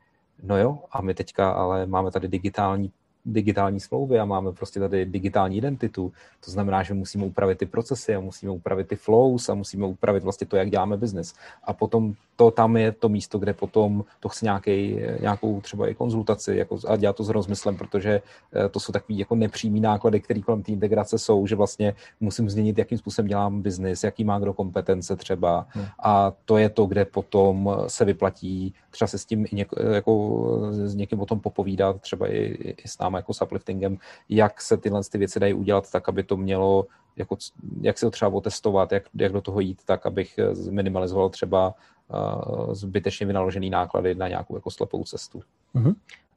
no 0.42 0.58
jo, 0.58 0.78
a 0.92 1.02
my 1.02 1.14
teďka 1.14 1.50
ale 1.50 1.87
máme 1.87 2.11
tady 2.11 2.28
digitální 2.28 2.92
digitální 3.32 3.80
smlouvy 3.80 4.18
a 4.18 4.24
máme 4.24 4.52
prostě 4.52 4.80
tady 4.80 5.04
digitální 5.04 5.56
identitu. 5.56 6.12
To 6.44 6.50
znamená, 6.50 6.82
že 6.82 6.94
musíme 6.94 7.24
upravit 7.24 7.58
ty 7.58 7.66
procesy 7.66 8.14
a 8.14 8.20
musíme 8.20 8.52
upravit 8.52 8.88
ty 8.88 8.96
flows 8.96 9.48
a 9.48 9.54
musíme 9.54 9.86
upravit 9.86 10.22
vlastně 10.22 10.46
to, 10.46 10.56
jak 10.56 10.70
děláme 10.70 10.96
biznis. 10.96 11.34
A 11.64 11.72
potom 11.72 12.14
to 12.36 12.50
tam 12.50 12.76
je 12.76 12.92
to 12.92 13.08
místo, 13.08 13.38
kde 13.38 13.52
potom 13.52 14.04
to 14.20 14.28
chce 14.28 14.46
nějaký, 14.46 15.00
nějakou 15.20 15.60
třeba 15.60 15.88
i 15.88 15.94
konzultaci 15.94 16.56
jako, 16.56 16.78
a 16.88 16.96
dělat 16.96 17.16
to 17.16 17.24
s 17.24 17.28
rozmyslem, 17.28 17.76
protože 17.76 18.22
eh, 18.54 18.68
to 18.68 18.80
jsou 18.80 18.92
takový 18.92 19.18
jako 19.18 19.34
nepřímý 19.34 19.80
náklady, 19.80 20.20
které 20.20 20.40
kolem 20.40 20.62
té 20.62 20.72
integrace 20.72 21.18
jsou, 21.18 21.46
že 21.46 21.56
vlastně 21.56 21.94
musím 22.20 22.50
změnit, 22.50 22.78
jakým 22.78 22.98
způsobem 22.98 23.28
dělám 23.28 23.62
biznis, 23.62 24.04
jaký 24.04 24.24
má 24.24 24.38
kdo 24.38 24.52
kompetence 24.52 25.16
třeba. 25.16 25.66
Hmm. 25.68 25.84
A 26.02 26.32
to 26.44 26.58
je 26.58 26.68
to, 26.68 26.86
kde 26.86 27.04
potom 27.04 27.76
se 27.86 28.04
vyplatí 28.04 28.74
třeba 28.90 29.08
se 29.08 29.18
s 29.18 29.24
tím 29.24 29.46
i 29.50 29.56
něk, 29.56 29.68
jako 29.94 30.22
s 30.70 30.94
někým 30.94 31.20
o 31.20 31.26
tom 31.26 31.40
popovídat, 31.40 32.00
třeba 32.00 32.32
i, 32.32 32.74
i 32.84 32.88
s 32.88 32.98
námi 32.98 33.17
jako 33.18 33.35
s 33.35 33.42
upliftingem, 33.42 33.98
jak 34.28 34.61
se 34.61 34.76
tyhle 34.76 35.00
ty 35.12 35.18
věci 35.18 35.40
dají 35.40 35.54
udělat 35.54 35.90
tak, 35.90 36.09
aby 36.09 36.22
to 36.22 36.37
mělo, 36.37 36.87
jako, 37.16 37.37
jak 37.81 37.98
si 37.98 38.07
to 38.07 38.11
třeba 38.11 38.31
otestovat, 38.31 38.92
jak, 38.92 39.02
jak 39.14 39.33
do 39.33 39.40
toho 39.40 39.61
jít 39.61 39.85
tak, 39.85 40.07
abych 40.07 40.38
minimalizoval 40.70 41.28
třeba 41.28 41.74
uh, 42.09 42.74
zbytečně 42.74 43.26
vynaložený 43.26 43.70
náklady 43.70 44.14
na 44.14 44.28
nějakou 44.28 44.54
jako 44.54 44.70
slepou 44.70 45.04
cestu. 45.04 45.42
Uh-huh. 45.74 45.94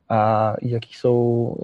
A 0.09 0.53
jaký 0.61 0.93
jsou, 0.93 1.55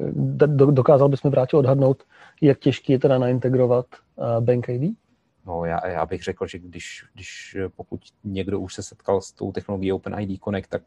dokázal 0.71 1.09
bys 1.09 1.23
mi 1.23 1.29
vrátit 1.29 1.57
odhadnout, 1.57 2.03
jak 2.41 2.59
těžký 2.59 2.91
je 2.91 2.99
teda 2.99 3.17
naintegrovat 3.17 3.85
uh, 4.15 4.25
Bank 4.39 4.69
ID? 4.69 4.97
No, 5.45 5.65
já, 5.65 5.87
já 5.87 6.05
bych 6.05 6.23
řekl, 6.23 6.47
že 6.47 6.59
když, 6.59 7.05
když 7.13 7.57
pokud 7.75 8.01
někdo 8.23 8.59
už 8.59 8.73
se 8.73 8.83
setkal 8.83 9.21
s 9.21 9.31
tou 9.31 9.51
technologií 9.51 9.91
OpenID 9.91 10.43
Connect, 10.43 10.69
tak 10.69 10.81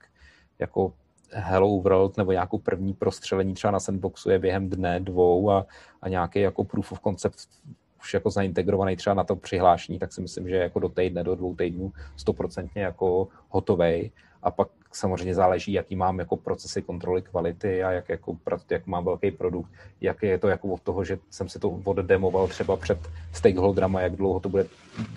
jako 0.59 0.93
Hello 1.33 1.69
World 1.69 2.17
nebo 2.17 2.33
nějakou 2.33 2.59
první 2.59 2.95
prostřelení 2.95 3.55
třeba 3.55 3.71
na 3.71 3.81
sandboxu 3.81 4.31
je 4.31 4.39
během 4.39 4.71
dne, 4.71 5.01
dvou 5.01 5.51
a, 5.51 5.67
a 6.03 6.09
nějaký 6.09 6.41
jako 6.41 6.65
proof 6.65 6.93
of 6.93 7.01
concept 7.01 7.37
už 8.01 8.15
jako 8.15 8.31
zaintegrovaný 8.31 8.97
třeba 8.97 9.15
na 9.15 9.25
to 9.25 9.37
přihlášení, 9.37 9.99
tak 9.99 10.13
si 10.13 10.21
myslím, 10.21 10.49
že 10.49 10.57
jako 10.57 10.79
do 10.79 10.89
týdne, 10.89 11.25
do 11.25 11.35
dvou 11.35 11.55
týdnů 11.55 11.93
stoprocentně 12.17 12.83
jako 12.83 13.29
hotovej. 13.49 14.11
A 14.43 14.51
pak 14.51 14.69
samozřejmě 14.93 15.35
záleží, 15.35 15.73
jaký 15.73 15.97
mám 15.97 16.19
jako 16.19 16.37
procesy 16.37 16.83
kontroly 16.83 17.23
kvality 17.23 17.85
a 17.85 17.91
jak, 17.91 18.09
jako, 18.09 18.37
jak 18.71 18.87
mám 18.87 19.05
velký 19.05 19.31
produkt, 19.31 19.71
jak 20.01 20.23
je 20.23 20.39
to 20.39 20.49
jako 20.49 20.69
od 20.69 20.81
toho, 20.81 21.05
že 21.05 21.19
jsem 21.31 21.49
si 21.49 21.59
to 21.59 21.69
oddemoval 21.71 22.49
třeba 22.49 22.77
před 22.77 22.99
stakeholderama, 23.33 24.01
jak 24.01 24.17
dlouho 24.17 24.41
to 24.41 24.49
bude, 24.49 24.67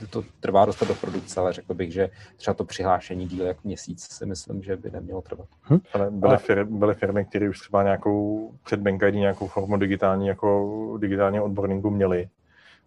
to 0.10 0.24
trvá 0.40 0.66
dostat 0.66 0.88
do 0.88 0.96
produkce, 0.96 1.40
ale 1.40 1.54
řekl 1.54 1.74
bych, 1.74 1.94
že 1.94 2.10
třeba 2.38 2.54
to 2.54 2.64
přihlášení 2.64 3.28
díl 3.28 3.46
jak 3.46 3.64
měsíc 3.64 4.04
si 4.04 4.26
myslím, 4.26 4.64
že 4.64 4.78
by 4.78 4.92
nemělo 4.92 5.22
trvat. 5.22 5.48
Hm? 5.70 5.80
Ale 5.94 6.12
byly, 6.12 6.38
firmy, 6.38 6.78
byly 6.78 6.94
firmy, 6.94 7.26
které 7.26 7.50
už 7.50 7.60
třeba 7.60 7.84
nějakou 7.84 8.52
před 8.64 8.80
nějakou 9.12 9.48
formu 9.48 9.78
digitální, 9.78 10.28
jako 10.28 10.98
digitální 11.02 11.40
odborníku 11.40 11.90
měli 11.90 12.30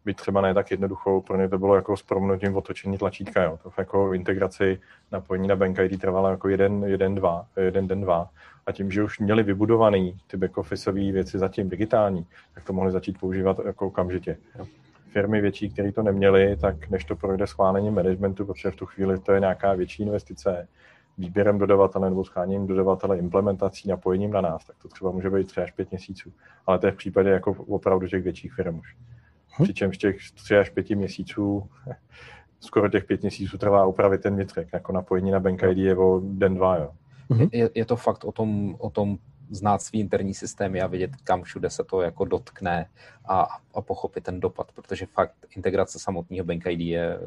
byť 0.07 0.16
třeba 0.16 0.40
ne 0.40 0.55
tak 0.55 0.71
jednoduchou, 0.71 1.21
pro 1.21 1.37
ně 1.37 1.49
to 1.49 1.59
bylo 1.59 1.75
jako 1.75 1.97
s 1.97 2.03
proměnutím 2.03 2.57
otočení 2.57 2.99
tlačítka, 2.99 3.42
jo. 3.42 3.59
To 3.62 3.71
jako 3.79 4.12
integraci 4.12 4.79
napojení 5.12 5.49
na 5.49 5.57
Bank 5.57 5.79
ID 5.79 6.01
trvalo 6.01 6.31
jako 6.31 6.49
jeden, 6.49 6.85
jeden, 6.85 7.14
dva, 7.14 7.47
jeden 7.57 7.88
den, 7.88 8.01
dva. 8.01 8.31
A 8.66 8.73
tím, 8.73 8.90
že 8.90 9.03
už 9.03 9.19
měli 9.19 9.42
vybudovaný 9.42 10.19
ty 10.27 10.37
back-officeové 10.37 11.12
věci 11.12 11.38
zatím 11.38 11.69
digitální, 11.69 12.27
tak 12.55 12.64
to 12.64 12.73
mohli 12.73 12.92
začít 12.92 13.21
používat 13.21 13.61
jako 13.66 13.87
okamžitě. 13.87 14.38
Jo. 14.59 14.66
Firmy 15.12 15.40
větší, 15.40 15.71
které 15.71 15.92
to 15.92 16.03
neměly, 16.03 16.57
tak 16.57 16.90
než 16.90 17.05
to 17.05 17.16
projde 17.16 17.47
schválením 17.47 17.95
managementu, 17.95 18.47
protože 18.47 18.71
v 18.71 18.77
tu 18.77 18.87
chvíli 18.87 19.19
to 19.19 19.33
je 19.33 19.40
nějaká 19.40 19.75
větší 19.75 20.03
investice, 20.03 20.69
výběrem 21.19 21.59
dodavatele 21.59 22.11
nebo 22.11 22.25
scháněním 22.25 22.66
dodavatele, 22.66 23.19
implementací, 23.19 23.88
napojením 23.88 24.31
na 24.31 24.40
nás, 24.40 24.64
tak 24.64 24.77
to 24.83 24.88
třeba 24.88 25.11
může 25.11 25.31
být 25.31 25.47
3 25.47 25.61
až 25.61 25.73
5 25.73 25.90
měsíců. 25.90 26.33
Ale 26.66 26.79
to 26.79 26.87
je 26.87 26.92
v 26.92 26.97
případě 26.97 27.31
jako 27.31 27.53
opravdu 27.53 28.09
těch 28.09 28.23
větších 28.23 28.53
firm 28.55 28.79
už. 28.79 28.97
Hm? 29.59 29.64
Přičemž 29.64 29.99
těch 29.99 30.16
3 30.35 30.57
až 30.57 30.71
5 30.71 30.90
měsíců, 30.90 31.69
skoro 32.61 32.88
těch 32.88 33.05
5 33.05 33.23
měsíců 33.23 33.59
trvá 33.59 33.87
upravit 33.87 34.23
ten 34.23 34.35
vnitřek, 34.35 34.69
jako 34.73 34.92
napojení 34.92 35.31
na 35.31 35.40
Bank 35.40 35.62
ID 35.62 35.79
je 35.79 35.97
o 35.97 36.21
den, 36.25 36.55
dva, 36.55 36.77
jo. 36.77 36.90
Mhm. 37.29 37.49
Je, 37.53 37.71
je 37.75 37.85
to 37.85 37.97
fakt 37.97 38.25
o 38.25 38.33
tom, 38.33 38.77
o 38.79 38.90
tom 38.90 39.19
znát 39.51 39.83
svý 39.83 40.01
interní 40.01 40.35
systémy 40.35 40.83
a 40.83 40.87
vědět, 40.87 41.11
kam 41.25 41.42
všude 41.42 41.71
se 41.71 41.85
to 41.85 42.01
jako 42.01 42.25
dotkne 42.25 42.88
a, 43.29 43.49
a 43.75 43.81
pochopit 43.81 44.25
ten 44.25 44.40
dopad, 44.40 44.73
protože 44.73 45.07
fakt 45.07 45.35
integrace 45.57 45.99
samotného 45.99 46.45
Bank 46.45 46.66
ID 46.66 46.81
je 46.81 47.21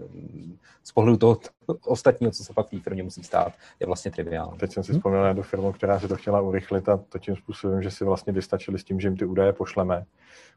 z 0.84 0.92
pohledu 0.92 1.18
toho 1.18 1.40
ostatního, 1.86 2.32
co 2.32 2.44
se 2.44 2.54
pak 2.54 2.68
v 2.68 2.70
té 2.70 2.80
firmě 2.80 3.04
musí 3.04 3.24
stát, 3.24 3.54
je 3.80 3.88
vlastně 3.88 4.12
triviální. 4.12 4.58
Teď 4.58 4.74
jsem 4.74 4.84
si 4.84 4.94
vzpomněl 4.94 5.22
na 5.22 5.28
jednu 5.28 5.44
firmu, 5.44 5.72
která 5.72 6.00
se 6.00 6.08
to 6.08 6.16
chtěla 6.16 6.42
urychlit 6.42 6.90
a 6.90 6.98
to 6.98 7.20
tím 7.20 7.36
způsobem, 7.36 7.82
že 7.82 7.92
si 7.92 8.06
vlastně 8.06 8.34
vystačili 8.34 8.80
s 8.80 8.84
tím, 8.84 9.00
že 9.00 9.08
jim 9.08 9.18
ty 9.18 9.26
údaje 9.26 9.54
pošleme. 9.54 10.06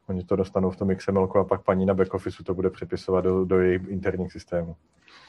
Oni 0.09 0.23
to 0.23 0.35
dostanou 0.35 0.69
v 0.69 0.77
tom 0.77 0.95
XML 0.95 1.29
a 1.39 1.43
pak 1.43 1.61
paní 1.61 1.85
na 1.85 1.93
backoffice 1.93 2.43
to 2.43 2.53
bude 2.53 2.69
přepisovat 2.69 3.21
do, 3.21 3.45
do 3.45 3.59
jejich 3.59 3.87
interních 3.87 4.31
systémů. 4.31 4.75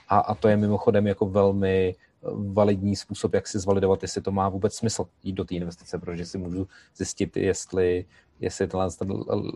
A, 0.09 0.19
a 0.19 0.35
to 0.35 0.49
je 0.49 0.57
mimochodem 0.57 1.07
jako 1.07 1.27
velmi 1.27 1.95
validní 2.33 2.97
způsob, 2.97 3.35
jak 3.35 3.49
si 3.49 3.59
zvalidovat, 3.59 4.03
jestli 4.03 4.21
to 4.21 4.31
má 4.31 4.49
vůbec 4.49 4.75
smysl 4.75 5.07
jít 5.23 5.33
do 5.33 5.45
té 5.45 5.55
investice, 5.55 5.99
protože 5.99 6.27
si 6.27 6.39
můžu 6.39 6.69
zjistit, 6.97 7.37
jestli, 7.37 8.05
jestli 8.41 8.67
tenhle 8.67 8.91
ten 8.91 9.13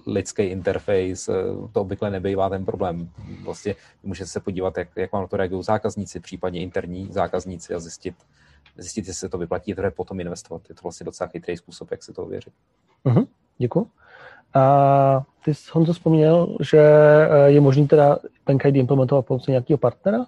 lidský 0.06 0.42
interface, 0.42 1.32
eh, 1.32 1.68
to 1.72 1.80
obvykle 1.80 2.10
nebývá 2.10 2.48
ten 2.48 2.64
problém. 2.64 3.10
Vlastně 3.42 3.74
můžete 4.02 4.30
se 4.30 4.40
podívat, 4.40 4.78
jak, 4.78 4.88
jak 4.96 5.12
vám 5.12 5.22
na 5.22 5.28
to 5.28 5.36
reagují 5.36 5.62
zákazníci, 5.62 6.20
případně 6.20 6.60
interní 6.60 7.08
zákazníci 7.12 7.74
a 7.74 7.78
zjistit, 7.78 8.14
zjistit, 8.76 9.06
jestli 9.06 9.20
se 9.20 9.28
to 9.28 9.38
vyplatí, 9.38 9.72
teprve 9.72 9.90
potom 9.90 10.20
investovat. 10.20 10.62
Je 10.68 10.74
to 10.74 10.82
vlastně 10.82 11.04
docela 11.04 11.28
chytrý 11.28 11.56
způsob, 11.56 11.90
jak 11.90 12.02
si 12.02 12.12
to 12.12 12.24
ověřit. 12.24 12.52
Uh-huh, 13.04 13.26
děkuji. 13.58 13.90
A 14.54 15.22
ty 15.44 15.54
jsi 15.54 15.70
Honzo 15.72 15.92
vzpomněl, 15.92 16.56
že 16.60 16.80
eh, 16.80 17.50
je 17.50 17.60
možný 17.60 17.88
teda 17.88 18.18
PenKID 18.44 18.76
implementovat 18.76 19.26
pomocí 19.26 19.50
nějakého 19.50 19.78
partnera? 19.78 20.18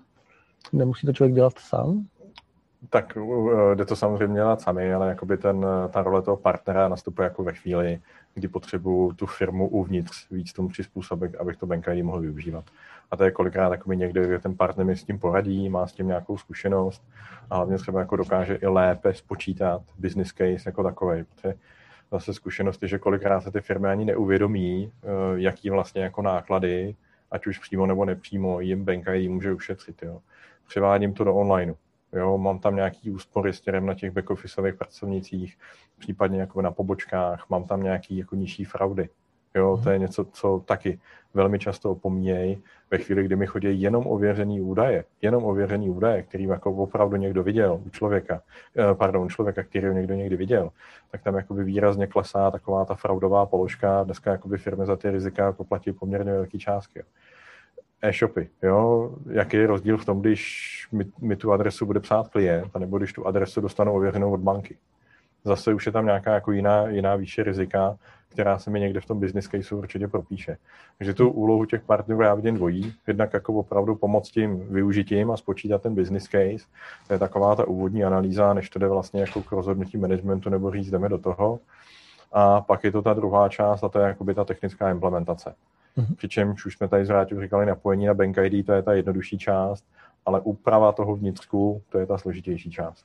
Nemusí 0.72 1.06
to 1.06 1.12
člověk 1.12 1.35
dělat 1.35 1.52
sám? 1.59 2.06
Tak 2.90 3.18
jde 3.74 3.85
to 3.85 3.96
samozřejmě 3.96 4.35
dělat 4.35 4.61
sami, 4.61 4.94
ale 4.94 5.09
jakoby 5.09 5.37
ten, 5.37 5.66
ta 5.90 6.02
role 6.02 6.22
toho 6.22 6.37
partnera 6.37 6.88
nastupuje 6.88 7.24
jako 7.24 7.42
ve 7.42 7.52
chvíli, 7.52 8.00
kdy 8.35 8.48
potřebuju 8.48 9.12
tu 9.12 9.26
firmu 9.26 9.68
uvnitř 9.68 10.30
víc 10.30 10.52
tomu 10.52 10.68
přizpůsobit, 10.68 11.35
abych 11.35 11.56
to 11.56 11.66
BankID 11.66 12.04
mohl 12.04 12.20
využívat. 12.20 12.64
A 13.11 13.16
to 13.16 13.24
je 13.24 13.30
kolikrát 13.30 13.72
jakoby 13.72 13.96
někde, 13.96 14.26
kde 14.26 14.38
ten 14.38 14.56
partner 14.56 14.87
mi 14.87 14.96
s 14.96 15.04
tím 15.04 15.18
poradí, 15.18 15.68
má 15.68 15.87
s 15.87 15.92
tím 15.92 16.06
nějakou 16.06 16.38
zkušenost 16.38 17.02
a 17.50 17.56
hlavně 17.56 17.78
třeba 17.78 18.00
jako 18.00 18.16
dokáže 18.16 18.54
i 18.54 18.66
lépe 18.66 19.14
spočítat 19.14 19.83
business 19.98 20.28
case 20.28 20.62
jako 20.66 20.83
takový. 20.83 21.24
Protože 21.24 21.54
zase 22.12 22.35
zkušenosti, 22.35 22.88
že 22.88 22.99
kolikrát 22.99 23.40
se 23.40 23.51
ty 23.51 23.61
firmy 23.61 23.88
ani 23.88 24.05
neuvědomí, 24.05 24.92
eh, 25.03 25.07
jaký 25.35 25.70
vlastně 25.70 26.03
jako 26.03 26.23
náklady, 26.23 26.96
ať 27.31 27.46
už 27.46 27.59
přímo 27.59 27.87
nebo 27.87 28.05
nepřímo, 28.05 28.61
jim 28.61 28.85
BankID 28.85 29.31
může 29.31 29.53
ušetřit. 29.53 30.03
Jo. 30.03 30.20
Převádím 30.68 31.14
to 31.14 31.25
do 31.25 31.35
onlineu. 31.35 31.75
Jo, 32.12 32.38
mám 32.38 32.59
tam 32.59 32.77
nějaký 32.77 33.11
úspory 33.11 33.53
směrem 33.53 33.87
na 33.87 33.94
těch 33.94 34.11
backofficeových 34.11 34.75
pracovnicích, 34.75 35.59
případně 35.99 36.40
jako 36.40 36.62
na 36.62 36.70
pobočkách, 36.70 37.46
mám 37.51 37.64
tam 37.64 37.83
nějaký 37.83 38.16
jako 38.16 38.37
nižší 38.37 38.64
fraudy. 38.64 39.09
Jo, 39.55 39.81
to 39.83 39.91
je 39.91 39.97
mhm. 39.97 40.03
něco, 40.03 40.25
co 40.25 40.63
taky 40.67 40.99
velmi 41.35 41.59
často 41.59 41.91
opomíjejí 41.91 42.63
ve 42.91 42.99
chvíli, 42.99 43.25
kdy 43.25 43.37
mi 43.37 43.47
chodí 43.47 43.83
jenom 43.83 44.07
ověřený 44.07 44.61
údaje, 44.61 45.05
jenom 45.23 45.45
ověřený 45.45 45.91
údaje, 45.91 46.23
který 46.23 46.45
jako 46.45 46.73
opravdu 46.73 47.17
někdo 47.17 47.43
viděl 47.43 47.81
u 47.87 47.91
člověka, 47.91 48.43
eh, 48.79 48.95
pardon, 48.95 49.29
člověka, 49.29 49.63
který 49.63 49.95
někdo 49.95 50.15
někdy 50.15 50.37
viděl, 50.37 50.71
tak 51.11 51.23
tam 51.23 51.35
jakoby 51.35 51.65
výrazně 51.65 52.07
klesá 52.07 52.51
taková 52.51 52.85
ta 52.85 52.95
fraudová 52.95 53.47
položka. 53.47 54.05
Dneska 54.05 54.31
jakoby 54.31 54.59
firmy 54.59 54.87
za 54.87 54.97
ty 54.97 55.11
rizika 55.11 55.47
jako 55.47 55.65
platí 55.65 55.93
poměrně 55.93 56.33
velké 56.33 56.59
částky. 56.59 57.03
E-shopy. 58.03 58.49
Jo? 58.63 59.11
Jaký 59.31 59.57
je 59.57 59.67
rozdíl 59.67 59.97
v 59.97 60.05
tom, 60.05 60.21
když 60.21 60.89
mi, 60.93 61.05
mi 61.21 61.37
tu 61.37 61.53
adresu 61.53 61.87
bude 61.87 62.01
psát 62.01 62.29
klient, 62.29 62.77
nebo 62.79 62.99
když 62.99 63.13
tu 63.13 63.27
adresu 63.27 63.61
dostanu 63.61 63.93
ověřenou 63.93 64.33
od 64.33 64.41
banky. 64.41 64.77
Zase 65.44 65.74
už 65.74 65.87
je 65.87 65.92
tam 65.92 66.07
nějaká 66.07 66.35
jako 66.35 66.53
jiná, 66.53 66.88
jiná 66.88 67.16
výše 67.16 67.42
rizika, 67.42 67.96
která 68.29 68.59
se 68.59 68.70
mi 68.70 68.81
někde 68.81 69.00
v 69.00 69.07
tom 69.07 69.20
business 69.20 69.48
case 69.48 69.74
určitě 69.74 70.09
propíše. 70.09 70.57
Takže 70.98 71.14
tu 71.14 71.31
úlohu 71.31 71.64
těch 71.64 71.83
partnerů 71.83 72.22
já 72.22 72.35
vidím 72.35 72.55
dvojí. 72.55 72.94
Jednak 73.07 73.33
jako 73.33 73.55
opravdu 73.55 73.94
pomoct 73.94 74.31
tím 74.31 74.68
využitím 74.68 75.31
a 75.31 75.37
spočítat 75.37 75.83
ten 75.83 75.94
business 75.94 76.24
case. 76.24 76.66
To 77.07 77.12
je 77.12 77.18
taková 77.18 77.57
ta 77.57 77.68
úvodní 77.68 78.05
analýza, 78.05 78.55
než 78.55 78.70
to 78.70 78.79
jde 78.79 78.88
vlastně 78.88 79.20
jako 79.20 79.42
k 79.42 79.53
rozhodnutí 79.53 79.98
managementu 79.98 80.50
nebo 80.50 80.70
říct, 80.70 80.90
jdeme 80.90 81.09
do 81.09 81.18
toho. 81.18 81.61
A 82.33 82.61
pak 82.61 82.85
je 82.85 82.92
to 82.92 83.03
ta 83.03 83.14
druhá 83.14 83.48
část 83.48 83.85
a 83.85 83.88
to 83.88 83.98
je 83.98 84.07
jakoby 84.07 84.35
ta 84.35 84.44
technická 84.44 84.90
implementace. 84.90 85.55
Mm-hmm. 85.96 86.16
Přičemž 86.16 86.66
už 86.66 86.76
jsme 86.76 86.88
tady 86.88 87.07
s 87.07 87.12
říkali 87.40 87.66
napojení 87.66 88.07
na 88.07 88.14
Bank 88.14 88.38
ID, 88.38 88.66
to 88.66 88.72
je 88.72 88.83
ta 88.83 88.92
jednodušší 88.92 89.38
část, 89.38 89.85
ale 90.26 90.40
úprava 90.40 90.92
toho 90.92 91.16
vnitřku, 91.16 91.83
to 91.88 91.98
je 91.98 92.07
ta 92.07 92.18
složitější 92.18 92.70
část. 92.70 93.05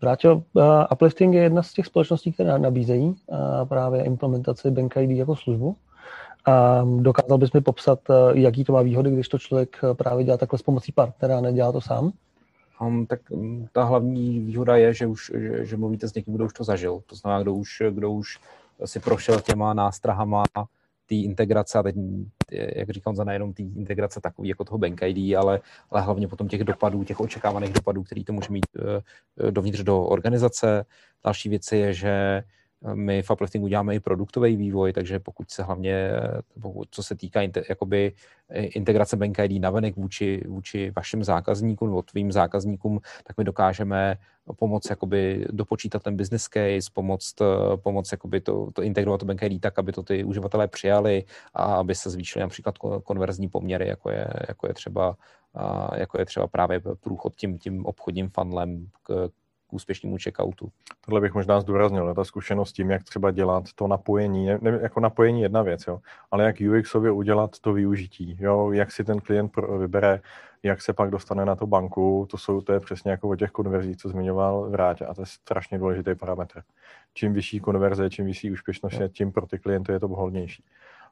Vrátil, 0.00 0.42
uh, 0.52 0.62
Uplifting 0.92 1.34
je 1.34 1.42
jedna 1.42 1.62
z 1.62 1.72
těch 1.72 1.86
společností, 1.86 2.32
které 2.32 2.58
nabízejí 2.58 3.06
uh, 3.06 3.36
právě 3.68 4.04
implementaci 4.04 4.70
Bank 4.70 4.96
ID 4.96 5.10
jako 5.10 5.36
službu. 5.36 5.76
Um, 6.82 7.02
dokázal 7.02 7.38
bys 7.38 7.52
mi 7.52 7.60
popsat, 7.60 7.98
uh, 8.08 8.16
jaký 8.38 8.64
to 8.64 8.72
má 8.72 8.82
výhody, 8.82 9.10
když 9.10 9.28
to 9.28 9.38
člověk 9.38 9.80
právě 9.92 10.24
dělá 10.24 10.36
takhle 10.36 10.58
s 10.58 10.62
pomocí 10.62 10.92
partnera 10.92 11.38
a 11.38 11.40
nedělá 11.40 11.72
to 11.72 11.80
sám? 11.80 12.12
Um, 12.80 13.06
tak 13.06 13.20
um, 13.30 13.68
ta 13.72 13.84
hlavní 13.84 14.40
výhoda 14.40 14.76
je, 14.76 14.94
že, 14.94 15.06
už, 15.06 15.32
že, 15.34 15.66
že 15.66 15.76
mluvíte 15.76 16.08
s 16.08 16.14
někým, 16.14 16.34
kdo 16.34 16.44
už 16.44 16.52
to 16.52 16.64
zažil. 16.64 17.02
To 17.06 17.16
znamená, 17.16 17.42
kdo 17.42 17.54
už, 17.54 17.82
kdo 17.90 18.10
už 18.10 18.38
si 18.84 19.00
prošel 19.00 19.40
těma 19.40 19.74
nástrahama 19.74 20.42
té 21.08 21.14
integrace, 21.14 21.78
a 21.78 21.82
teď, 21.82 21.94
jak 22.76 22.90
říkám, 22.90 23.16
za 23.16 23.24
nejenom 23.24 23.52
té 23.52 23.62
integrace 23.62 24.20
takový 24.20 24.48
jako 24.48 24.64
toho 24.64 24.78
Bank 24.78 25.02
ID, 25.02 25.36
ale, 25.36 25.60
ale 25.90 26.02
hlavně 26.02 26.28
potom 26.28 26.48
těch 26.48 26.64
dopadů, 26.64 27.04
těch 27.04 27.20
očekávaných 27.20 27.72
dopadů, 27.72 28.02
který 28.02 28.24
to 28.24 28.32
může 28.32 28.48
mít 28.50 28.66
uh, 28.76 29.50
dovnitř 29.50 29.80
do 29.80 30.02
organizace. 30.02 30.84
Další 31.24 31.48
věc 31.48 31.72
je, 31.72 31.94
že 31.94 32.42
my 32.94 33.22
v 33.22 33.30
upliftingu 33.30 33.66
děláme 33.66 33.94
i 33.94 34.00
produktový 34.00 34.56
vývoj, 34.56 34.92
takže 34.92 35.18
pokud 35.18 35.50
se 35.50 35.62
hlavně, 35.62 36.10
pokud, 36.62 36.88
co 36.90 37.02
se 37.02 37.14
týká 37.14 37.40
jakoby 37.68 38.12
integrace 38.54 39.16
Bank 39.16 39.38
ID 39.38 39.62
navenek 39.62 39.96
vůči, 39.96 40.42
vůči 40.48 40.92
vašim 40.96 41.24
zákazníkům 41.24 41.88
nebo 41.88 42.02
tvým 42.02 42.32
zákazníkům, 42.32 43.00
tak 43.24 43.38
my 43.38 43.44
dokážeme 43.44 44.16
pomoct 44.56 44.90
jakoby 44.90 45.46
dopočítat 45.50 46.02
ten 46.02 46.16
business 46.16 46.48
case, 46.48 46.90
pomoct, 46.94 47.34
pomoct 47.76 48.12
jakoby 48.12 48.40
to, 48.40 48.70
to 48.72 48.82
integrovat 48.82 49.20
to 49.20 49.26
Bank 49.26 49.42
ID 49.42 49.60
tak, 49.60 49.78
aby 49.78 49.92
to 49.92 50.02
ty 50.02 50.24
uživatelé 50.24 50.68
přijali 50.68 51.24
a 51.54 51.74
aby 51.74 51.94
se 51.94 52.10
zvýšily 52.10 52.42
například 52.42 52.78
konverzní 52.78 53.48
poměry, 53.48 53.88
jako 53.88 54.10
je, 54.10 54.26
jako 54.48 54.66
je 54.66 54.74
třeba 54.74 55.16
jako 55.94 56.18
je 56.18 56.24
třeba 56.24 56.46
právě 56.46 56.80
průchod 57.00 57.36
tím, 57.36 57.58
tím 57.58 57.86
obchodním 57.86 58.30
funnelem 58.30 58.86
k, 59.02 59.28
úspěšnému 59.72 60.16
checkoutu. 60.22 60.68
Tohle 61.04 61.20
bych 61.20 61.34
možná 61.34 61.60
zdůraznil, 61.60 62.14
ta 62.14 62.24
zkušenost 62.24 62.72
tím, 62.72 62.90
jak 62.90 63.02
třeba 63.02 63.30
dělat 63.30 63.64
to 63.74 63.88
napojení, 63.88 64.46
ne, 64.46 64.78
jako 64.82 65.00
napojení 65.00 65.42
jedna 65.42 65.62
věc, 65.62 65.86
jo, 65.86 66.00
ale 66.30 66.44
jak 66.44 66.56
UXově 66.60 67.10
udělat 67.10 67.58
to 67.58 67.72
využití, 67.72 68.36
jo, 68.40 68.72
jak 68.72 68.92
si 68.92 69.04
ten 69.04 69.20
klient 69.20 69.52
vybere, 69.78 70.20
jak 70.62 70.82
se 70.82 70.92
pak 70.92 71.10
dostane 71.10 71.44
na 71.44 71.56
tu 71.56 71.66
banku, 71.66 72.26
to, 72.30 72.38
jsou, 72.38 72.60
to 72.60 72.72
je 72.72 72.80
přesně 72.80 73.10
jako 73.10 73.28
o 73.28 73.36
těch 73.36 73.50
konverzích, 73.50 73.96
co 73.96 74.08
zmiňoval 74.08 74.70
Vráť, 74.70 75.02
a 75.02 75.14
to 75.14 75.22
je 75.22 75.26
strašně 75.26 75.78
důležitý 75.78 76.14
parametr. 76.14 76.62
Čím 77.14 77.32
vyšší 77.32 77.60
konverze, 77.60 78.10
čím 78.10 78.26
vyšší 78.26 78.52
úspěšnost, 78.52 79.00
je, 79.00 79.08
tím 79.08 79.32
pro 79.32 79.46
ty 79.46 79.58
klienty 79.58 79.92
je 79.92 80.00
to 80.00 80.08
vhodnější. 80.08 80.64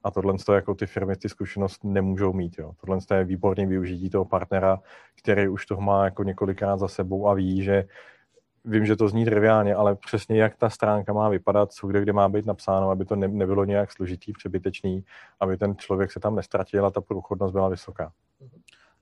A 0.04 0.10
tohle 0.10 0.34
to 0.46 0.54
jako 0.54 0.74
ty 0.74 0.86
firmy 0.86 1.16
ty 1.16 1.28
zkušenost 1.28 1.84
nemůžou 1.84 2.32
mít. 2.32 2.58
Jo. 2.58 2.72
Tohle 2.80 2.98
je 3.14 3.24
výborný 3.24 3.66
využití 3.66 4.10
toho 4.10 4.24
partnera, 4.24 4.80
který 5.22 5.48
už 5.48 5.66
toho 5.66 5.80
má 5.80 6.04
jako 6.04 6.22
několikrát 6.22 6.76
za 6.76 6.88
sebou 6.88 7.28
a 7.28 7.34
ví, 7.34 7.62
že 7.62 7.84
vím, 8.64 8.86
že 8.86 8.96
to 8.96 9.08
zní 9.08 9.24
triviálně, 9.24 9.74
ale 9.74 9.94
přesně 9.94 10.42
jak 10.42 10.56
ta 10.56 10.70
stránka 10.70 11.12
má 11.12 11.28
vypadat, 11.28 11.72
co 11.72 11.86
kde, 11.86 12.00
kde 12.02 12.12
má 12.12 12.28
být 12.28 12.46
napsáno, 12.46 12.90
aby 12.90 13.04
to 13.04 13.16
ne, 13.16 13.28
nebylo 13.28 13.64
nějak 13.64 13.92
složitý, 13.92 14.32
přebytečný, 14.32 15.04
aby 15.40 15.56
ten 15.56 15.76
člověk 15.76 16.12
se 16.12 16.20
tam 16.20 16.36
nestratil 16.36 16.86
a 16.86 16.90
ta 16.90 17.00
průchodnost 17.00 17.52
byla 17.52 17.68
vysoká. 17.68 18.12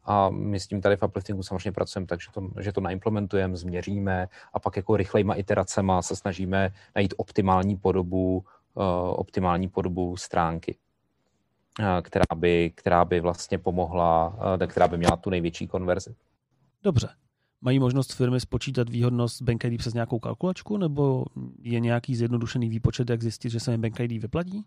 A 0.04 0.30
my 0.30 0.60
s 0.60 0.66
tím 0.66 0.80
tady 0.80 0.96
v 0.96 1.02
upliftingu 1.02 1.42
samozřejmě 1.42 1.72
pracujeme 1.72 2.06
tak, 2.06 2.20
že 2.20 2.26
to, 2.32 2.50
že 2.60 2.72
to 2.72 2.80
naimplementujeme, 2.80 3.56
změříme 3.56 4.28
a 4.52 4.58
pak 4.58 4.76
jako 4.76 4.96
rychlejma 4.96 5.34
iteracema 5.34 6.02
se 6.02 6.16
snažíme 6.16 6.72
najít 6.94 7.14
optimální 7.16 7.76
podobu, 7.76 8.36
uh, 8.36 8.84
optimální 9.08 9.68
podobu 9.68 10.16
stránky, 10.16 10.76
uh, 11.78 11.86
která, 12.02 12.24
by, 12.36 12.72
která 12.74 13.04
by 13.04 13.20
vlastně 13.20 13.58
pomohla, 13.58 14.28
uh, 14.60 14.66
která 14.66 14.88
by 14.88 14.98
měla 14.98 15.16
tu 15.16 15.30
největší 15.30 15.66
konverzi. 15.68 16.14
Dobře, 16.82 17.08
Mají 17.62 17.78
možnost 17.78 18.14
firmy 18.14 18.40
spočítat 18.40 18.88
výhodnost 18.88 19.42
BankID 19.42 19.78
přes 19.78 19.94
nějakou 19.94 20.18
kalkulačku, 20.18 20.76
nebo 20.76 21.24
je 21.62 21.80
nějaký 21.80 22.16
zjednodušený 22.16 22.68
výpočet, 22.68 23.10
jak 23.10 23.22
zjistit, 23.22 23.50
že 23.50 23.60
se 23.60 23.70
jim 23.70 23.80
BankID 23.80 24.12
vyplatí? 24.12 24.64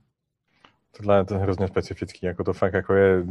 Tohle 0.97 1.17
je 1.17 1.25
to 1.25 1.39
hrozně 1.39 1.67
specifický, 1.67 2.25
jako 2.25 2.43
to 2.43 2.53
fakt 2.53 2.73
jako 2.73 2.93
je 2.93 3.23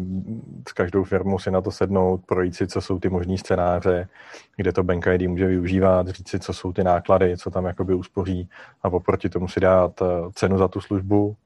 s 0.68 0.72
každou 0.72 1.04
firmou 1.04 1.38
si 1.38 1.50
na 1.50 1.60
to 1.60 1.70
sednout, 1.70 2.26
projít 2.26 2.54
si, 2.54 2.66
co 2.66 2.80
jsou 2.80 2.98
ty 2.98 3.08
možný 3.08 3.38
scénáře, 3.38 4.08
kde 4.56 4.72
to 4.72 4.82
Bank 4.82 5.06
ID 5.06 5.28
může 5.28 5.46
využívat, 5.46 6.08
říct 6.08 6.28
si, 6.28 6.40
co 6.40 6.52
jsou 6.52 6.72
ty 6.72 6.84
náklady, 6.84 7.36
co 7.36 7.50
tam 7.50 7.64
jakoby 7.64 7.94
uspoří 7.94 8.48
a 8.82 8.88
oproti 8.88 9.28
tomu 9.28 9.48
si 9.48 9.60
dát 9.60 10.02
eh, 10.02 10.06
cenu 10.34 10.58
za 10.58 10.68
tu 10.68 10.80
službu, 10.80 11.36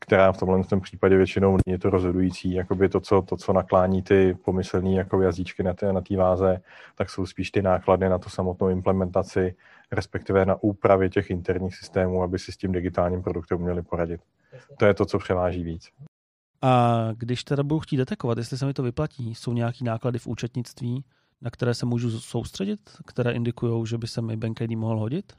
která 0.00 0.32
v 0.32 0.38
tomhle 0.38 0.64
tom 0.64 0.80
případě 0.80 1.16
většinou 1.16 1.56
není 1.66 1.78
to 1.78 1.90
rozhodující. 1.90 2.52
Jakoby 2.52 2.88
to, 2.88 3.00
co, 3.00 3.22
to, 3.22 3.36
co 3.36 3.52
naklání 3.52 4.02
ty 4.02 4.36
pomyslné 4.44 4.90
jako 4.90 5.22
jazyčky 5.22 5.62
na 5.62 5.74
té 5.74 5.92
na 5.92 6.02
váze, 6.16 6.60
tak 6.94 7.10
jsou 7.10 7.26
spíš 7.26 7.50
ty 7.50 7.62
náklady 7.62 8.08
na 8.08 8.18
tu 8.18 8.30
samotnou 8.30 8.68
implementaci, 8.68 9.54
respektive 9.92 10.46
na 10.46 10.62
úpravě 10.62 11.10
těch 11.10 11.30
interních 11.30 11.76
systémů, 11.76 12.22
aby 12.22 12.38
si 12.38 12.52
s 12.52 12.56
tím 12.56 12.72
digitálním 12.72 13.22
produktem 13.22 13.58
měli 13.58 13.82
poradit. 13.82 14.20
To 14.78 14.86
je 14.86 14.94
to, 14.94 15.06
co 15.06 15.18
převáží 15.18 15.62
víc. 15.62 15.88
A 16.62 17.08
když 17.16 17.44
teda 17.44 17.62
budu 17.62 17.80
chtít 17.80 17.96
detekovat, 17.96 18.38
jestli 18.38 18.58
se 18.58 18.66
mi 18.66 18.74
to 18.74 18.82
vyplatí, 18.82 19.34
jsou 19.34 19.52
nějaké 19.52 19.84
náklady 19.84 20.18
v 20.18 20.26
účetnictví, 20.26 21.04
na 21.40 21.50
které 21.50 21.74
se 21.74 21.86
můžu 21.86 22.20
soustředit, 22.20 22.80
které 23.06 23.32
indikují, 23.32 23.86
že 23.86 23.98
by 23.98 24.06
se 24.06 24.22
mi 24.22 24.36
Bank 24.36 24.60
ID 24.60 24.70
mohl 24.70 24.98
hodit? 24.98 25.32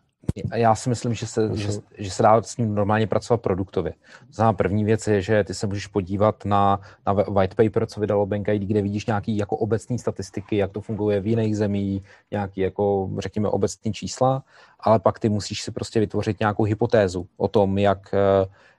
Já 0.55 0.75
si 0.75 0.89
myslím, 0.89 1.13
že 1.13 1.27
se, 1.27 1.49
že, 1.53 1.69
že 1.97 2.11
se 2.11 2.23
dá 2.23 2.41
s 2.41 2.57
ním 2.57 2.75
normálně 2.75 3.07
pracovat 3.07 3.41
produktově. 3.41 3.93
Znamená, 4.31 4.53
první 4.53 4.83
věc 4.83 5.07
je, 5.07 5.21
že 5.21 5.43
ty 5.43 5.53
se 5.53 5.67
můžeš 5.67 5.87
podívat 5.87 6.45
na, 6.45 6.79
na 7.07 7.13
white 7.13 7.55
paper, 7.55 7.85
co 7.85 7.99
vydalo 7.99 8.25
Bank 8.25 8.47
ID, 8.47 8.61
kde 8.61 8.81
vidíš 8.81 9.05
nějaký 9.05 9.37
jako 9.37 9.57
obecní 9.57 9.99
statistiky, 9.99 10.57
jak 10.57 10.71
to 10.71 10.81
funguje 10.81 11.21
v 11.21 11.27
jiných 11.27 11.57
zemích, 11.57 12.03
nějaký 12.31 12.61
jako, 12.61 13.09
řekněme, 13.17 13.49
obecní 13.49 13.93
čísla, 13.93 14.43
ale 14.79 14.99
pak 14.99 15.19
ty 15.19 15.29
musíš 15.29 15.61
si 15.61 15.71
prostě 15.71 15.99
vytvořit 15.99 16.39
nějakou 16.39 16.63
hypotézu 16.63 17.27
o 17.37 17.47
tom, 17.47 17.77
jak, 17.77 18.15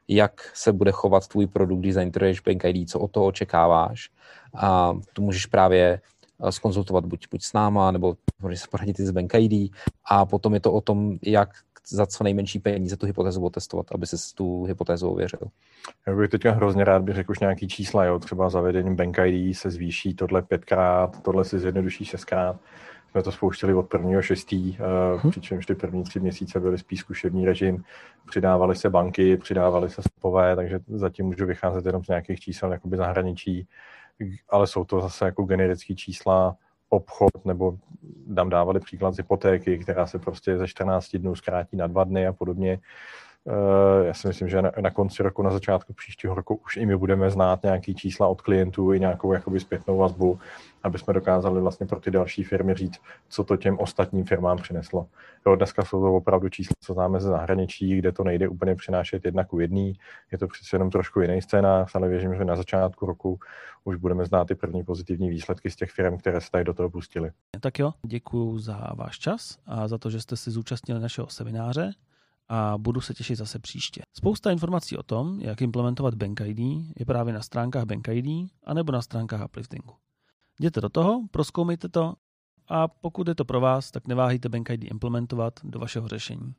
jak 0.09 0.51
se 0.55 0.73
bude 0.73 0.93
chovat 0.93 1.29
tvůj 1.29 1.47
produkt, 1.47 1.81
když 1.81 1.95
zainteresuješ 1.95 2.41
Bank 2.41 2.65
ID, 2.65 2.91
co 2.91 3.01
od 3.01 3.11
toho 3.11 3.27
očekáváš. 3.27 4.11
A 4.55 4.97
tu 5.13 5.23
můžeš 5.23 5.47
právě 5.47 6.01
skonzultovat 6.51 7.07
buď, 7.07 7.27
buď 7.31 7.43
s 7.43 7.53
náma, 7.53 7.91
nebo 7.91 8.17
můžeš 8.43 8.61
se 8.61 8.67
poradit 8.71 9.01
i 9.01 9.07
s 9.07 9.11
Bank 9.11 9.35
ID 9.35 9.73
a 10.11 10.27
potom 10.27 10.55
je 10.55 10.61
to 10.61 10.73
o 10.73 10.81
tom, 10.81 11.19
jak 11.23 11.49
za 11.89 12.07
co 12.07 12.25
nejmenší 12.25 12.59
peníze 12.59 12.97
tu 12.97 13.07
hypotézu 13.07 13.45
otestovat, 13.45 13.87
aby 13.95 14.07
se 14.07 14.17
tu 14.35 14.65
hypotézu 14.65 15.09
ověřil. 15.09 15.41
Já 16.07 16.17
bych 16.17 16.31
teďka 16.31 16.53
hrozně 16.53 16.85
rád 16.85 17.03
bych 17.03 17.15
řekl 17.15 17.33
už 17.33 17.41
nějaký 17.41 17.69
čísla, 17.69 18.05
jo? 18.05 18.19
třeba 18.19 18.51
zavedením 18.51 18.97
Bank 18.97 19.19
ID 19.19 19.57
se 19.57 19.71
zvýší 19.71 20.15
tohle 20.15 20.43
pětkrát, 20.43 21.23
tohle 21.23 21.45
se 21.45 21.59
zjednoduší 21.59 22.05
šestkrát. 22.05 22.57
Jsme 23.11 23.23
to 23.23 23.33
spouštěli 23.33 23.75
od 23.75 23.89
prvního 23.89 24.23
šestý, 24.23 24.77
hmm. 25.23 25.31
přičemž 25.31 25.67
ty 25.67 25.75
první 25.75 26.05
tři 26.05 26.21
měsíce 26.21 26.61
byly 26.61 26.79
spíš 26.79 27.01
zkušební 27.01 27.47
režim. 27.47 27.85
Přidávaly 28.29 28.77
se 28.77 28.91
banky, 28.91 29.37
přidávaly 29.37 29.91
se 29.91 30.03
spové, 30.03 30.57
takže 30.57 30.81
zatím 30.89 31.27
můžu 31.27 31.47
vycházet 31.47 31.87
jenom 31.87 32.05
z 32.05 32.09
nějakých 32.09 32.41
čísel 32.41 32.73
jakoby 32.73 32.97
zahraničí 32.97 33.69
ale 34.49 34.67
jsou 34.67 34.85
to 34.85 35.01
zase 35.01 35.25
jako 35.25 35.43
generické 35.43 35.95
čísla, 35.95 36.57
obchod, 36.89 37.45
nebo 37.45 37.79
dám 38.27 38.51
dávali 38.51 38.81
příklad 38.81 39.15
z 39.15 39.17
hypotéky, 39.17 39.79
která 39.79 40.07
se 40.07 40.19
prostě 40.19 40.59
ze 40.59 40.69
14 40.69 41.17
dnů 41.17 41.35
zkrátí 41.35 41.77
na 41.77 41.87
dva 41.87 42.05
dny 42.05 42.27
a 42.27 42.33
podobně. 42.33 42.79
Eh, 43.49 44.07
já 44.07 44.15
si 44.15 44.29
myslím, 44.29 44.49
že 44.49 44.63
na, 44.63 44.71
na 44.81 44.91
konci 44.91 45.23
roku, 45.23 45.43
na 45.43 45.51
začátku 45.51 45.93
příštího 45.93 46.35
roku 46.35 46.61
už 46.65 46.77
i 46.77 46.87
my 46.87 46.97
budeme 46.97 47.31
znát 47.31 47.63
nějaký 47.63 47.95
čísla 47.95 48.29
od 48.29 48.41
klientů 48.41 48.93
i 48.93 49.01
nějakou 49.01 49.33
jakoby 49.33 49.61
zpětnou 49.61 49.99
vazbu, 49.99 50.39
aby 50.83 50.99
jsme 50.99 51.15
dokázali 51.15 51.61
vlastně 51.61 51.87
pro 51.87 52.01
ty 52.01 52.11
další 52.11 52.45
firmy 52.45 52.75
říct, 52.75 53.01
co 53.29 53.45
to 53.45 53.57
těm 53.57 53.79
ostatním 53.79 54.25
firmám 54.25 54.59
přineslo. 54.59 55.07
Jo, 55.47 55.57
dneska 55.57 55.85
jsou 55.85 56.01
to 56.01 56.15
opravdu 56.15 56.49
čísla, 56.49 56.73
co 56.81 56.95
známe 56.95 57.21
ze 57.21 57.29
zahraničí, 57.29 57.97
kde 57.99 58.13
to 58.13 58.25
nejde 58.25 58.49
úplně 58.49 58.77
přinášet 58.77 59.25
jedna 59.25 59.45
ku 59.45 59.61
jedný. 59.61 59.93
Je 60.33 60.39
to 60.39 60.47
přece 60.47 60.77
jenom 60.77 60.91
trošku 60.91 61.21
jiný 61.21 61.43
scénář, 61.43 61.95
ale 61.95 62.09
věřím, 62.09 62.35
že 62.35 62.45
na 62.45 62.57
začátku 62.57 63.07
roku 63.07 63.39
už 63.85 63.97
budeme 63.97 64.25
znát 64.25 64.49
ty 64.49 64.55
první 64.55 64.85
pozitivní 64.85 65.31
výsledky 65.31 65.71
z 65.71 65.77
těch 65.77 65.91
firm, 65.91 66.19
které 66.19 66.41
se 66.41 66.51
tady 66.51 66.65
do 66.65 66.75
toho 66.75 66.91
pustily. 66.91 67.31
Tak 67.61 67.79
jo, 67.79 67.93
děkuji 68.07 68.59
za 68.59 68.91
váš 68.95 69.19
čas 69.19 69.59
a 69.67 69.89
za 69.89 69.99
to, 69.99 70.11
že 70.11 70.21
jste 70.21 70.37
si 70.37 70.51
zúčastnili 70.51 71.01
našeho 71.01 71.29
semináře 71.29 71.93
a 72.53 72.79
budu 72.79 73.01
se 73.01 73.15
těšit 73.15 73.39
zase 73.39 73.59
příště. 73.59 74.03
Spousta 74.17 74.51
informací 74.51 74.97
o 74.97 75.03
tom, 75.03 75.41
jak 75.41 75.63
implementovat 75.63 76.15
Bank 76.15 76.41
ID, 76.41 76.59
je 76.99 77.07
právě 77.07 77.35
na 77.35 77.43
stránkách 77.43 77.85
Bank 77.85 78.09
ID 78.09 78.51
anebo 78.65 78.93
na 78.93 79.03
stránkách 79.03 79.45
Upliftingu. 79.45 79.95
Jděte 80.61 80.81
do 80.81 80.89
toho, 80.89 81.21
proskoumejte 81.31 81.89
to 81.89 82.15
a 82.69 82.89
pokud 82.89 83.29
je 83.29 83.35
to 83.35 83.45
pro 83.45 83.61
vás, 83.61 83.91
tak 83.91 84.09
neváhejte 84.09 84.49
Bank 84.49 84.71
ID 84.71 84.85
implementovat 84.85 85.61
do 85.65 85.79
vašeho 85.79 86.09
řešení. 86.09 86.55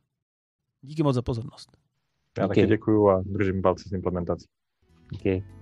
Díky 0.82 1.04
moc 1.04 1.16
za 1.16 1.22
pozornost. 1.22 1.78
Já 2.38 2.48
Díky. 2.48 2.62
taky 2.62 2.68
děkuju 2.68 3.10
a 3.10 3.24
držím 3.26 3.62
palce 3.62 3.90
s 3.90 3.92
implementací. 3.92 4.46
Díky. 5.12 5.61